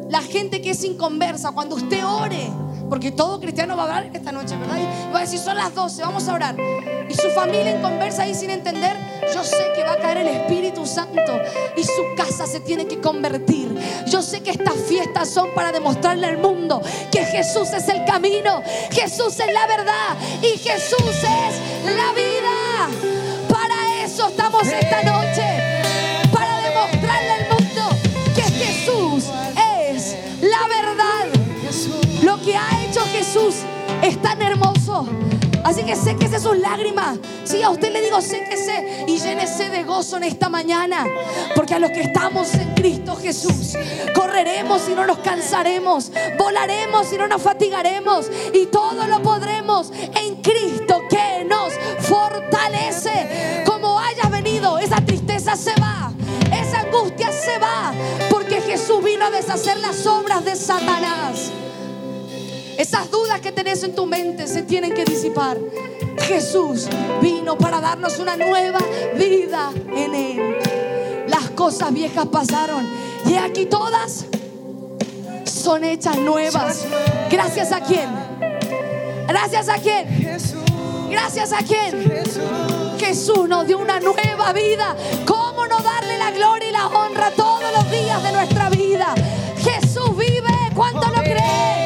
la 0.09 0.23
gente 0.23 0.61
que 0.61 0.71
es 0.71 0.83
inconversa, 0.83 1.53
cuando 1.53 1.77
usted 1.77 2.05
ore, 2.05 2.49
porque 2.89 3.13
todo 3.13 3.41
cristiano 3.41 3.77
va 3.77 3.83
a 3.83 3.87
orar 3.87 4.11
esta 4.13 4.33
noche, 4.33 4.57
¿verdad? 4.57 4.77
Y 4.79 5.13
va 5.13 5.19
a 5.19 5.21
decir, 5.23 5.39
son 5.39 5.57
las 5.57 5.75
12, 5.75 6.03
vamos 6.03 6.29
a 6.29 6.35
orar. 6.35 6.57
Y 7.09 7.15
su 7.15 7.29
familia 7.31 7.77
inconversa 7.77 8.23
ahí 8.23 8.35
sin 8.35 8.51
entender, 8.51 8.97
yo 9.33 9.43
sé 9.45 9.73
que 9.75 9.85
va 9.85 9.93
a 9.93 9.97
caer 9.97 10.19
el 10.19 10.29
Espíritu 10.29 10.87
Santo 10.87 11.41
y 11.77 11.83
su 11.85 12.03
casa 12.17 12.47
se 12.47 12.61
tiene 12.61 12.87
que 12.87 13.01
convertir. 13.01 13.75
Yo 14.07 14.23
sé 14.23 14.43
que 14.43 14.51
estas 14.51 14.75
fiestas 14.89 15.29
son 15.29 15.51
para 15.55 15.73
demostrarle 15.73 16.27
al 16.27 16.39
mundo 16.39 16.83
que 17.11 17.25
Jesús 17.25 17.73
es 17.73 17.89
el 17.89 18.05
camino, 18.05 18.63
Jesús 18.91 19.39
es 19.41 19.53
la 19.53 19.67
verdad 19.67 20.17
y 20.43 20.59
Jesús 20.59 21.01
es 21.01 21.61
la 21.85 22.13
vida. 22.13 22.89
Para 23.49 24.05
eso 24.05 24.29
estamos 24.29 24.67
esta 24.67 25.03
noche, 25.03 25.43
Jesús 33.27 33.57
es 34.03 34.23
tan 34.23 34.41
hermoso. 34.41 35.05
Así 35.65 35.83
que 35.83 35.97
séquese 35.97 36.39
sus 36.39 36.57
lágrimas. 36.59 37.19
Sí, 37.43 37.61
a 37.61 37.71
usted 37.71 37.93
le 37.93 38.01
digo 38.01 38.21
séquese 38.21 39.05
y 39.09 39.19
llénese 39.19 39.69
de 39.69 39.83
gozo 39.83 40.17
en 40.19 40.23
esta 40.25 40.49
mañana. 40.49 41.05
Porque 41.57 41.75
a 41.75 41.81
los 41.81 41.91
que 41.91 42.03
estamos 42.03 42.55
en 42.55 42.73
Cristo 42.75 43.17
Jesús, 43.17 43.77
correremos 44.15 44.89
y 44.89 44.95
no 44.95 45.05
nos 45.07 45.19
cansaremos. 45.19 46.13
Volaremos 46.39 47.13
y 47.13 47.19
no 47.19 47.27
nos 47.27 47.43
fatigaremos. 47.43 48.27
Y 48.55 48.67
todo 48.67 49.09
lo 49.09 49.21
podremos 49.23 49.91
en 50.15 50.37
Cristo 50.37 51.03
que 51.11 51.45
nos 51.47 51.73
fortalece. 52.07 53.65
Como 53.67 53.99
hayas 53.99 54.31
venido, 54.31 54.79
esa 54.79 55.05
tristeza 55.05 55.57
se 55.57 55.73
va. 55.81 56.13
Esa 56.53 56.83
angustia 56.83 57.33
se 57.33 57.59
va. 57.59 57.93
Porque 58.31 58.61
Jesús 58.61 59.03
vino 59.03 59.25
a 59.25 59.31
deshacer 59.31 59.79
las 59.79 60.07
obras 60.07 60.45
de 60.45 60.55
Satanás. 60.55 61.51
Esas 62.79 63.11
dudas 63.11 63.41
que 63.41 63.53
tenés 63.53 63.83
en 63.83 63.95
tu 63.95 64.07
mente 64.07 64.47
se 64.47 64.63
tienen 64.63 64.93
que 64.93 65.05
disipar. 65.05 65.59
Jesús 66.23 66.89
vino 67.23 67.57
para 67.57 67.81
darnos 67.81 68.19
una 68.19 68.37
nueva 68.37 68.81
vida 69.17 69.71
en 69.95 70.15
Él. 70.15 70.57
Las 71.29 71.51
cosas 71.51 71.93
viejas 71.93 72.27
pasaron 72.27 72.87
y 73.25 73.35
aquí 73.35 73.67
todas 73.67 74.27
son 75.45 75.85
hechas 75.85 76.19
nuevas. 76.19 76.85
Gracias 77.31 77.73
a 77.73 77.81
quién? 77.81 78.09
Gracias 79.27 79.69
a 79.69 79.79
quién? 79.79 80.07
Gracias 81.11 81.53
a 81.53 81.59
quién? 81.59 82.25
Jesús 82.99 83.49
nos 83.49 83.67
dio 83.67 83.79
una 83.79 84.01
nueva 84.01 84.53
vida. 84.53 84.97
¿Cómo 85.27 85.67
no 85.67 85.79
darle 85.79 86.19
la 86.19 86.31
gloria 86.31 86.69
y 86.69 86.73
la 86.73 86.87
honra 86.89 87.31
todos 87.31 87.73
los 87.73 87.91
días 87.91 88.23
de 88.23 88.33
nuestra 88.33 88.69
vida? 88.71 89.15
Jesús 89.59 90.17
vive. 90.17 90.55
¿Cuánto 90.75 91.09
lo 91.09 91.23
cree? 91.23 91.86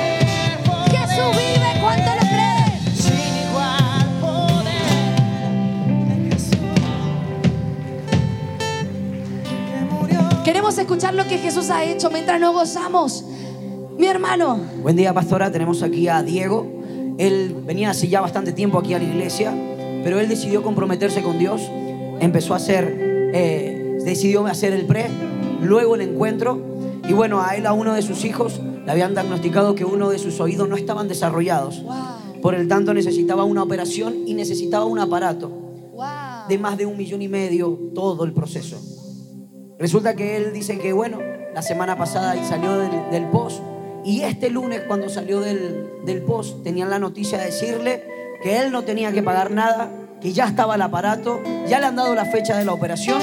Queremos 10.45 10.79
escuchar 10.79 11.15
lo 11.15 11.27
que 11.29 11.37
Jesús 11.37 11.69
ha 11.69 11.85
hecho 11.85 12.11
mientras 12.11 12.41
nos 12.41 12.55
gozamos. 12.55 13.25
Mi 13.99 14.07
hermano, 14.07 14.59
Buen 14.83 14.97
día, 14.97 15.13
pastora. 15.13 15.53
Tenemos 15.53 15.83
aquí 15.83 16.09
a 16.09 16.23
Diego. 16.23 16.67
Él 17.19 17.55
venía 17.67 17.91
hace 17.91 18.09
ya 18.09 18.23
bastante 18.23 18.53
tiempo 18.53 18.79
aquí 18.79 18.95
a 18.95 18.99
la 18.99 19.05
iglesia, 19.05 19.53
pero 20.03 20.19
él 20.19 20.31
decidió 20.31 20.63
comprometerse 20.63 21.23
con 21.23 21.39
Dios. 21.39 21.61
Empezó 22.21 22.55
a 22.55 22.57
hacer, 22.57 22.97
eh, 23.35 23.99
decidió 24.03 24.47
hacer 24.47 24.73
el 24.73 24.87
pre, 24.87 25.09
luego 25.61 25.95
el 25.95 26.01
encuentro. 26.01 26.59
Y 27.07 27.13
bueno, 27.13 27.43
a 27.43 27.57
él, 27.57 27.67
a 27.67 27.75
uno 27.75 27.93
de 27.93 28.01
sus 28.01 28.25
hijos, 28.25 28.61
le 28.87 28.91
habían 28.91 29.13
diagnosticado 29.13 29.75
que 29.75 29.85
uno 29.85 30.09
de 30.09 30.19
sus 30.19 30.41
oídos 30.41 30.67
no 30.71 30.77
estaban 30.77 31.07
desarrollados. 31.07 31.83
wow, 31.83 32.41
Por 32.41 32.55
el 32.55 32.67
tanto, 32.67 32.95
necesitaba 32.95 33.45
una 33.45 33.63
operación 33.63 34.27
y 34.27 34.33
necesitaba 34.33 34.87
un 34.87 35.01
aparato 35.01 35.49
wow. 35.49 36.49
de 36.49 36.57
más 36.57 36.79
de 36.79 36.87
un 36.87 36.97
millón 36.97 37.21
y 37.21 37.29
medio 37.29 37.79
todo 37.95 38.25
el 38.25 38.33
proceso. 38.33 38.79
Resulta 39.81 40.15
que 40.15 40.37
él 40.37 40.53
dice 40.53 40.79
que, 40.79 40.93
bueno, 40.93 41.19
la 41.55 41.63
semana 41.63 41.97
pasada 41.97 42.37
y 42.37 42.45
salió 42.45 42.77
del, 42.79 42.91
del 43.11 43.25
post 43.31 43.63
y 44.05 44.23
este 44.23 44.51
lunes 44.51 44.83
cuando 44.87 45.09
salió 45.09 45.41
del, 45.41 45.89
del 46.05 46.23
post 46.23 46.63
tenían 46.63 46.91
la 46.91 46.99
noticia 46.99 47.39
de 47.39 47.47
decirle 47.47 48.05
que 48.43 48.59
él 48.61 48.73
no 48.73 48.83
tenía 48.83 49.11
que 49.13 49.23
pagar 49.23 49.51
nada, 49.51 49.91
que 50.21 50.33
ya 50.33 50.45
estaba 50.47 50.75
el 50.75 50.83
aparato, 50.83 51.41
ya 51.67 51.81
le 51.81 51.87
han 51.87 51.97
dado 51.97 52.15
la 52.15 52.25
fecha 52.27 52.57
de 52.57 52.65
la 52.65 52.73
operación 52.73 53.21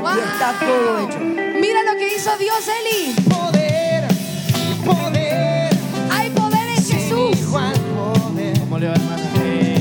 Wow. 0.00 0.10
y 0.16 0.18
está 0.18 0.54
todo 0.58 0.98
hecho. 1.08 1.18
Mira 1.60 1.82
lo 1.84 1.98
que 1.98 2.14
hizo 2.16 2.30
Dios, 2.38 2.68
Eli. 2.80 3.14
Poder, 3.28 4.04
poder, 4.84 5.70
Hay 6.10 6.30
poder 6.30 6.68
en 6.76 6.82
Jesús. 6.82 7.36
poder. 7.52 8.58
¿Cómo 8.60 8.78
le 8.78 8.88
va, 8.88 8.94
hermana? 8.94 9.22
Eh, 9.44 9.78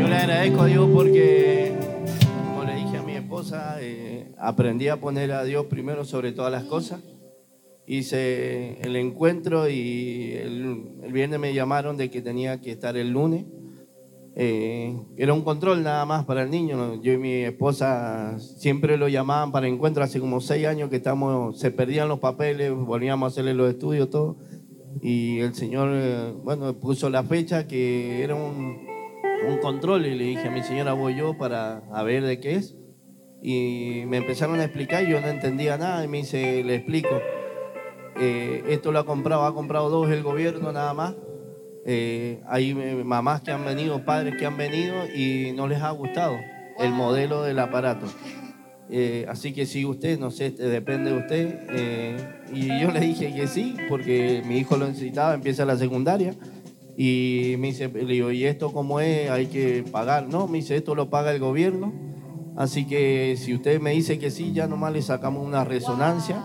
yo 0.00 0.06
le 0.08 0.16
agradezco 0.16 0.62
a 0.62 0.66
Dios 0.66 0.88
porque, 0.92 1.72
como 2.46 2.64
le 2.64 2.74
dije 2.76 2.98
a 2.98 3.02
mi 3.02 3.14
esposa, 3.14 3.76
eh, 3.80 4.03
aprendí 4.44 4.88
a 4.88 5.00
poner 5.00 5.32
a 5.32 5.42
Dios 5.42 5.66
primero 5.66 6.04
sobre 6.04 6.32
todas 6.32 6.52
las 6.52 6.64
cosas. 6.64 7.00
Hice 7.86 8.78
el 8.82 8.96
encuentro 8.96 9.68
y 9.68 10.32
el, 10.34 11.12
viernes 11.12 11.40
me 11.40 11.54
llamaron 11.54 11.96
de 11.96 12.10
que 12.10 12.22
tenía 12.22 12.60
que 12.60 12.70
estar 12.70 12.96
el 12.96 13.10
lunes. 13.10 13.46
Eh, 14.36 14.96
era 15.16 15.32
un 15.32 15.42
control 15.42 15.82
nada 15.82 16.04
más 16.04 16.24
para 16.24 16.42
el 16.42 16.50
niño. 16.50 17.00
Yo 17.02 17.12
y 17.12 17.18
mi 17.18 17.34
esposa 17.44 18.38
siempre 18.38 18.96
lo 18.96 19.08
llamaban 19.08 19.50
para 19.50 19.66
encuentro. 19.66 20.02
Hace 20.02 20.20
como 20.20 20.40
seis 20.40 20.66
años 20.66 20.90
que 20.90 20.96
estamos, 20.96 21.58
se 21.58 21.70
perdían 21.70 22.08
los 22.08 22.18
papeles, 22.18 22.72
volvíamos 22.72 23.26
a 23.26 23.30
hacerle 23.32 23.54
los 23.54 23.70
estudios, 23.70 24.10
todo. 24.10 24.36
Y 25.02 25.40
el 25.40 25.54
Señor, 25.54 25.90
eh, 25.92 26.32
bueno, 26.42 26.72
puso 26.78 27.10
la 27.10 27.22
fecha 27.22 27.66
que 27.66 28.22
era 28.22 28.34
un, 28.34 28.86
un 29.48 29.58
control 29.58 30.06
y 30.06 30.14
le 30.14 30.24
dije 30.24 30.48
a 30.48 30.50
mi 30.50 30.62
señora, 30.62 30.92
voy 30.92 31.16
yo 31.16 31.36
para 31.36 31.78
a 31.92 32.02
ver 32.02 32.24
de 32.24 32.40
qué 32.40 32.56
es. 32.56 32.76
Y 33.46 34.04
me 34.06 34.16
empezaron 34.16 34.58
a 34.58 34.64
explicar 34.64 35.04
y 35.04 35.10
yo 35.10 35.20
no 35.20 35.28
entendía 35.28 35.76
nada 35.76 36.02
y 36.02 36.08
me 36.08 36.16
dice, 36.16 36.64
le 36.64 36.76
explico. 36.76 37.20
eh, 38.18 38.64
esto 38.68 38.90
lo 38.90 39.00
ha 39.00 39.04
comprado, 39.04 39.44
ha 39.44 39.54
comprado 39.54 39.90
dos 39.90 40.10
el 40.10 40.22
gobierno 40.22 40.72
nada 40.72 40.94
más. 40.94 41.14
eh, 41.84 42.40
hay 42.48 42.70
eh, 42.70 43.04
mamás 43.04 43.42
que 43.42 43.50
han 43.50 43.62
venido, 43.62 44.02
padres 44.02 44.36
que 44.38 44.46
han 44.46 44.56
venido 44.56 44.94
y 45.14 45.52
no 45.54 45.68
les 45.68 45.82
ha 45.82 45.90
gustado 45.90 46.38
el 46.78 46.90
modelo 46.92 47.42
del 47.42 47.58
aparato. 47.58 48.06
Eh, 48.88 49.26
así 49.28 49.52
que 49.52 49.66
si 49.66 49.84
usted, 49.84 50.18
no 50.18 50.30
sé, 50.30 50.46
este, 50.46 50.62
depende 50.64 51.10
de 51.10 51.18
usted. 51.18 51.58
eh, 51.70 52.16
y 52.50 52.80
yo 52.80 52.90
le 52.92 53.00
dije 53.00 53.34
que 53.34 53.46
sí, 53.46 53.76
porque 53.90 54.42
mi 54.46 54.56
hijo 54.56 54.78
lo 54.78 54.86
necesitaba, 54.86 55.34
empieza 55.34 55.66
la 55.66 55.76
secundaria. 55.76 56.34
Y 56.96 57.56
me 57.58 57.66
dice, 57.68 57.88
le 57.88 58.04
digo, 58.06 58.30
¿y 58.30 58.46
esto 58.46 58.72
cómo 58.72 59.00
es? 59.00 59.28
Hay 59.28 59.46
que 59.48 59.84
pagar. 59.92 60.28
No, 60.28 60.46
me 60.46 60.58
dice, 60.58 60.76
esto 60.76 60.94
lo 60.94 61.10
paga 61.10 61.30
el 61.32 61.40
gobierno. 61.40 61.92
Así 62.56 62.86
que 62.86 63.36
si 63.38 63.54
usted 63.54 63.80
me 63.80 63.90
dice 63.90 64.18
que 64.18 64.30
sí, 64.30 64.52
ya 64.52 64.66
nomás 64.66 64.92
le 64.92 65.02
sacamos 65.02 65.44
una 65.44 65.64
resonancia. 65.64 66.42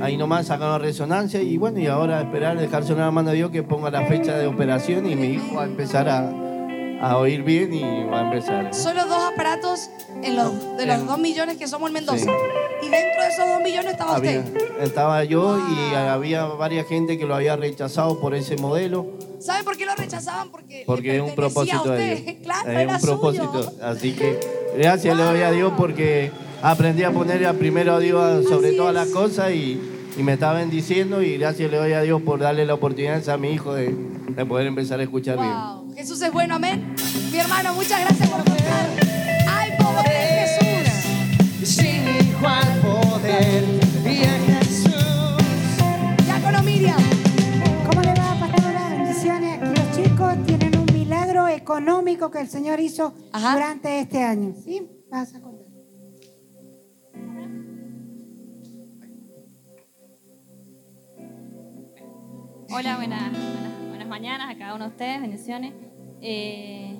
Ahí 0.00 0.16
nomás 0.16 0.46
sacamos 0.48 0.72
la 0.80 0.86
resonancia 0.86 1.40
y 1.40 1.56
bueno, 1.56 1.78
y 1.78 1.86
ahora 1.86 2.20
esperar, 2.20 2.58
dejarse 2.58 2.92
una 2.92 3.10
mano 3.12 3.30
a 3.30 3.32
Dios 3.32 3.50
que 3.52 3.62
ponga 3.62 3.90
la 3.90 4.04
fecha 4.06 4.36
de 4.36 4.46
operación 4.48 5.06
y 5.08 5.14
mi 5.14 5.28
hijo 5.34 5.54
va 5.56 5.62
a 5.62 5.66
empezar 5.66 6.08
a, 6.08 6.28
a 7.00 7.16
oír 7.18 7.42
bien 7.44 7.72
y 7.72 8.04
va 8.04 8.20
a 8.22 8.24
empezar. 8.24 8.74
Solo 8.74 9.06
dos 9.06 9.22
aparatos 9.32 9.90
en 10.24 10.34
los, 10.34 10.76
de 10.76 10.86
los 10.86 10.98
En- 10.98 11.06
dos 11.06 11.18
millones 11.20 11.56
que 11.56 11.68
somos 11.68 11.88
en 11.90 11.94
Mendoza. 11.94 12.18
Sí. 12.24 12.30
Y 12.82 12.88
dentro 12.88 13.22
de 13.22 13.28
esos 13.28 13.48
dos 13.48 13.60
millones 13.62 13.92
estaba 13.92 14.16
Había- 14.16 14.40
usted. 14.40 14.62
estaba 14.82 15.22
yo 15.22 15.56
y 15.58 15.94
había 15.94 16.46
varias 16.46 16.88
gente 16.88 17.16
que 17.16 17.24
lo 17.26 17.36
había 17.36 17.54
rechazado 17.54 18.18
por 18.20 18.34
ese 18.34 18.56
modelo, 18.56 19.06
¿Sabe 19.38 19.64
por 19.64 19.76
qué 19.76 19.86
lo 19.86 19.94
rechazaban? 19.96 20.50
Porque, 20.52 20.84
porque 20.86 21.16
es 21.16 21.22
un 21.22 21.30
a 21.30 21.34
propósito 21.34 21.90
de. 21.90 22.14
Dios. 22.16 22.36
Claro, 22.44 22.70
es 22.70 22.78
era 22.78 22.94
un 22.94 23.00
propósito. 23.00 23.52
suyo. 23.64 23.72
Así 23.82 24.12
que 24.12 24.38
gracias 24.76 25.16
le 25.16 25.22
doy 25.22 25.40
a 25.40 25.50
Dios 25.50 25.72
porque 25.76 26.30
aprendí 26.62 27.02
a 27.02 27.10
poner 27.10 27.44
a 27.46 27.52
primero 27.54 27.94
a 27.94 27.98
Dios 28.00 28.44
sobre 28.48 28.68
Así 28.68 28.76
todas 28.76 28.90
es. 28.90 28.94
las 28.94 29.08
cosas 29.08 29.52
y, 29.52 29.80
y 30.16 30.22
me 30.22 30.34
está 30.34 30.52
bendiciendo 30.52 31.22
y 31.22 31.38
gracias 31.38 31.70
le 31.70 31.76
doy 31.76 31.92
a 31.92 32.02
Dios 32.02 32.22
por 32.22 32.40
darle 32.40 32.64
la 32.66 32.74
oportunidad 32.74 33.26
a 33.28 33.36
mi 33.36 33.52
hijo 33.52 33.74
de, 33.74 33.94
de 34.28 34.46
poder 34.46 34.66
empezar 34.66 35.00
a 35.00 35.02
escuchar 35.02 35.38
bien. 35.38 35.50
Wow. 35.52 35.94
Jesús 35.94 36.20
es 36.22 36.32
bueno, 36.32 36.54
amén. 36.56 36.94
Mi 37.30 37.38
hermano, 37.38 37.74
muchas 37.74 38.00
gracias 38.00 38.28
por 38.28 38.44
contar. 38.44 38.88
¡Hay 39.48 39.70
poder 39.76 40.48
Jesús! 40.48 41.68
Sin 41.68 42.08
igual 42.08 42.80
poder 42.82 43.64
económico 51.54 52.30
que 52.30 52.40
el 52.40 52.48
Señor 52.48 52.80
hizo 52.80 53.14
Ajá. 53.32 53.54
durante 53.54 54.00
este 54.00 54.22
año. 54.22 54.54
¿Sí? 54.64 54.88
Vas 55.10 55.34
a 55.34 55.40
contar. 55.40 55.62
Hola, 62.74 62.96
buenas, 62.96 63.30
buenas, 63.30 63.88
buenas 63.88 64.08
mañanas 64.08 64.50
a 64.50 64.58
cada 64.58 64.74
uno 64.74 64.84
de 64.84 64.90
ustedes, 64.90 65.20
bendiciones. 65.20 65.74
Eh, 66.22 66.98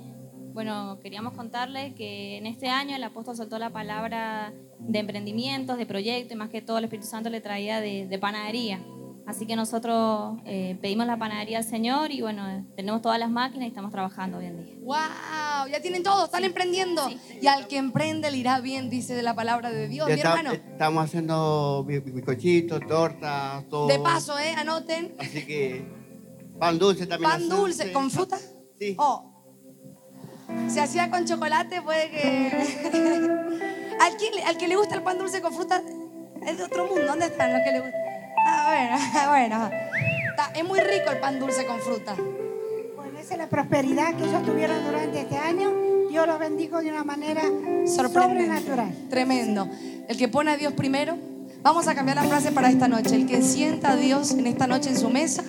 bueno, 0.53 0.99
queríamos 1.03 1.33
contarles 1.33 1.95
que 1.95 2.37
en 2.37 2.47
este 2.47 2.69
año 2.69 2.95
el 2.95 3.03
apóstol 3.03 3.37
soltó 3.37 3.59
la 3.59 3.71
palabra 3.71 4.53
de 4.79 4.99
emprendimientos, 4.99 5.79
de 5.79 5.87
proyectos 5.87 6.33
y 6.35 6.37
más 6.37 6.51
que 6.51 6.61
todo 6.61 6.77
el 6.77 6.85
Espíritu 6.85 7.09
Santo 7.09 7.31
le 7.31 7.41
traía 7.41 7.81
de, 7.81 8.07
de 8.07 8.19
panadería. 8.19 8.81
Así 9.25 9.47
que 9.47 9.55
nosotros 9.55 10.39
eh, 10.45 10.77
pedimos 10.83 11.07
la 11.07 11.17
panadería 11.17 11.59
al 11.59 11.65
Señor 11.65 12.11
y 12.11 12.21
bueno, 12.23 12.67
tenemos 12.75 13.03
todas 13.03 13.19
las 13.21 13.31
máquinas 13.31 13.67
y 13.67 13.69
estamos 13.69 13.93
trabajando 13.93 14.39
hoy 14.39 14.47
en 14.47 14.65
día. 14.65 14.75
¡Wow! 14.81 15.69
Ya 15.71 15.81
tienen 15.81 16.03
todo, 16.03 16.25
están 16.25 16.45
emprendiendo. 16.45 17.09
Y 17.41 17.47
al 17.47 17.69
que 17.69 17.77
emprende 17.77 18.31
le 18.33 18.37
irá 18.39 18.61
bien, 18.61 18.91
dice 18.91 19.15
de 19.15 19.23
la 19.23 19.35
palabra 19.35 19.71
de 19.71 19.87
Dios, 19.87 20.09
Ya 20.09 20.15
mi 20.15 20.21
está- 20.21 20.31
hermano. 20.41 20.53
estamos 20.53 21.05
haciendo 21.05 21.85
bi- 21.87 22.01
bi- 22.01 22.11
bizcochitos, 22.11 22.81
tortas, 22.89 23.65
todo. 23.69 23.87
De 23.87 24.01
paso, 24.01 24.37
¿eh? 24.41 24.55
Anoten. 24.57 25.15
Así 25.21 25.47
que 25.47 25.85
pan 26.59 26.79
dulce 26.81 27.07
también. 27.07 27.31
Pan 27.31 27.49
dulce. 27.49 27.93
¿con 27.93 28.11
fruta? 28.11 28.39
Sí. 28.81 28.97
Oh. 28.99 29.29
Se 30.69 30.81
hacía 30.81 31.09
con 31.11 31.25
chocolate, 31.25 31.81
puede 31.81 32.11
que. 32.11 32.51
al, 34.01 34.17
que, 34.17 34.43
al 34.45 34.57
que 34.59 34.67
le 34.69 34.75
gusta 34.77 34.97
el 34.97 35.03
pan 35.03 35.17
dulce 35.17 35.41
con 35.41 35.55
fruta 35.55 35.81
es 36.45 36.59
de 36.59 36.65
otro 36.65 36.87
mundo. 36.87 37.07
¿Dónde 37.07 37.27
están 37.27 37.53
los 37.53 37.63
que 37.63 37.71
le 37.71 37.81
gustan? 37.81 38.03
Bueno, 38.67 38.97
bueno. 39.29 39.71
Está- 40.31 40.53
es 40.55 40.65
muy 40.65 40.81
rico 40.81 41.11
el 41.11 41.19
pan 41.19 41.39
dulce 41.39 41.67
con 41.67 41.79
fruta. 41.81 42.15
Bueno, 42.97 43.19
esa 43.19 43.35
es 43.35 43.39
la 43.39 43.49
prosperidad 43.49 44.15
que 44.15 44.25
ellos 44.25 44.43
tuvieron 44.45 44.85
durante 44.85 45.21
este 45.21 45.37
año. 45.39 45.71
Dios 46.11 46.27
los 46.27 46.39
bendijo 46.39 46.81
de 46.83 46.91
una 46.91 47.05
manera 47.05 47.43
Sorprendente. 47.87 48.45
sobrenatural. 48.45 48.95
Tremendo. 49.09 49.69
El 50.09 50.17
que 50.17 50.29
pone 50.29 50.51
a 50.53 50.57
Dios 50.57 50.73
primero. 50.75 51.17
Vamos 51.63 51.87
a 51.87 51.95
cambiar 51.95 52.17
la 52.17 52.25
frase 52.25 52.51
para 52.51 52.69
esta 52.69 52.89
noche. 52.89 53.15
El 53.15 53.27
que 53.27 53.41
sienta 53.41 53.93
a 53.93 53.97
Dios 53.97 54.33
en 54.33 54.47
esta 54.49 54.67
noche 54.67 54.91
en 54.91 54.99
su 54.99 55.09
mesa, 55.11 55.45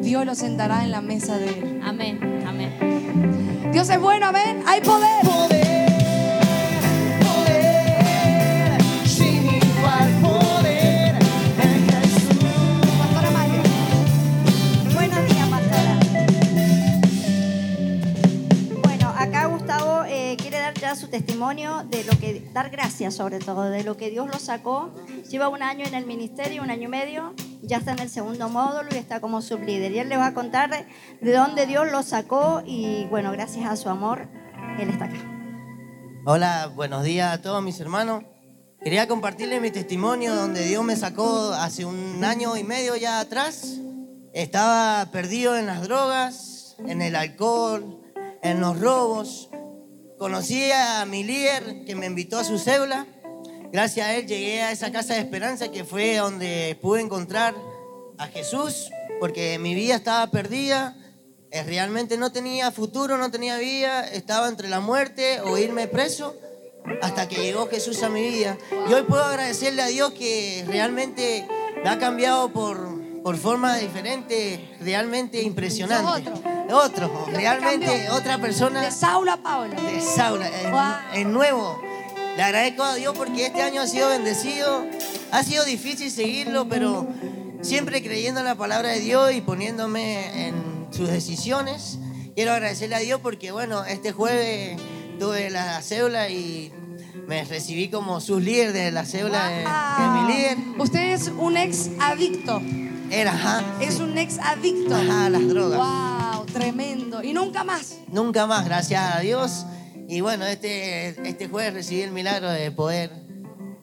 Dios 0.00 0.24
lo 0.24 0.34
sentará 0.34 0.82
en 0.82 0.90
la 0.90 1.02
mesa 1.02 1.36
de 1.36 1.48
él. 1.48 1.80
Amén, 1.84 2.42
amén. 2.48 3.68
Dios 3.70 3.88
es 3.90 4.00
bueno, 4.00 4.26
amén. 4.26 4.62
Hay 4.66 4.80
poder. 4.80 5.20
Poder, 5.24 5.57
testimonio 21.08 21.84
de 21.88 22.04
lo 22.04 22.18
que, 22.18 22.50
dar 22.52 22.70
gracias 22.70 23.14
sobre 23.14 23.38
todo, 23.38 23.70
de 23.70 23.84
lo 23.84 23.96
que 23.96 24.10
Dios 24.10 24.26
lo 24.26 24.38
sacó. 24.38 24.94
Lleva 25.28 25.48
un 25.48 25.62
año 25.62 25.84
en 25.86 25.94
el 25.94 26.06
ministerio, 26.06 26.62
un 26.62 26.70
año 26.70 26.84
y 26.84 26.90
medio, 26.90 27.34
ya 27.62 27.78
está 27.78 27.92
en 27.92 28.00
el 28.00 28.08
segundo 28.08 28.48
módulo 28.48 28.88
y 28.92 28.96
está 28.96 29.20
como 29.20 29.42
sublíder. 29.42 29.92
Y 29.92 29.98
él 29.98 30.08
le 30.08 30.16
va 30.16 30.26
a 30.26 30.34
contar 30.34 30.70
de, 30.70 30.86
de 31.20 31.32
dónde 31.32 31.66
Dios 31.66 31.90
lo 31.90 32.02
sacó 32.02 32.62
y 32.64 33.06
bueno, 33.06 33.32
gracias 33.32 33.66
a 33.66 33.76
su 33.76 33.88
amor, 33.88 34.28
él 34.78 34.90
está 34.90 35.06
acá. 35.06 35.16
Hola, 36.24 36.70
buenos 36.74 37.04
días 37.04 37.32
a 37.32 37.42
todos 37.42 37.62
mis 37.62 37.80
hermanos. 37.80 38.24
Quería 38.82 39.08
compartirles 39.08 39.60
mi 39.60 39.70
testimonio 39.70 40.34
donde 40.34 40.64
Dios 40.64 40.84
me 40.84 40.94
sacó 40.94 41.52
hace 41.52 41.84
un 41.84 42.22
año 42.22 42.56
y 42.56 42.64
medio 42.64 42.94
ya 42.96 43.18
atrás. 43.18 43.80
Estaba 44.32 45.10
perdido 45.10 45.56
en 45.56 45.66
las 45.66 45.82
drogas, 45.82 46.76
en 46.86 47.02
el 47.02 47.16
alcohol, 47.16 48.00
en 48.42 48.60
los 48.60 48.78
robos. 48.78 49.50
Conocí 50.18 50.72
a 50.72 51.04
mi 51.04 51.22
líder 51.22 51.84
que 51.84 51.94
me 51.94 52.06
invitó 52.06 52.40
a 52.40 52.44
su 52.44 52.58
célula. 52.58 53.06
Gracias 53.72 54.04
a 54.04 54.14
él 54.16 54.26
llegué 54.26 54.62
a 54.62 54.72
esa 54.72 54.90
casa 54.90 55.14
de 55.14 55.20
esperanza 55.20 55.70
que 55.70 55.84
fue 55.84 56.16
donde 56.16 56.76
pude 56.82 57.02
encontrar 57.02 57.54
a 58.18 58.26
Jesús, 58.26 58.90
porque 59.20 59.60
mi 59.60 59.76
vida 59.76 59.94
estaba 59.94 60.28
perdida, 60.32 60.96
eh, 61.52 61.62
realmente 61.62 62.16
no 62.16 62.32
tenía 62.32 62.72
futuro, 62.72 63.16
no 63.16 63.30
tenía 63.30 63.58
vida, 63.58 64.08
estaba 64.08 64.48
entre 64.48 64.68
la 64.68 64.80
muerte 64.80 65.40
o 65.40 65.56
irme 65.56 65.86
preso, 65.86 66.34
hasta 67.00 67.28
que 67.28 67.36
llegó 67.36 67.68
Jesús 67.68 68.02
a 68.02 68.08
mi 68.08 68.22
vida. 68.22 68.58
Y 68.90 68.92
hoy 68.92 69.02
puedo 69.02 69.22
agradecerle 69.22 69.82
a 69.82 69.86
Dios 69.86 70.12
que 70.14 70.64
realmente 70.66 71.46
me 71.84 71.88
ha 71.88 71.98
cambiado 72.00 72.52
por, 72.52 73.22
por 73.22 73.36
forma 73.36 73.76
diferente, 73.76 74.76
realmente 74.80 75.42
impresionante. 75.42 76.57
Otro, 76.70 77.08
te 77.26 77.32
realmente 77.32 78.10
otra 78.10 78.38
persona 78.38 78.82
De 78.82 78.90
Saula 78.90 79.36
Paula. 79.38 79.74
de 79.80 80.00
Saula, 80.00 80.48
es, 80.48 80.70
Wow. 80.70 80.80
es 81.14 81.26
nuevo. 81.26 81.80
Le 82.36 82.42
agradezco 82.42 82.82
a 82.82 82.94
Dios 82.94 83.14
porque 83.16 83.46
este 83.46 83.62
año 83.62 83.80
ha 83.82 83.86
sido 83.86 84.08
bendecido. 84.10 84.84
Ha 85.32 85.42
sido 85.42 85.64
difícil 85.64 86.10
seguirlo, 86.10 86.68
pero 86.68 87.06
siempre 87.62 88.02
creyendo 88.02 88.40
en 88.40 88.46
la 88.46 88.54
palabra 88.54 88.90
de 88.90 89.00
Dios 89.00 89.32
y 89.32 89.40
poniéndome 89.40 90.46
en 90.48 90.86
sus 90.90 91.08
decisiones. 91.08 91.98
Quiero 92.34 92.52
agradecerle 92.52 92.94
a 92.96 93.00
Dios 93.00 93.20
porque, 93.22 93.50
bueno, 93.50 93.84
este 93.84 94.12
jueves 94.12 94.78
tuve 95.18 95.50
la 95.50 95.82
cédula 95.82 96.28
y 96.28 96.72
me 97.26 97.44
recibí 97.44 97.88
como 97.88 98.20
su 98.20 98.38
líder 98.40 98.72
de 98.72 98.92
la 98.92 99.04
cédula 99.04 99.48
de, 99.48 99.56
de 99.58 100.08
mi 100.10 100.32
líder. 100.32 100.58
Usted 100.78 101.12
es 101.14 101.28
un 101.36 101.56
ex 101.56 101.90
adicto. 102.00 102.62
Era, 103.10 103.32
ajá, 103.32 103.64
Es 103.80 103.98
un 104.00 104.16
ex 104.16 104.38
adicto. 104.38 104.94
ajá, 104.94 105.26
a 105.26 105.30
las 105.30 105.48
drogas. 105.48 105.78
Wow, 105.78 106.07
tremendo. 106.58 107.22
Y 107.22 107.32
nunca 107.32 107.64
más. 107.64 107.96
Nunca 108.08 108.46
más, 108.46 108.64
gracias 108.64 109.14
a 109.16 109.20
Dios. 109.20 109.66
Y 110.08 110.20
bueno, 110.20 110.46
este, 110.46 111.08
este 111.28 111.48
jueves 111.48 111.74
recibí 111.74 112.02
el 112.02 112.10
milagro 112.12 112.50
de 112.50 112.70
poder 112.70 113.10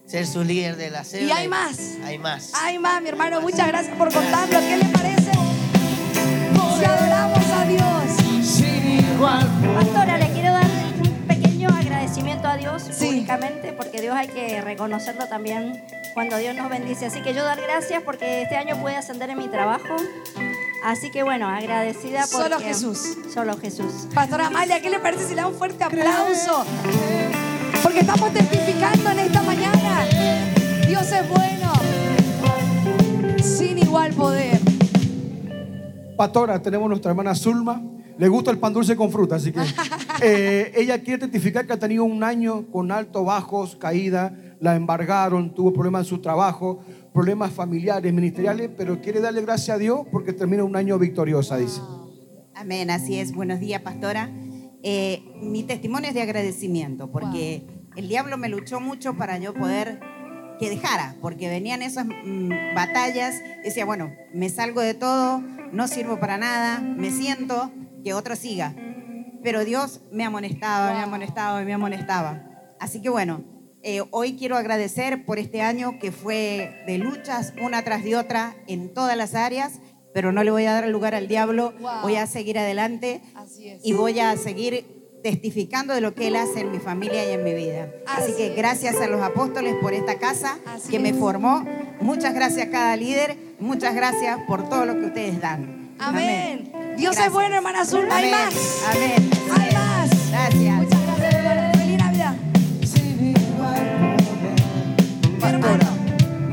ser 0.05 0.25
su 0.27 0.43
líder 0.43 0.75
de 0.75 0.89
la 0.91 1.03
célula. 1.03 1.33
Y 1.35 1.37
hay 1.37 1.47
más. 1.47 1.77
Hay 2.03 2.17
más. 2.17 2.51
Ay, 2.55 2.79
más, 2.79 3.01
mi 3.01 3.09
hermano, 3.09 3.41
muchas 3.41 3.67
gracias 3.67 3.95
por 3.97 4.11
contarlo. 4.13 4.59
¿Qué 4.59 4.77
le 4.77 4.85
parece? 4.85 5.31
Si 6.77 6.83
adoramos 6.85 7.37
a 7.51 7.65
Dios. 7.65 8.45
Sin 8.45 8.99
igual 9.13 9.47
Pastora, 9.75 10.17
le 10.17 10.29
quiero 10.31 10.51
dar 10.51 10.65
un 10.65 11.27
pequeño 11.27 11.69
agradecimiento 11.69 12.47
a 12.47 12.57
Dios 12.57 12.83
Sí. 12.91 13.05
públicamente, 13.07 13.73
porque 13.73 14.01
Dios 14.01 14.15
hay 14.15 14.27
que 14.27 14.61
reconocerlo 14.61 15.27
también 15.27 15.83
cuando 16.13 16.37
Dios 16.37 16.55
nos 16.55 16.69
bendice. 16.69 17.05
Así 17.05 17.21
que 17.21 17.33
yo 17.33 17.43
dar 17.43 17.59
gracias 17.61 18.03
porque 18.03 18.41
este 18.41 18.55
año 18.57 18.79
pude 18.81 18.95
ascender 18.95 19.29
en 19.29 19.37
mi 19.37 19.47
trabajo. 19.47 19.95
Así 20.85 21.09
que 21.09 21.23
bueno, 21.23 21.47
agradecida 21.47 22.27
por 22.31 22.43
Solo 22.43 22.59
Jesús. 22.59 23.17
Solo 23.33 23.57
Jesús. 23.57 24.07
Pastora 24.13 24.45
Amalia, 24.45 24.83
¿qué 24.83 24.91
le 24.91 24.99
parece 24.99 25.23
si 25.23 25.29
le 25.33 25.41
da 25.41 25.47
un 25.47 25.55
fuerte 25.55 25.83
aplauso? 25.83 26.63
Porque 27.81 28.01
estamos 28.01 28.31
testificando 28.31 29.09
en 29.09 29.19
esta 29.19 29.41
mañana. 29.41 30.05
Dios 30.87 31.11
es 31.11 31.27
bueno. 31.27 31.73
Sin 33.41 33.79
igual 33.79 34.13
poder. 34.13 34.59
Pastora, 36.15 36.61
tenemos 36.61 36.87
nuestra 36.87 37.09
hermana 37.09 37.33
Zulma. 37.33 37.81
Le 38.19 38.27
gusta 38.27 38.51
el 38.51 38.59
pan 38.59 38.71
dulce 38.71 38.95
con 38.95 39.11
fruta, 39.11 39.37
así 39.37 39.51
que 39.51 39.61
eh, 40.21 40.71
ella 40.75 41.01
quiere 41.01 41.17
testificar 41.17 41.65
que 41.65 41.73
ha 41.73 41.79
tenido 41.79 42.03
un 42.03 42.23
año 42.23 42.67
con 42.71 42.91
altos, 42.91 43.25
bajos, 43.25 43.75
caída, 43.75 44.33
la 44.59 44.75
embargaron, 44.75 45.51
tuvo 45.53 45.73
problemas 45.73 46.03
en 46.03 46.09
su 46.09 46.21
trabajo, 46.21 46.79
problemas 47.15 47.53
familiares, 47.53 48.11
ministeriales, 48.11 48.69
pero 48.75 48.99
quiere 48.99 49.21
darle 49.21 49.41
gracias 49.41 49.77
a 49.77 49.79
Dios 49.79 50.01
porque 50.11 50.33
termina 50.33 50.65
un 50.65 50.75
año 50.75 50.99
victoriosa, 50.99 51.55
dice. 51.55 51.79
Amén, 52.53 52.91
así 52.91 53.17
es. 53.17 53.33
Buenos 53.33 53.61
días, 53.61 53.81
pastora. 53.81 54.29
Eh, 54.83 55.23
mi 55.41 55.63
testimonio 55.63 56.09
es 56.09 56.13
de 56.13 56.21
agradecimiento, 56.21 57.09
porque 57.13 57.65
el 57.95 58.09
diablo 58.09 58.37
me 58.37 58.49
luchó 58.49 58.81
mucho 58.81 59.15
para 59.15 59.37
yo 59.37 59.53
poder 59.53 60.01
que 60.59 60.69
dejara, 60.69 61.15
porque 61.21 61.47
venían 61.47 61.83
esas 61.83 62.05
mm, 62.05 62.75
batallas. 62.75 63.41
Decía, 63.63 63.85
bueno, 63.85 64.11
me 64.33 64.49
salgo 64.49 64.81
de 64.81 64.93
todo, 64.93 65.41
no 65.71 65.87
sirvo 65.87 66.19
para 66.19 66.37
nada, 66.37 66.81
me 66.81 67.11
siento, 67.11 67.71
que 68.03 68.13
otro 68.13 68.35
siga. 68.35 68.75
Pero 69.41 69.63
Dios 69.63 70.01
me 70.11 70.25
amonestaba, 70.25 70.93
me 70.93 70.99
amonestaba 70.99 71.61
y 71.61 71.65
me 71.65 71.73
amonestaba. 71.73 72.75
Así 72.77 73.01
que 73.01 73.07
bueno, 73.07 73.54
eh, 73.87 74.01
hoy 74.11 74.35
quiero 74.35 74.57
agradecer 74.57 75.25
por 75.25 75.37
este 75.39 75.61
año 75.61 75.99
que 75.99 76.11
fue 76.11 76.83
de 76.87 76.97
luchas 76.97 77.53
una 77.61 77.83
tras 77.83 78.03
de 78.03 78.15
otra 78.17 78.55
en 78.67 78.93
todas 78.93 79.15
las 79.15 79.35
áreas, 79.35 79.73
pero 80.13 80.31
no 80.31 80.43
le 80.43 80.49
voy 80.51 80.65
a 80.65 80.73
dar 80.73 80.87
lugar 80.87 81.13
al 81.13 81.27
diablo, 81.27 81.73
Wow. 81.79 82.01
voy 82.01 82.15
a 82.15 82.25
seguir 82.25 82.57
adelante 82.57 83.21
Así 83.35 83.69
es. 83.69 83.81
y 83.85 83.93
voy 83.93 84.19
a 84.19 84.35
seguir 84.37 84.85
testificando 85.21 85.93
de 85.93 86.01
lo 86.01 86.13
que 86.15 86.27
Él 86.27 86.35
hace 86.35 86.61
en 86.61 86.71
mi 86.71 86.79
familia 86.79 87.29
y 87.29 87.33
en 87.33 87.43
mi 87.43 87.53
vida. 87.53 87.91
Así, 88.07 88.33
que 88.33 88.49
gracias 88.55 88.95
a 89.01 89.07
los 89.07 89.21
apóstoles 89.21 89.75
por 89.81 89.93
esta 89.93 90.17
casa 90.19 90.57
que 90.89 90.99
me 90.99 91.13
formó. 91.13 91.63
Muchas 92.01 92.33
gracias 92.33 92.67
a 92.67 92.69
cada 92.71 92.95
líder. 92.95 93.35
Muchas 93.59 93.95
gracias 93.95 94.39
por 94.47 94.67
todo 94.69 94.85
lo 94.85 94.93
que 94.99 95.05
ustedes 95.07 95.39
dan. 95.41 95.95
Amén. 95.99 96.71
Dios 96.97 97.17
es 97.19 97.31
bueno, 97.31 97.55
hermana 97.55 97.85
Zulma. 97.85 98.15
Hay 98.17 98.31
Amén. 98.31 98.45
más. 98.45 98.83
Amén. 98.95 99.29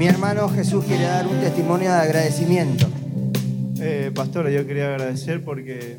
Mi 0.03 0.09
hermano 0.09 0.49
Jesús 0.49 0.85
quiere 0.85 1.05
dar 1.05 1.29
un 1.29 1.39
testimonio 1.39 1.93
de 1.93 1.97
agradecimiento. 1.97 2.89
Eh, 3.81 4.11
pastora, 4.13 4.51
yo 4.51 4.67
quería 4.67 4.89
agradecer 4.89 5.45
porque 5.45 5.97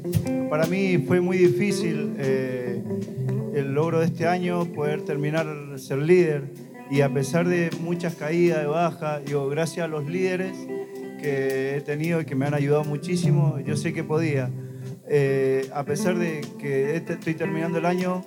para 0.49 0.66
mí 0.66 0.97
fue 1.08 1.22
muy 1.22 1.38
difícil 1.38 2.14
eh, 2.18 2.84
el 3.56 3.74
logro 3.74 4.01
de 4.01 4.08
este 4.08 4.28
año, 4.28 4.66
poder 4.66 5.04
terminar 5.04 5.47
ser 5.78 5.99
líder 5.99 6.43
y 6.91 6.99
a 6.99 7.14
pesar 7.14 7.47
de 7.47 7.70
muchas 7.80 8.16
caídas 8.16 8.60
de 8.60 8.66
baja, 8.66 9.22
digo, 9.22 9.47
gracias 9.47 9.86
a 9.86 9.88
los 9.88 10.06
líderes 10.06 10.51
que 11.22 11.78
he 11.78 11.80
tenido 11.80 12.20
y 12.20 12.26
que 12.26 12.36
me 12.36 12.45
han 12.45 12.56
ayudado 12.56 12.84
muchísimo, 12.84 13.58
yo 13.66 13.78
sé 13.78 13.93
que 13.93 14.04
podía. 14.04 14.49
Eh, 15.08 15.70
a 15.74 15.86
pesar 15.86 16.18
de 16.18 16.41
que 16.60 16.97
este- 16.97 17.14
estoy 17.14 17.36
terminando 17.36 17.78
el 17.78 17.86
año 17.86 18.26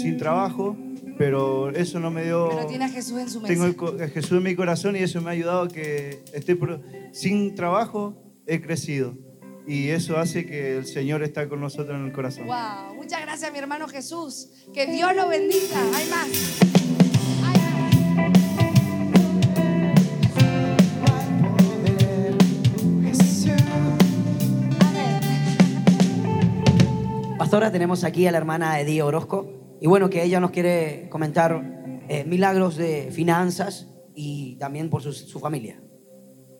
sin 0.00 0.16
trabajo, 0.16 0.76
pero 1.20 1.68
eso 1.72 2.00
no 2.00 2.10
me 2.10 2.24
dio... 2.24 2.48
Pero 2.48 2.66
tiene 2.66 2.86
a 2.86 2.88
Jesús 2.88 3.18
en 3.20 3.28
su 3.28 3.42
mesa. 3.42 3.52
Tengo 3.52 3.92
el 3.92 4.02
a 4.02 4.08
Jesús 4.08 4.38
en 4.38 4.42
mi 4.42 4.56
corazón 4.56 4.96
y 4.96 5.00
eso 5.00 5.20
me 5.20 5.28
ha 5.28 5.32
ayudado 5.34 5.64
a 5.64 5.68
que 5.68 6.24
esté 6.32 6.56
pro- 6.56 6.80
sin 7.12 7.54
trabajo 7.54 8.14
he 8.46 8.62
crecido 8.62 9.18
y 9.66 9.88
eso 9.90 10.16
hace 10.16 10.46
que 10.46 10.78
el 10.78 10.86
Señor 10.86 11.22
está 11.22 11.46
con 11.46 11.60
nosotros 11.60 11.94
en 11.98 12.06
el 12.06 12.12
corazón. 12.12 12.46
Wow. 12.46 12.94
Muchas 12.96 13.20
gracias, 13.20 13.52
mi 13.52 13.58
hermano 13.58 13.86
Jesús. 13.86 14.48
Que 14.72 14.86
Dios 14.86 15.14
lo 15.14 15.28
bendiga. 15.28 15.76
Hay 15.94 16.08
más. 16.08 16.28
Pastora, 27.36 27.70
tenemos 27.70 28.04
aquí 28.04 28.26
a 28.26 28.32
la 28.32 28.38
hermana 28.38 28.80
Edía 28.80 29.04
Orozco. 29.04 29.59
Y 29.80 29.86
bueno, 29.86 30.10
que 30.10 30.22
ella 30.22 30.40
nos 30.40 30.50
quiere 30.50 31.08
comentar 31.08 32.02
eh, 32.08 32.24
milagros 32.24 32.76
de 32.76 33.10
finanzas 33.12 33.88
y 34.14 34.56
también 34.56 34.90
por 34.90 35.02
su, 35.02 35.14
su 35.14 35.40
familia. 35.40 35.80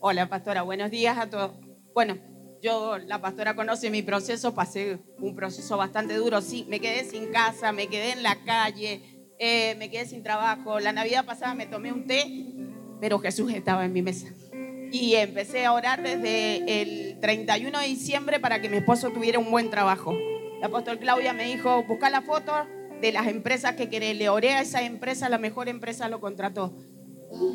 Hola, 0.01 0.27
pastora. 0.31 0.63
Buenos 0.63 0.91
días 0.91 1.19
a 1.19 1.29
todos. 1.29 1.53
Bueno, 1.95 2.17
yo, 2.63 2.97
la 2.97 3.21
pastora 3.21 3.55
conoce 3.55 3.91
mi 3.91 4.01
proceso, 4.01 4.55
pasé 4.55 5.01
un 5.19 5.37
proceso 5.37 5.77
bastante 5.77 6.15
duro. 6.15 6.41
Sí, 6.41 6.65
me 6.71 6.81
quedé 6.81 7.05
sin 7.05 7.27
casa, 7.27 7.73
me 7.73 7.89
quedé 7.89 8.13
en 8.13 8.23
la 8.23 8.37
calle, 8.43 9.03
eh, 9.39 9.75
me 9.79 9.91
quedé 9.91 10.07
sin 10.07 10.23
trabajo. 10.23 10.81
La 10.81 10.93
Navidad 10.93 11.27
pasada 11.27 11.55
me 11.55 11.67
tomé 11.67 11.93
un 11.93 12.07
té, 12.07 12.25
pero 13.03 13.19
Jesús 13.19 13.53
estaba 13.53 13.85
en 13.85 13.93
mi 13.93 14.01
mesa. 14.01 14.29
Y 14.93 15.15
empecé 15.17 15.67
a 15.67 15.75
orar 15.75 16.03
desde 16.03 16.81
el 16.81 17.21
31 17.21 17.81
de 17.81 17.87
diciembre 17.87 18.41
para 18.41 18.63
que 18.63 18.71
mi 18.71 18.79
esposo 18.79 19.11
tuviera 19.11 19.39
un 19.39 19.51
buen 19.51 19.69
trabajo. 19.69 20.13
El 20.13 20.65
apóstol 20.65 20.99
Claudia 20.99 21.35
me 21.35 21.45
dijo, 21.45 21.85
busca 21.85 22.09
la 22.09 22.23
foto 22.23 22.53
de 23.01 23.13
las 23.13 23.27
empresas 23.27 23.75
que 23.75 23.89
querés. 23.89 24.17
Le 24.17 24.29
oré 24.29 24.53
a 24.55 24.61
esa 24.61 24.83
empresa, 24.83 25.29
la 25.29 25.39
mejor 25.39 25.69
empresa 25.69 26.09
lo 26.09 26.21
contrató. 26.21 26.73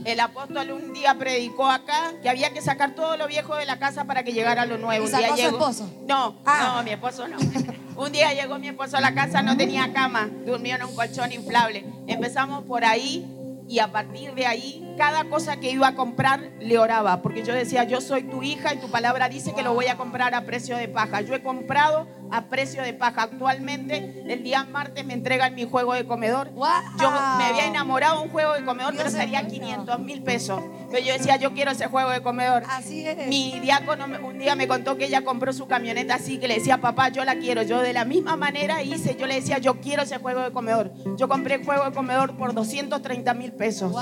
El 0.06 0.20
apóstol 0.22 0.72
un 0.72 0.94
día 0.94 1.16
predicó 1.16 1.70
acá 1.70 2.14
que 2.22 2.30
había 2.30 2.52
que 2.52 2.62
sacar 2.62 2.96
todo 2.96 3.18
lo 3.18 3.28
viejo 3.28 3.56
de 3.56 3.66
la 3.66 3.78
casa 3.78 4.06
para 4.06 4.24
que 4.24 4.32
llegara 4.32 4.66
lo 4.66 4.78
nuevo. 4.78 5.04
¿Y 5.06 5.10
Un 5.12 5.18
día 5.18 5.22
sacó 5.28 5.36
su 5.36 5.42
llegó- 5.42 5.58
esposo? 5.58 5.92
No, 6.08 6.42
Ah. 6.46 6.76
no, 6.78 6.84
mi 6.84 6.92
esposo 6.92 7.28
no. 7.28 7.38
Un 7.98 8.12
día 8.12 8.34
llegó 8.34 8.58
mi 8.58 8.70
esposo 8.70 8.98
a 8.98 9.02
la 9.02 9.14
casa, 9.14 9.42
no 9.42 9.56
tenía 9.58 9.92
cama, 9.94 10.30
durmió 10.46 10.76
en 10.76 10.84
un 10.84 10.96
colchón 10.96 11.32
inflable. 11.34 11.86
Empezamos 12.08 12.64
por 12.66 12.86
ahí 12.86 13.26
y 13.68 13.80
a 13.80 13.92
partir 13.92 14.34
de 14.34 14.46
ahí, 14.46 14.94
cada 14.98 15.26
cosa 15.26 15.58
que 15.60 15.72
iba 15.72 15.88
a 15.88 15.96
comprar 15.96 16.52
le 16.60 16.78
oraba, 16.78 17.22
porque 17.22 17.44
yo 17.44 17.54
decía, 17.54 17.84
yo 17.84 18.00
soy 18.00 18.24
tu 18.24 18.44
hija 18.44 18.74
y 18.74 18.78
tu 18.80 18.90
palabra 18.90 19.28
dice 19.28 19.54
que 19.54 19.64
lo 19.64 19.74
voy 19.74 19.88
a 19.88 19.98
comprar 19.98 20.36
a 20.36 20.46
precio 20.46 20.78
de 20.78 20.88
paja. 20.88 21.22
Yo 21.22 21.34
he 21.36 21.42
comprado 21.42 22.08
a 22.32 22.46
precio 22.46 22.82
de 22.84 22.94
paja. 22.94 23.24
Actualmente, 23.24 24.24
el 24.28 24.44
día 24.44 24.64
martes 24.66 25.06
me 25.06 25.14
entregan 25.14 25.56
mi 25.56 25.66
juego 25.66 25.94
de 25.94 26.06
comedor. 26.06 26.52
Yo 27.00 27.12
me 27.38 27.46
había 27.46 27.66
enamorado 27.68 28.20
de 28.20 28.24
un 28.26 28.30
juego 28.30 28.54
de 28.54 28.64
comedor, 28.66 28.94
pero 28.96 29.10
salía 29.10 29.48
500 29.48 30.00
mil 30.00 30.22
pesos. 30.24 30.62
Pero 30.92 31.06
yo 31.06 31.14
decía, 31.14 31.38
yo 31.38 31.54
quiero 31.54 31.72
ese 31.72 31.88
juego 31.88 32.10
de 32.10 32.22
comedor. 32.22 32.64
Así 32.70 33.06
es. 33.06 33.28
Mi 33.28 33.60
diácono 33.60 34.06
un 34.24 34.40
día 34.40 34.56
me 34.56 34.68
contó 34.68 34.98
que 34.98 35.06
ella 35.06 35.24
compró 35.24 35.54
su 35.54 35.68
camioneta 35.68 36.16
así, 36.16 36.38
que 36.38 36.48
le 36.48 36.56
decía, 36.56 36.80
papá, 36.80 37.10
yo 37.10 37.26
la 37.26 37.36
quiero. 37.36 37.64
Yo 37.64 37.82
de 37.82 37.94
la 37.94 38.06
misma 38.06 38.36
manera 38.36 38.82
hice, 38.84 39.16
yo 39.20 39.28
le 39.28 39.36
decía, 39.36 39.58
yo 39.58 39.80
quiero 39.82 40.04
ese 40.04 40.18
juego 40.18 40.42
de 40.42 40.52
comedor. 40.52 40.92
Yo 41.18 41.28
compré 41.28 41.56
el 41.56 41.66
juego 41.66 41.86
de 41.86 41.92
comedor 41.92 42.38
por 42.38 42.54
230 42.54 43.34
mil 43.34 43.52
pesos. 43.54 43.96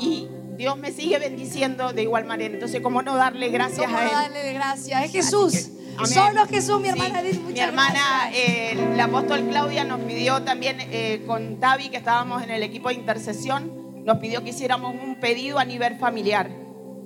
Y 0.00 0.28
Dios 0.56 0.76
me 0.78 0.90
sigue 0.90 1.18
bendiciendo 1.18 1.92
de 1.92 2.02
igual 2.02 2.24
manera. 2.24 2.54
Entonces, 2.54 2.80
¿cómo 2.80 3.02
no 3.02 3.14
darle 3.16 3.50
gracias 3.50 3.86
¿Cómo 3.86 3.98
a 3.98 4.04
Él? 4.04 4.10
darle 4.10 4.52
gracias? 4.54 5.04
Es 5.04 5.12
Jesús. 5.12 5.70
Solo 6.04 6.46
Jesús, 6.46 6.80
mi 6.80 6.88
hermana 6.88 7.20
Sí. 7.22 7.40
Mi 7.52 7.60
hermana, 7.60 8.30
eh, 8.32 8.72
el 8.72 9.00
apóstol 9.00 9.46
Claudia, 9.48 9.84
nos 9.84 10.00
pidió 10.00 10.42
también 10.42 10.76
eh, 10.80 11.22
con 11.26 11.58
Tavi, 11.58 11.88
que 11.88 11.96
estábamos 11.96 12.42
en 12.42 12.50
el 12.50 12.62
equipo 12.62 12.88
de 12.88 12.94
intercesión, 12.94 14.04
nos 14.04 14.18
pidió 14.18 14.42
que 14.44 14.50
hiciéramos 14.50 14.94
un 14.94 15.18
pedido 15.20 15.58
a 15.58 15.64
nivel 15.64 15.96
familiar. 15.96 16.50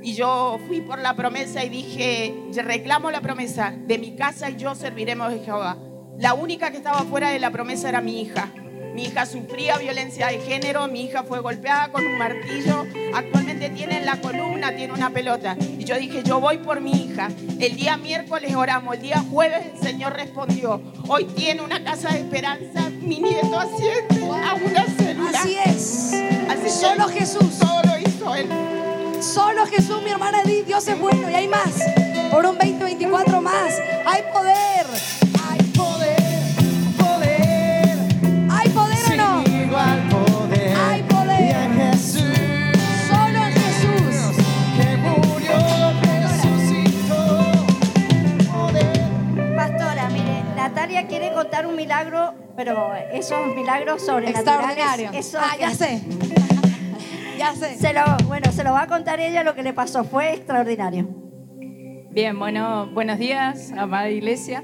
Y 0.03 0.15
yo 0.15 0.59
fui 0.67 0.81
por 0.81 0.99
la 0.99 1.15
promesa 1.15 1.65
y 1.65 1.69
dije, 1.69 2.35
"Yo 2.53 2.63
reclamo 2.63 3.11
la 3.11 3.21
promesa, 3.21 3.73
de 3.77 3.99
mi 3.99 4.17
casa 4.17 4.51
y 4.51 4.57
yo 4.57 4.75
serviremos 4.75 5.33
a 5.33 5.39
Jehová. 5.45 5.77
La 6.19 6.35
única 6.35 6.71
que 6.71 6.79
estaba 6.79 7.01
fuera 7.01 7.31
de 7.31 7.39
la 7.39 7.51
promesa 7.51 7.89
era 7.89 8.01
mi 8.01 8.21
hija. 8.21 8.49
Mi 8.95 9.05
hija 9.05 9.25
sufría 9.27 9.79
violencia 9.79 10.29
de 10.29 10.41
género, 10.41 10.89
mi 10.89 11.05
hija 11.05 11.23
fue 11.23 11.41
golpeada 11.41 11.93
con 11.93 12.05
un 12.05 12.19
martillo, 12.19 12.85
actualmente 13.15 13.71
tiene 13.71 13.99
en 13.99 14.07
la 14.07 14.21
columna, 14.21 14.75
tiene 14.75 14.93
una 14.93 15.11
pelota. 15.11 15.57
Y 15.79 15.85
yo 15.85 15.97
dije, 15.97 16.23
yo 16.25 16.41
voy 16.41 16.59
por 16.59 16.81
mi 16.81 16.91
hija. 16.91 17.29
El 17.59 17.77
día 17.77 17.97
miércoles 17.97 18.55
oramos, 18.55 18.95
el 18.97 19.03
día 19.03 19.25
jueves 19.31 19.67
el 19.75 19.81
Señor 19.81 20.15
respondió. 20.15 20.83
Hoy 21.09 21.25
tiene 21.25 21.63
una 21.63 21.83
casa 21.85 22.11
de 22.11 22.21
esperanza, 22.21 22.91
mi 22.91 23.21
nieto 23.21 23.59
asciende 23.59 24.27
a 24.45 24.55
una 24.55 24.85
célula. 24.87 25.41
Así 25.41 25.57
es. 25.65 26.13
Así 26.49 26.63
que 26.63 26.71
Solo 26.71 27.09
Jesús. 27.09 27.59
Todo 27.59 27.83
lo 27.85 27.99
hizo 27.99 28.35
Él. 28.35 28.49
Solo 29.21 29.67
Jesús, 29.67 30.03
mi 30.03 30.11
hermana 30.11 30.43
Edith. 30.43 30.67
Dios 30.67 30.87
es 30.89 30.99
bueno 30.99 31.31
y 31.31 31.35
hay 31.35 31.49
más. 31.49 31.83
Por 32.31 32.47
un 32.47 32.59
2024 32.59 33.41
más. 33.41 33.75
Hay 34.07 34.23
poder. 34.33 34.87
Contar 51.41 51.67
un 51.67 51.75
milagro, 51.75 52.35
pero 52.55 52.93
esos 53.13 53.55
milagros 53.55 54.05
sobrenaturales. 54.05 54.77
Extraordinario. 54.77 55.11
Eso, 55.19 55.39
Ah, 55.41 55.57
ya 55.59 55.71
sé. 55.71 56.03
ya 57.39 57.55
sé. 57.55 57.77
Se 57.79 57.95
lo, 57.95 58.03
bueno, 58.27 58.53
se 58.53 58.63
lo 58.63 58.73
va 58.73 58.83
a 58.83 58.87
contar 58.87 59.21
ella 59.21 59.43
lo 59.43 59.55
que 59.55 59.63
le 59.63 59.73
pasó. 59.73 60.05
Fue 60.05 60.35
extraordinario. 60.35 61.09
Bien, 62.11 62.39
bueno, 62.39 62.89
buenos 62.93 63.19
días, 63.19 63.73
amada 63.73 64.11
iglesia. 64.11 64.63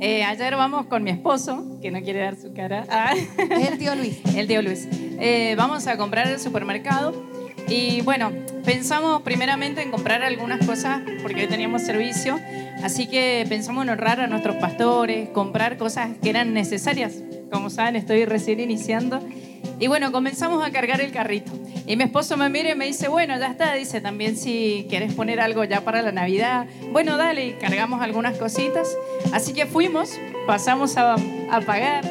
Eh, 0.00 0.22
ayer 0.22 0.54
vamos 0.54 0.86
con 0.86 1.02
mi 1.02 1.10
esposo, 1.10 1.78
que 1.80 1.90
no 1.90 2.02
quiere 2.02 2.20
dar 2.20 2.36
su 2.36 2.52
cara. 2.52 2.84
Ah. 2.90 3.14
El 3.50 3.78
tío 3.78 3.94
Luis. 3.94 4.20
El 4.36 4.46
tío 4.46 4.60
Luis. 4.60 4.86
Eh, 4.92 5.54
vamos 5.56 5.86
a 5.86 5.96
comprar 5.96 6.28
el 6.28 6.38
supermercado 6.38 7.14
y 7.68 8.00
bueno, 8.02 8.32
pensamos 8.64 9.22
primeramente 9.22 9.82
en 9.82 9.90
comprar 9.90 10.22
algunas 10.22 10.64
cosas 10.66 11.00
porque 11.22 11.42
hoy 11.42 11.46
teníamos 11.48 11.82
servicio, 11.82 12.38
Así 12.82 13.08
que 13.08 13.44
pensamos 13.48 13.84
en 13.84 13.90
honrar 13.90 14.20
a 14.20 14.28
nuestros 14.28 14.56
pastores, 14.56 15.30
comprar 15.30 15.76
cosas 15.78 16.10
que 16.22 16.30
eran 16.30 16.54
necesarias. 16.54 17.14
Como 17.50 17.70
saben, 17.70 17.96
estoy 17.96 18.24
recién 18.24 18.60
iniciando. 18.60 19.20
Y 19.80 19.88
bueno, 19.88 20.12
comenzamos 20.12 20.64
a 20.64 20.70
cargar 20.70 21.00
el 21.00 21.10
carrito. 21.10 21.52
Y 21.86 21.96
mi 21.96 22.04
esposo 22.04 22.36
me 22.36 22.48
mira 22.48 22.70
y 22.70 22.74
me 22.76 22.86
dice, 22.86 23.08
bueno, 23.08 23.36
ya 23.38 23.48
está. 23.48 23.74
Dice, 23.74 24.00
también 24.00 24.36
si 24.36 24.86
quieres 24.88 25.12
poner 25.14 25.40
algo 25.40 25.64
ya 25.64 25.80
para 25.80 26.02
la 26.02 26.12
Navidad. 26.12 26.66
Bueno, 26.92 27.16
dale, 27.16 27.46
y 27.46 27.52
cargamos 27.54 28.00
algunas 28.00 28.38
cositas. 28.38 28.96
Así 29.32 29.52
que 29.52 29.66
fuimos, 29.66 30.12
pasamos 30.46 30.96
a, 30.96 31.16
pagar. 31.66 32.04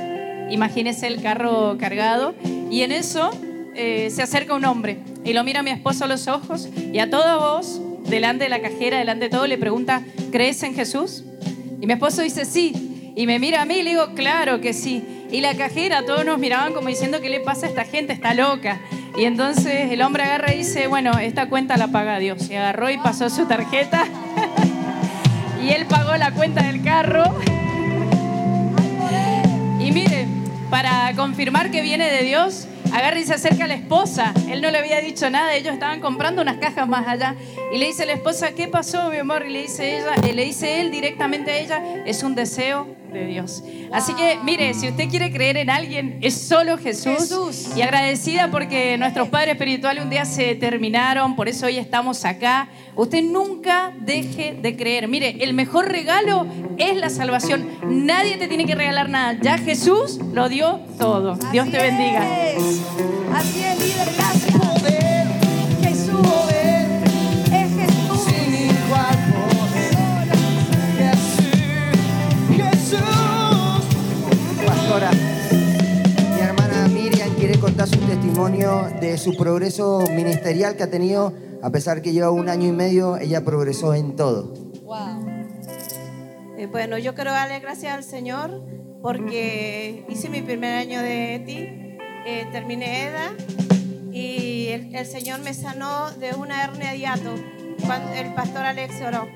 Imagínese 0.50 1.08
el 1.08 1.22
carro 1.22 1.78
cargado. 1.80 2.36
Y 2.70 2.82
en 2.82 2.92
eso 2.92 3.30
eh, 3.74 4.10
se 4.12 4.22
acerca 4.22 4.54
un 4.54 4.66
hombre 4.66 4.98
y 5.28 5.34
lo 5.34 5.44
mira 5.44 5.62
mi 5.62 5.72
esposo 5.72 6.06
a 6.06 6.08
los 6.08 6.30
ojos 6.30 6.70
y 6.94 7.00
a 7.00 7.10
toda 7.10 7.36
voz, 7.36 7.82
delante 8.06 8.46
de 8.46 8.50
la 8.50 8.62
cajera, 8.62 8.98
delante 8.98 9.26
de 9.26 9.30
todo, 9.30 9.46
le 9.46 9.58
pregunta, 9.58 10.02
¿crees 10.32 10.64
en 10.64 10.74
Jesús? 10.74 11.26
Y 11.82 11.86
mi 11.86 11.92
esposo 11.92 12.22
dice, 12.22 12.46
sí. 12.46 13.14
Y 13.14 13.28
me 13.28 13.38
mira 13.38 13.62
a 13.62 13.66
mí 13.66 13.76
y 13.80 13.84
le 13.84 13.90
digo, 13.90 14.14
claro 14.16 14.62
que 14.62 14.72
sí. 14.72 15.04
Y 15.30 15.42
la 15.42 15.54
cajera, 15.56 16.06
todos 16.06 16.24
nos 16.24 16.40
miraban 16.40 16.74
como 16.74 16.88
diciendo, 16.88 17.20
¿qué 17.20 17.30
le 17.30 17.42
pasa 17.42 17.66
a 17.66 17.70
esta 17.70 17.84
gente? 17.84 18.14
Está 18.14 18.34
loca. 18.34 18.80
Y 19.18 19.26
entonces 19.26 19.92
el 19.92 20.02
hombre 20.02 20.24
agarra 20.24 20.54
y 20.54 20.60
dice, 20.60 20.88
bueno, 20.88 21.20
esta 21.20 21.50
cuenta 21.50 21.76
la 21.76 21.90
paga 21.90 22.20
Dios. 22.20 22.50
Y 22.50 22.56
agarró 22.56 22.90
y 22.90 22.98
pasó 22.98 23.30
su 23.30 23.46
tarjeta. 23.48 24.06
y 25.62 25.72
él 25.72 25.88
pagó 25.88 26.16
la 26.16 26.32
cuenta 26.32 26.64
del 26.64 26.82
carro. 26.82 27.26
y 29.82 29.92
mire, 29.92 30.26
para 30.70 31.12
confirmar 31.18 31.70
que 31.70 31.82
viene 31.82 32.10
de 32.10 32.24
Dios, 32.24 32.68
agarra 32.94 33.20
y 33.20 33.26
se 33.26 33.34
acerca 33.34 33.66
a 33.66 33.68
la 33.68 33.76
esposa. 33.76 34.34
Él 34.50 34.62
no 34.62 34.70
le 34.72 34.78
había 34.78 35.00
dicho 35.00 35.30
nada, 35.30 35.54
ellos 35.56 35.74
estaban 35.74 36.00
comprando 36.00 36.42
unas 36.42 36.58
cajas 36.58 36.88
más 36.88 37.08
allá. 37.08 37.36
Y 37.72 37.78
le 37.78 37.88
dice 37.88 38.04
a 38.04 38.06
la 38.06 38.14
esposa, 38.14 38.52
¿qué 38.54 38.68
pasó, 38.68 39.10
mi 39.10 39.18
amor? 39.18 39.46
Y 39.46 39.52
le 39.52 39.62
dice, 39.64 39.98
ella, 39.98 40.16
eh, 40.24 40.34
le 40.34 40.46
dice 40.46 40.82
él 40.82 40.92
directamente 40.92 41.52
a 41.52 41.58
ella, 41.58 42.04
es 42.06 42.24
un 42.24 42.36
deseo 42.36 42.88
de 43.18 43.26
Dios. 43.26 43.64
Así 43.92 44.14
que, 44.14 44.38
mire, 44.44 44.74
si 44.74 44.90
usted 44.90 45.10
quiere 45.10 45.32
creer 45.32 45.58
en 45.58 45.70
alguien, 45.70 46.20
es 46.22 46.36
solo 46.36 46.78
Jesús. 46.78 47.70
Y 47.76 47.82
agradecida 47.82 48.50
porque 48.52 48.98
nuestros 48.98 49.30
padres 49.30 49.54
espirituales 49.54 50.04
un 50.04 50.10
día 50.10 50.26
se 50.26 50.56
terminaron, 50.56 51.36
por 51.36 51.48
eso 51.48 51.66
hoy 51.66 51.78
estamos 51.78 52.26
acá. 52.26 52.70
Usted 52.96 53.24
nunca 53.24 53.94
deje 54.00 54.58
de 54.62 54.76
creer. 54.76 55.08
Mire, 55.08 55.44
el 55.44 55.54
mejor 55.54 55.90
regalo 55.90 56.48
es 56.78 56.96
la 56.98 57.10
salvación. 57.10 57.68
Nadie 57.84 58.38
te 58.38 58.48
tiene 58.48 58.66
que 58.66 58.76
regalar 58.76 59.10
nada. 59.10 59.38
Ya 59.42 59.58
Jesús 59.58 60.20
lo 60.34 60.50
dio 60.50 60.80
todo. 60.98 61.36
Dios 61.52 61.70
te 61.70 61.78
bendiga. 61.78 62.22
Así 63.34 63.64
es, 63.64 63.80
líder, 63.80 64.08
gracias. 64.16 64.58
Jesús. 65.82 66.57
Contar 77.78 78.00
su 78.00 78.08
testimonio 78.08 78.90
de 79.00 79.20
su 79.20 79.38
progreso 79.38 80.00
ministerial 80.16 80.76
que 80.76 80.82
ha 80.82 80.90
tenido, 80.90 81.32
a 81.62 81.70
pesar 81.70 82.02
que 82.02 82.12
lleva 82.12 82.32
un 82.32 82.50
año 82.50 82.68
y 82.68 82.72
medio, 82.72 83.18
ella 83.18 83.46
progresó 83.46 83.94
en 83.94 84.16
todo. 84.16 84.52
Eh, 86.58 86.66
bueno, 86.66 86.98
yo 86.98 87.14
quiero 87.14 87.30
darle 87.30 87.60
gracias 87.60 87.94
al 87.94 88.04
Señor 88.04 88.64
porque 89.04 90.08
hice 90.10 90.28
mi 90.28 90.42
primer 90.42 90.74
año 90.74 91.04
de 91.04 91.36
ETI, 91.36 92.00
eh, 92.26 92.48
terminé 92.52 93.10
EDA 93.10 93.34
y 94.12 94.70
el, 94.70 94.96
el 94.96 95.06
Señor 95.06 95.42
me 95.42 95.54
sanó 95.54 96.10
de 96.14 96.34
una 96.34 96.64
hernia 96.64 96.94
de 96.94 96.98
hiato 96.98 97.36
cuando 97.86 98.12
el 98.12 98.34
pastor 98.34 98.66
Alex 98.66 98.96
oró. 99.04 99.28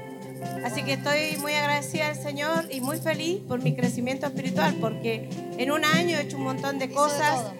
Así 0.65 0.81
que 0.81 0.93
estoy 0.93 1.37
muy 1.37 1.53
agradecida 1.53 2.07
al 2.07 2.15
Señor 2.15 2.65
y 2.71 2.81
muy 2.81 2.97
feliz 2.97 3.39
por 3.47 3.61
mi 3.61 3.75
crecimiento 3.75 4.25
espiritual 4.25 4.77
porque 4.81 5.29
en 5.59 5.71
un 5.71 5.85
año 5.85 6.17
he 6.17 6.21
hecho 6.21 6.37
un 6.37 6.43
montón 6.45 6.79
de 6.79 6.89
cosas 6.89 7.53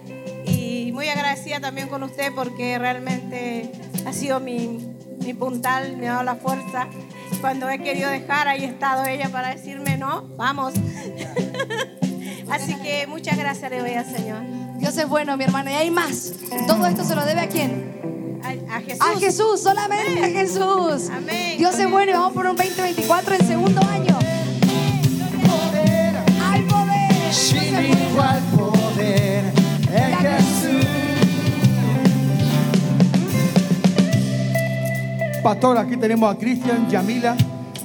y 0.92 0.94
muy 0.94 1.08
agradecida 1.08 1.62
también 1.62 1.88
con 1.88 2.04
usted 2.04 2.34
porque 2.36 2.78
realmente 2.78 3.72
ha 4.06 4.12
sido 4.12 4.42
mi, 4.42 4.94
mi 5.20 5.34
puntal, 5.34 5.96
me 5.96 6.10
ha 6.10 6.12
dado 6.12 6.24
la 6.24 6.36
fuerza. 6.36 6.88
Cuando 7.40 7.70
he 7.70 7.80
querido 7.80 8.10
dejar, 8.10 8.50
ahí 8.50 8.66
ha 8.66 8.68
estado 8.68 9.06
ella 9.06 9.30
para 9.30 9.56
decirme, 9.56 9.98
no, 9.98 10.24
vamos. 10.36 10.74
Así 12.52 12.76
que 12.76 13.08
muchas 13.08 13.38
gracias 13.38 13.72
le 13.72 13.80
doy 13.80 13.94
al 13.94 14.06
Señor. 14.06 14.42
Dios 14.80 14.98
es 14.98 15.08
bueno, 15.08 15.38
mi 15.38 15.46
hermana. 15.46 15.72
Y 15.72 15.76
hay 15.76 15.92
más. 15.92 16.34
Todo 16.68 16.86
esto 16.86 17.06
se 17.06 17.16
lo 17.16 17.24
debe 17.24 17.40
a 17.40 17.48
quién? 17.48 18.42
A, 18.44 18.76
a 18.76 18.82
Jesús. 18.82 19.02
A 19.02 19.20
Jesús, 19.20 19.62
solamente 19.62 20.26
a 20.26 20.28
Jesús. 20.28 21.10
Amén. 21.10 21.58
Dios 21.58 21.80
es 21.80 21.90
bueno 21.90 22.12
y 22.12 22.14
vamos 22.16 22.34
por 22.34 22.48
un 22.48 22.58
2024 22.58 23.36
en 23.36 23.48
segundo 23.48 23.82
año. 23.88 24.20
Hay 26.44 26.64
poder. 26.64 27.34
Sin 27.34 28.10
igual 28.10 28.42
Pastor, 35.44 35.76
aquí 35.80 35.98
tenemos 35.98 36.32
a 36.34 36.38
Cristian 36.38 36.88
Yamila. 36.88 37.36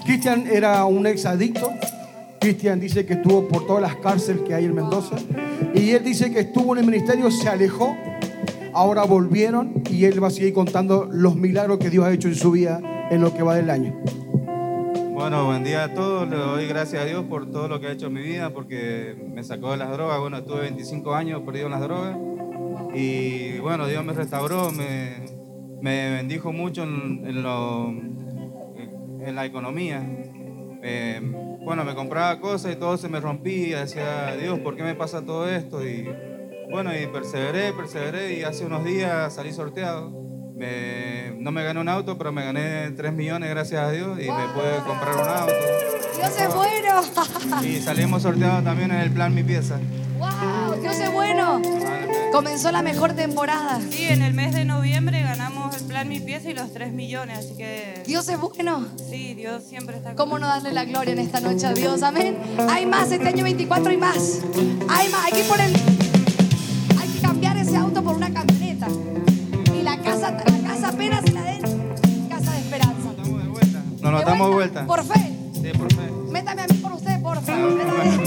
Cristian 0.04 0.46
era 0.46 0.84
un 0.84 1.06
exadicto. 1.06 1.70
Cristian 2.38 2.78
dice 2.78 3.06
que 3.06 3.14
estuvo 3.14 3.48
por 3.48 3.66
todas 3.66 3.80
las 3.80 3.96
cárceles 3.96 4.42
que 4.42 4.54
hay 4.54 4.66
en 4.66 4.74
Mendoza. 4.74 5.16
Y 5.74 5.90
él 5.92 6.04
dice 6.04 6.30
que 6.30 6.40
estuvo 6.40 6.74
en 6.74 6.80
el 6.80 6.86
ministerio, 6.86 7.30
se 7.30 7.48
alejó. 7.48 7.96
Ahora 8.74 9.04
volvieron 9.04 9.82
y 9.90 10.04
él 10.04 10.22
va 10.22 10.28
a 10.28 10.30
seguir 10.30 10.52
contando 10.52 11.08
los 11.10 11.34
milagros 11.34 11.78
que 11.78 11.88
Dios 11.88 12.04
ha 12.04 12.12
hecho 12.12 12.28
en 12.28 12.34
su 12.34 12.50
vida 12.50 12.78
en 13.10 13.22
lo 13.22 13.32
que 13.32 13.42
va 13.42 13.54
del 13.54 13.70
año. 13.70 13.98
Bueno, 15.14 15.46
buen 15.46 15.64
día 15.64 15.84
a 15.84 15.94
todos. 15.94 16.28
Le 16.28 16.36
doy 16.36 16.66
gracias 16.66 17.00
a 17.02 17.06
Dios 17.06 17.24
por 17.24 17.50
todo 17.50 17.68
lo 17.68 17.80
que 17.80 17.86
ha 17.86 17.92
hecho 17.92 18.08
en 18.08 18.12
mi 18.12 18.22
vida, 18.22 18.52
porque 18.52 19.16
me 19.32 19.42
sacó 19.42 19.70
de 19.70 19.78
las 19.78 19.90
drogas. 19.90 20.20
Bueno, 20.20 20.36
estuve 20.36 20.60
25 20.60 21.14
años 21.14 21.40
perdido 21.40 21.66
en 21.66 21.72
las 21.72 21.80
drogas. 21.80 22.18
Y 22.94 23.58
bueno, 23.60 23.86
Dios 23.86 24.04
me 24.04 24.12
restauró, 24.12 24.70
me, 24.72 25.35
me 25.80 26.10
bendijo 26.10 26.52
mucho 26.52 26.82
en, 26.84 27.22
en 27.26 27.42
lo- 27.42 27.88
en 27.88 29.34
la 29.34 29.44
economía. 29.44 30.02
Eh, 30.82 31.20
bueno, 31.64 31.84
me 31.84 31.94
compraba 31.94 32.38
cosas 32.40 32.72
y 32.72 32.76
todo 32.76 32.96
se 32.96 33.08
me 33.08 33.18
rompía. 33.20 33.80
Decía, 33.80 34.36
Dios, 34.40 34.58
¿por 34.60 34.76
qué 34.76 34.82
me 34.84 34.94
pasa 34.94 35.24
todo 35.24 35.48
esto? 35.48 35.84
Y 35.86 36.08
bueno, 36.70 36.90
y 36.96 37.06
perseveré, 37.08 37.72
perseveré 37.72 38.38
y 38.38 38.42
hace 38.44 38.64
unos 38.64 38.84
días 38.84 39.34
salí 39.34 39.52
sorteado. 39.52 40.10
Me- 40.56 41.34
no 41.38 41.50
me 41.52 41.62
gané 41.64 41.80
un 41.80 41.88
auto, 41.88 42.16
pero 42.16 42.32
me 42.32 42.44
gané 42.44 42.90
3 42.92 43.12
millones, 43.12 43.50
gracias 43.50 43.80
a 43.82 43.90
Dios, 43.90 44.18
y 44.20 44.30
me 44.30 44.48
pude 44.54 44.78
comprar 44.86 45.14
un 45.14 45.28
auto. 45.28 45.52
Dios 46.16 46.40
es 46.40 46.54
bueno. 46.54 47.66
Y 47.66 47.76
salimos 47.80 48.22
sorteados 48.22 48.64
también 48.64 48.90
en 48.90 49.00
el 49.00 49.10
plan 49.10 49.34
Mi 49.34 49.42
Pieza. 49.42 49.78
Wow, 50.18 50.80
Dios 50.80 50.98
es 50.98 51.12
bueno. 51.12 51.60
Comenzó 52.32 52.70
la 52.70 52.82
mejor 52.82 53.14
temporada. 53.14 53.80
Sí, 53.90 54.04
en 54.04 54.22
el 54.22 54.34
mes 54.34 54.54
de 54.54 54.64
noviembre 54.64 55.22
ganamos 55.22 55.76
el 55.76 55.84
plan 55.84 56.08
Mi 56.08 56.20
Pieza 56.20 56.50
y 56.50 56.54
los 56.54 56.72
3 56.72 56.92
millones, 56.92 57.38
así 57.38 57.56
que... 57.56 58.02
Dios 58.06 58.28
es 58.28 58.38
bueno. 58.38 58.86
Sí, 59.08 59.34
Dios 59.34 59.62
siempre 59.64 59.96
está 59.96 60.14
¿Cómo 60.14 60.38
no 60.38 60.46
darle 60.46 60.72
la 60.72 60.84
gloria 60.84 61.12
en 61.12 61.18
esta 61.18 61.40
noche 61.40 61.66
a 61.66 61.72
Dios? 61.72 62.02
Amén. 62.02 62.36
Hay 62.68 62.86
más, 62.86 63.10
este 63.10 63.28
año 63.28 63.44
24 63.44 63.90
hay 63.90 63.96
más. 63.96 64.40
Hay 64.88 65.08
más, 65.08 65.24
hay 65.24 65.32
que 65.32 65.48
poner, 65.48 65.70
hay 67.00 67.08
que 67.08 67.20
cambiar 67.20 67.56
ese 67.56 67.76
auto 67.76 68.02
por 68.02 68.16
una 68.16 68.32
camioneta. 68.32 68.88
Y 69.74 69.82
la 69.82 69.98
casa, 69.98 70.32
la 70.32 70.68
casa 70.68 70.88
apenas 70.88 71.24
se 71.24 71.32
la 71.32 71.42
den, 71.42 71.60
casa 72.28 72.52
de 72.52 72.58
esperanza. 72.58 73.12
Nos 74.00 74.12
lo 74.12 74.20
damos 74.20 74.52
vuelta. 74.52 74.86
Por 74.86 75.04
fe. 75.04 75.32
Sí, 75.54 75.70
por 75.76 75.92
fe. 75.92 76.10
Métame 76.30 76.62
a 76.62 76.66
mí 76.66 76.74
por 76.74 76.92
usted, 76.92 77.20
por 77.22 77.40
favor. 77.42 77.74
Dios 77.74 78.25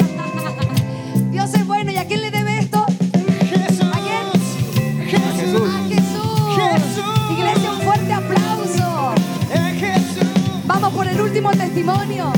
testimonio. 11.83 12.31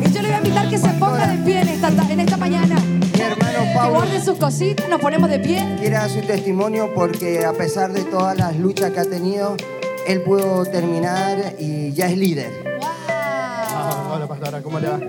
Y 0.00 0.10
yo 0.12 0.22
le 0.22 0.28
voy 0.28 0.32
a 0.34 0.38
invitar 0.38 0.68
que 0.70 0.78
se 0.78 0.88
ponga 0.90 1.26
de 1.26 1.38
pie 1.44 1.60
en 1.60 1.68
esta, 1.68 1.90
ta- 1.90 2.06
en 2.12 2.20
esta 2.20 2.36
mañana. 2.36 2.76
Mi 3.14 3.20
hermano 3.20 3.58
Que 3.64 3.74
Pablo 3.74 3.94
guarde 3.94 4.20
sus 4.20 4.38
cositas, 4.38 4.88
nos 4.88 5.00
ponemos 5.00 5.28
de 5.28 5.38
pie. 5.40 5.66
quiere 5.78 5.96
dar 5.96 6.08
su 6.08 6.20
testimonio 6.20 6.92
porque 6.94 7.44
a 7.44 7.52
pesar 7.52 7.92
de 7.92 8.04
todas 8.04 8.36
las 8.38 8.56
luchas 8.56 8.90
que 8.92 9.00
ha 9.00 9.04
tenido, 9.04 9.56
él 10.06 10.22
pudo 10.22 10.64
terminar 10.66 11.54
y 11.58 11.92
ya 11.92 12.06
es 12.06 12.16
líder. 12.16 12.50
Ah, 13.08 14.12
hola 14.14 14.26
pastora, 14.28 14.62
¿cómo 14.62 14.78
le 14.78 14.88
va? 14.88 15.00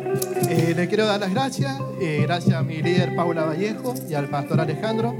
Eh, 0.49 0.73
le 0.75 0.87
quiero 0.87 1.05
dar 1.05 1.19
las 1.19 1.31
gracias, 1.31 1.77
eh, 2.01 2.19
gracias 2.23 2.55
a 2.55 2.63
mi 2.63 2.81
líder 2.81 3.15
Paula 3.15 3.45
Vallejo 3.45 3.93
y 4.09 4.13
al 4.15 4.27
pastor 4.27 4.59
Alejandro. 4.59 5.15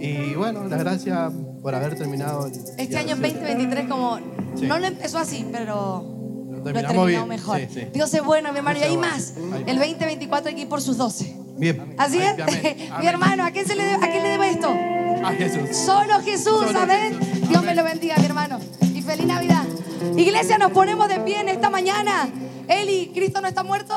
Y 0.00 0.34
bueno, 0.34 0.64
las 0.64 0.78
gracias 0.78 1.32
por 1.62 1.74
haber 1.74 1.96
terminado. 1.96 2.48
Este 2.78 2.96
año 2.96 3.16
sé. 3.16 3.22
2023 3.22 3.88
como 3.88 4.18
Sí. 4.54 4.66
no 4.66 4.78
lo 4.78 4.86
empezó 4.86 5.18
así, 5.18 5.46
pero 5.52 6.17
terminamos 6.72 7.06
terminó 7.06 7.26
bien. 7.26 7.28
mejor. 7.28 7.58
Sí, 7.60 7.68
sí. 7.74 7.86
Dios 7.92 8.12
es 8.14 8.22
bueno, 8.22 8.52
mi 8.52 8.58
hermano. 8.58 8.78
Y 8.78 8.82
hay 8.82 8.96
más. 8.96 9.34
El 9.66 9.78
2024 9.78 10.48
hay 10.48 10.54
que 10.54 10.62
ir 10.62 10.68
por 10.68 10.80
sus 10.80 10.96
12. 10.96 11.36
Bien. 11.56 11.94
¿Así 11.98 12.18
es? 12.18 12.38
Amén. 12.40 12.90
mi 13.00 13.06
hermano, 13.06 13.44
¿a 13.44 13.50
quién, 13.50 13.66
se 13.66 13.74
le 13.74 13.84
debe, 13.84 14.04
¿a 14.04 14.10
quién 14.10 14.22
le 14.22 14.28
debe 14.30 14.50
esto? 14.50 14.68
A 15.24 15.32
Jesús. 15.32 15.76
Solo 15.76 16.20
Jesús, 16.22 16.66
Solo 16.66 16.80
amén. 16.80 17.18
Dios 17.48 17.62
me 17.64 17.74
lo 17.74 17.84
bendiga, 17.84 18.16
mi 18.18 18.26
hermano. 18.26 18.60
Y 18.94 19.02
feliz 19.02 19.26
Navidad. 19.26 19.64
Iglesia, 20.16 20.58
nos 20.58 20.72
ponemos 20.72 21.08
de 21.08 21.20
pie 21.20 21.40
en 21.40 21.48
esta 21.48 21.70
mañana. 21.70 22.28
Eli, 22.68 23.10
¿Cristo 23.14 23.40
no 23.40 23.48
está 23.48 23.62
muerto? 23.62 23.94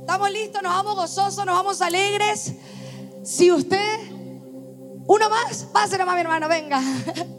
¿Estamos 0.00 0.30
listos? 0.30 0.62
¿Nos 0.62 0.72
vamos 0.72 0.96
gozosos? 0.96 1.44
¿Nos 1.44 1.54
vamos 1.54 1.82
alegres? 1.82 2.54
Si 3.22 3.50
usted... 3.50 3.98
¿Uno 5.08 5.30
más? 5.30 5.68
Páselo 5.72 6.04
más, 6.04 6.14
mi 6.14 6.22
hermano, 6.22 6.48
venga. 6.48 6.80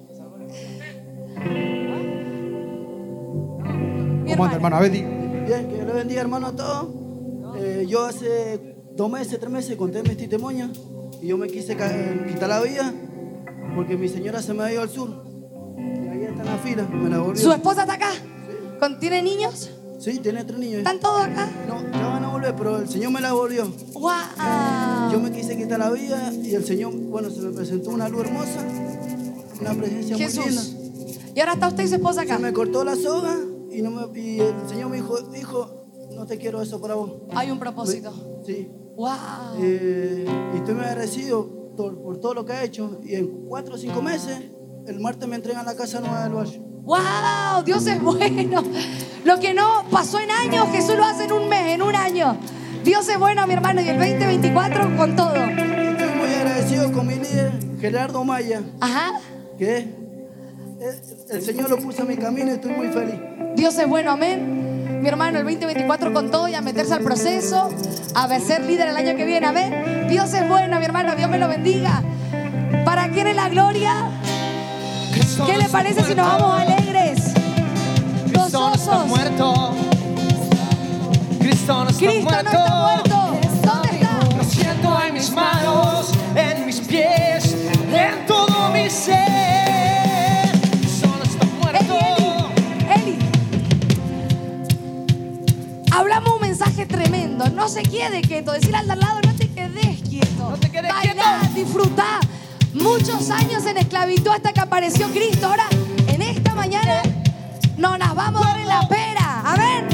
¿Cómo 4.28 4.44
anda, 4.46 4.56
hermano? 4.56 4.76
A 4.78 4.80
ver, 4.82 4.92
di- 4.92 5.02
Bien, 5.02 5.70
que 5.70 5.78
le 5.86 5.94
bendiga, 5.94 6.22
hermano, 6.22 6.48
a 6.48 6.52
todos. 6.56 6.88
Eh, 7.58 7.86
yo 7.88 8.06
hace 8.06 8.76
dos 8.96 9.10
meses, 9.10 9.40
tres 9.40 9.52
meses 9.52 9.76
conté 9.78 10.04
mis 10.04 10.18
testimonios 10.18 10.72
y 11.22 11.28
yo 11.28 11.38
me 11.38 11.48
quise 11.48 11.76
quitar 11.76 12.50
la 12.50 12.62
vida 12.62 12.94
porque 13.76 13.96
mi 13.98 14.10
señora 14.10 14.42
se 14.42 14.54
me 14.54 14.64
ha 14.64 14.72
ido 14.74 14.82
al 14.82 14.90
sur. 14.90 15.10
Y 15.78 16.08
ahí 16.08 16.24
está 16.24 16.42
en 16.42 16.46
la 16.46 16.58
fila, 16.58 16.84
me 16.92 17.10
la 17.10 17.20
volvió. 17.20 17.42
¿Su 17.42 17.52
esposa 17.52 17.82
está 17.82 17.94
acá? 17.94 18.10
¿Con- 18.80 19.00
¿Tiene 19.00 19.22
niños? 19.22 19.72
Sí, 20.00 20.20
tiene 20.20 20.44
tres 20.44 20.60
niños. 20.60 20.80
¿Están 20.80 21.00
todos 21.00 21.22
acá? 21.22 21.50
No, 21.68 21.82
ya 21.92 22.08
van 22.08 22.24
a 22.24 22.28
volver, 22.30 22.54
pero 22.56 22.78
el 22.80 22.88
Señor 22.90 23.12
me 23.12 23.22
la 23.22 23.34
volvió. 23.34 23.66
¡Wow! 23.94 25.12
Yo 25.12 25.20
me 25.20 25.32
quise 25.32 25.58
quitar 25.58 25.80
la 25.80 25.90
vida 25.90 26.32
y 26.34 26.54
el 26.54 26.64
Señor, 26.66 26.94
bueno, 26.94 27.30
se 27.32 27.42
me 27.42 27.52
presentó 27.52 27.90
una 27.92 28.08
luz 28.10 28.26
hermosa, 28.26 28.60
una 29.62 29.74
presencia 29.74 30.18
muy 30.18 30.26
linda. 30.28 30.42
Jesús. 30.44 30.76
Y 31.34 31.40
ahora 31.40 31.54
está 31.54 31.68
usted 31.70 31.84
y 31.84 31.88
su 31.88 31.96
esposa 31.96 32.22
acá. 32.22 32.36
Se 32.36 32.44
me 32.44 32.54
cortó 32.54 32.84
la 32.84 32.96
soga 32.96 33.36
y, 33.78 33.82
no 33.84 33.92
me, 33.92 34.20
y 34.20 34.40
el 34.40 34.68
Señor 34.68 34.90
me 34.90 34.96
dijo, 34.96 35.20
hijo, 35.40 35.86
no 36.16 36.26
te 36.26 36.40
quiero 36.40 36.62
eso 36.64 36.82
para 36.82 36.96
vos. 36.96 37.12
Hay 37.36 37.52
un 37.52 37.60
propósito. 37.60 38.12
Sí. 38.44 38.72
¡Wow! 38.96 39.08
Eh, 39.60 40.26
y 40.54 40.58
estoy 40.58 40.74
muy 40.74 40.84
agradecido 40.84 41.76
por, 41.78 42.02
por 42.02 42.20
todo 42.20 42.34
lo 42.34 42.44
que 42.44 42.54
ha 42.54 42.64
hecho. 42.64 43.00
Y 43.04 43.14
en 43.14 43.46
cuatro 43.48 43.76
o 43.76 43.78
cinco 43.78 44.02
meses, 44.02 44.40
el 44.88 45.00
martes 45.00 45.30
me 45.30 45.36
entregan 45.36 45.64
la 45.64 45.76
casa 45.76 46.00
nueva 46.00 46.24
del 46.24 46.34
Valle. 46.34 46.60
¡Wow! 46.60 47.64
Dios 47.66 47.86
es 47.86 48.02
bueno. 48.02 48.64
Lo 49.24 49.40
que 49.40 49.54
no 49.54 49.84
pasó 49.92 50.20
en 50.20 50.32
años, 50.32 50.68
Jesús 50.72 50.98
lo 50.98 51.04
hace 51.04 51.26
en 51.26 51.34
un 51.34 51.48
mes, 51.48 51.76
en 51.76 51.84
un 51.84 51.96
año. 51.96 52.36
Dios 52.84 53.08
es 53.08 53.20
bueno, 53.20 53.46
mi 53.46 53.54
hermano, 53.54 53.82
y 53.82 53.90
el 53.90 54.00
2024 54.00 54.98
con 54.98 55.16
todo. 55.16 55.36
Estoy 55.36 56.16
muy 56.18 56.34
agradecido 56.34 56.92
con 56.92 57.06
mi 57.06 57.16
líder, 57.16 57.52
Gerardo 57.80 58.24
Maya. 58.24 58.64
Ajá. 58.80 59.20
Que 59.56 59.78
eh, 59.78 61.02
el 61.30 61.42
Señor 61.44 61.70
lo 61.70 61.78
puso 61.78 62.02
en 62.02 62.08
mi 62.08 62.18
camino 62.18 62.48
y 62.48 62.56
estoy 62.56 62.72
muy 62.72 62.88
feliz. 62.88 63.37
Dios 63.58 63.76
es 63.80 63.88
bueno, 63.88 64.12
amén. 64.12 65.02
Mi 65.02 65.10
hermano, 65.10 65.40
el 65.40 65.44
2024 65.44 66.14
con 66.14 66.30
todo 66.30 66.48
y 66.48 66.54
a 66.54 66.62
meterse 66.62 66.94
al 66.94 67.02
proceso, 67.02 67.72
a 68.14 68.40
ser 68.40 68.64
líder 68.64 68.90
el 68.90 68.96
año 68.96 69.16
que 69.18 69.26
viene, 69.26 69.48
amén. 69.48 70.06
Dios 70.08 70.32
es 70.36 70.48
bueno, 70.48 70.78
mi 70.78 70.86
hermano, 70.86 71.16
Dios 71.16 71.28
me 71.28 71.40
lo 71.40 71.48
bendiga. 71.48 72.04
¿Para 72.86 73.10
quién 73.10 73.26
es 73.26 73.36
la 73.36 73.50
gloria? 73.50 74.12
¿Qué 75.48 75.58
le 75.58 75.70
parece 75.70 76.04
si 76.04 76.14
nos 76.14 76.28
vamos 76.28 76.62
alegres? 76.62 77.34
Cristo 78.32 78.60
no 78.60 78.74
está 78.76 78.98
muerto. 79.06 79.74
Cristo 81.40 81.84
no 81.84 81.90
está 81.90 82.06
Cristo 82.06 82.30
no 82.30 82.30
muerto. 82.30 82.52
está 82.52 82.76
muerto. 82.76 83.16
¿Dónde 83.16 83.48
está? 83.48 84.38
Lo 84.38 84.44
siento 84.44 85.00
en 85.08 85.14
mis 85.16 85.32
manos, 85.32 85.67
No 97.38 97.70
se 97.70 97.84
quede 97.84 98.22
quieto. 98.22 98.52
Decirle 98.52 98.78
al 98.78 98.88
de 98.88 98.94
al 98.94 99.00
lado, 99.00 99.20
no 99.24 99.34
te 99.36 99.48
quedes 99.50 100.02
quieto. 100.10 100.50
No 100.50 100.58
te 100.58 100.72
quedes 100.72 100.92
Bailá, 100.92 101.42
disfrutá. 101.54 102.20
Muchos 102.74 103.30
años 103.30 103.66
en 103.68 103.78
esclavitud 103.78 104.32
hasta 104.32 104.54
que 104.54 104.60
apareció 104.60 105.08
Cristo. 105.10 105.46
Ahora, 105.46 105.68
en 106.08 106.22
esta 106.24 106.56
mañana, 106.56 107.02
no 107.78 107.96
nos 107.98 108.16
vamos 108.16 108.44
a 108.44 108.50
dar 108.50 108.60
en 108.60 108.68
la 108.68 108.88
pera. 108.88 109.42
A 109.46 109.56
ver, 109.56 109.88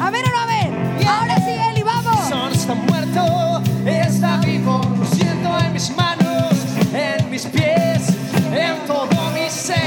a 0.00 0.10
ver 0.10 0.24
o 0.24 0.30
no 0.30 0.38
a 0.38 0.46
ver. 0.46 1.06
Ahora 1.06 1.36
sí, 1.36 1.50
Eli, 1.70 1.82
vamos. 1.82 2.30
No 2.30 2.48
está 2.48 2.74
muerto, 2.74 3.62
está 3.84 4.38
vivo. 4.38 4.80
Lo 4.98 5.04
siento 5.06 5.58
en 5.58 5.72
mis 5.74 5.94
manos, 5.94 6.52
en 6.94 7.30
mis 7.30 7.44
pies, 7.44 8.08
en 8.52 8.86
todo 8.86 9.30
mi 9.34 9.50
ser. 9.50 9.85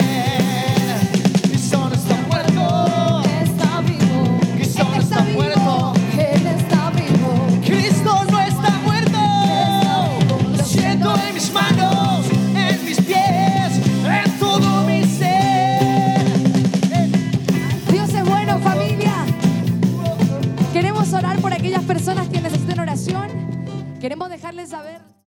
Dejarles 24.60 24.70
saber. 24.70 24.99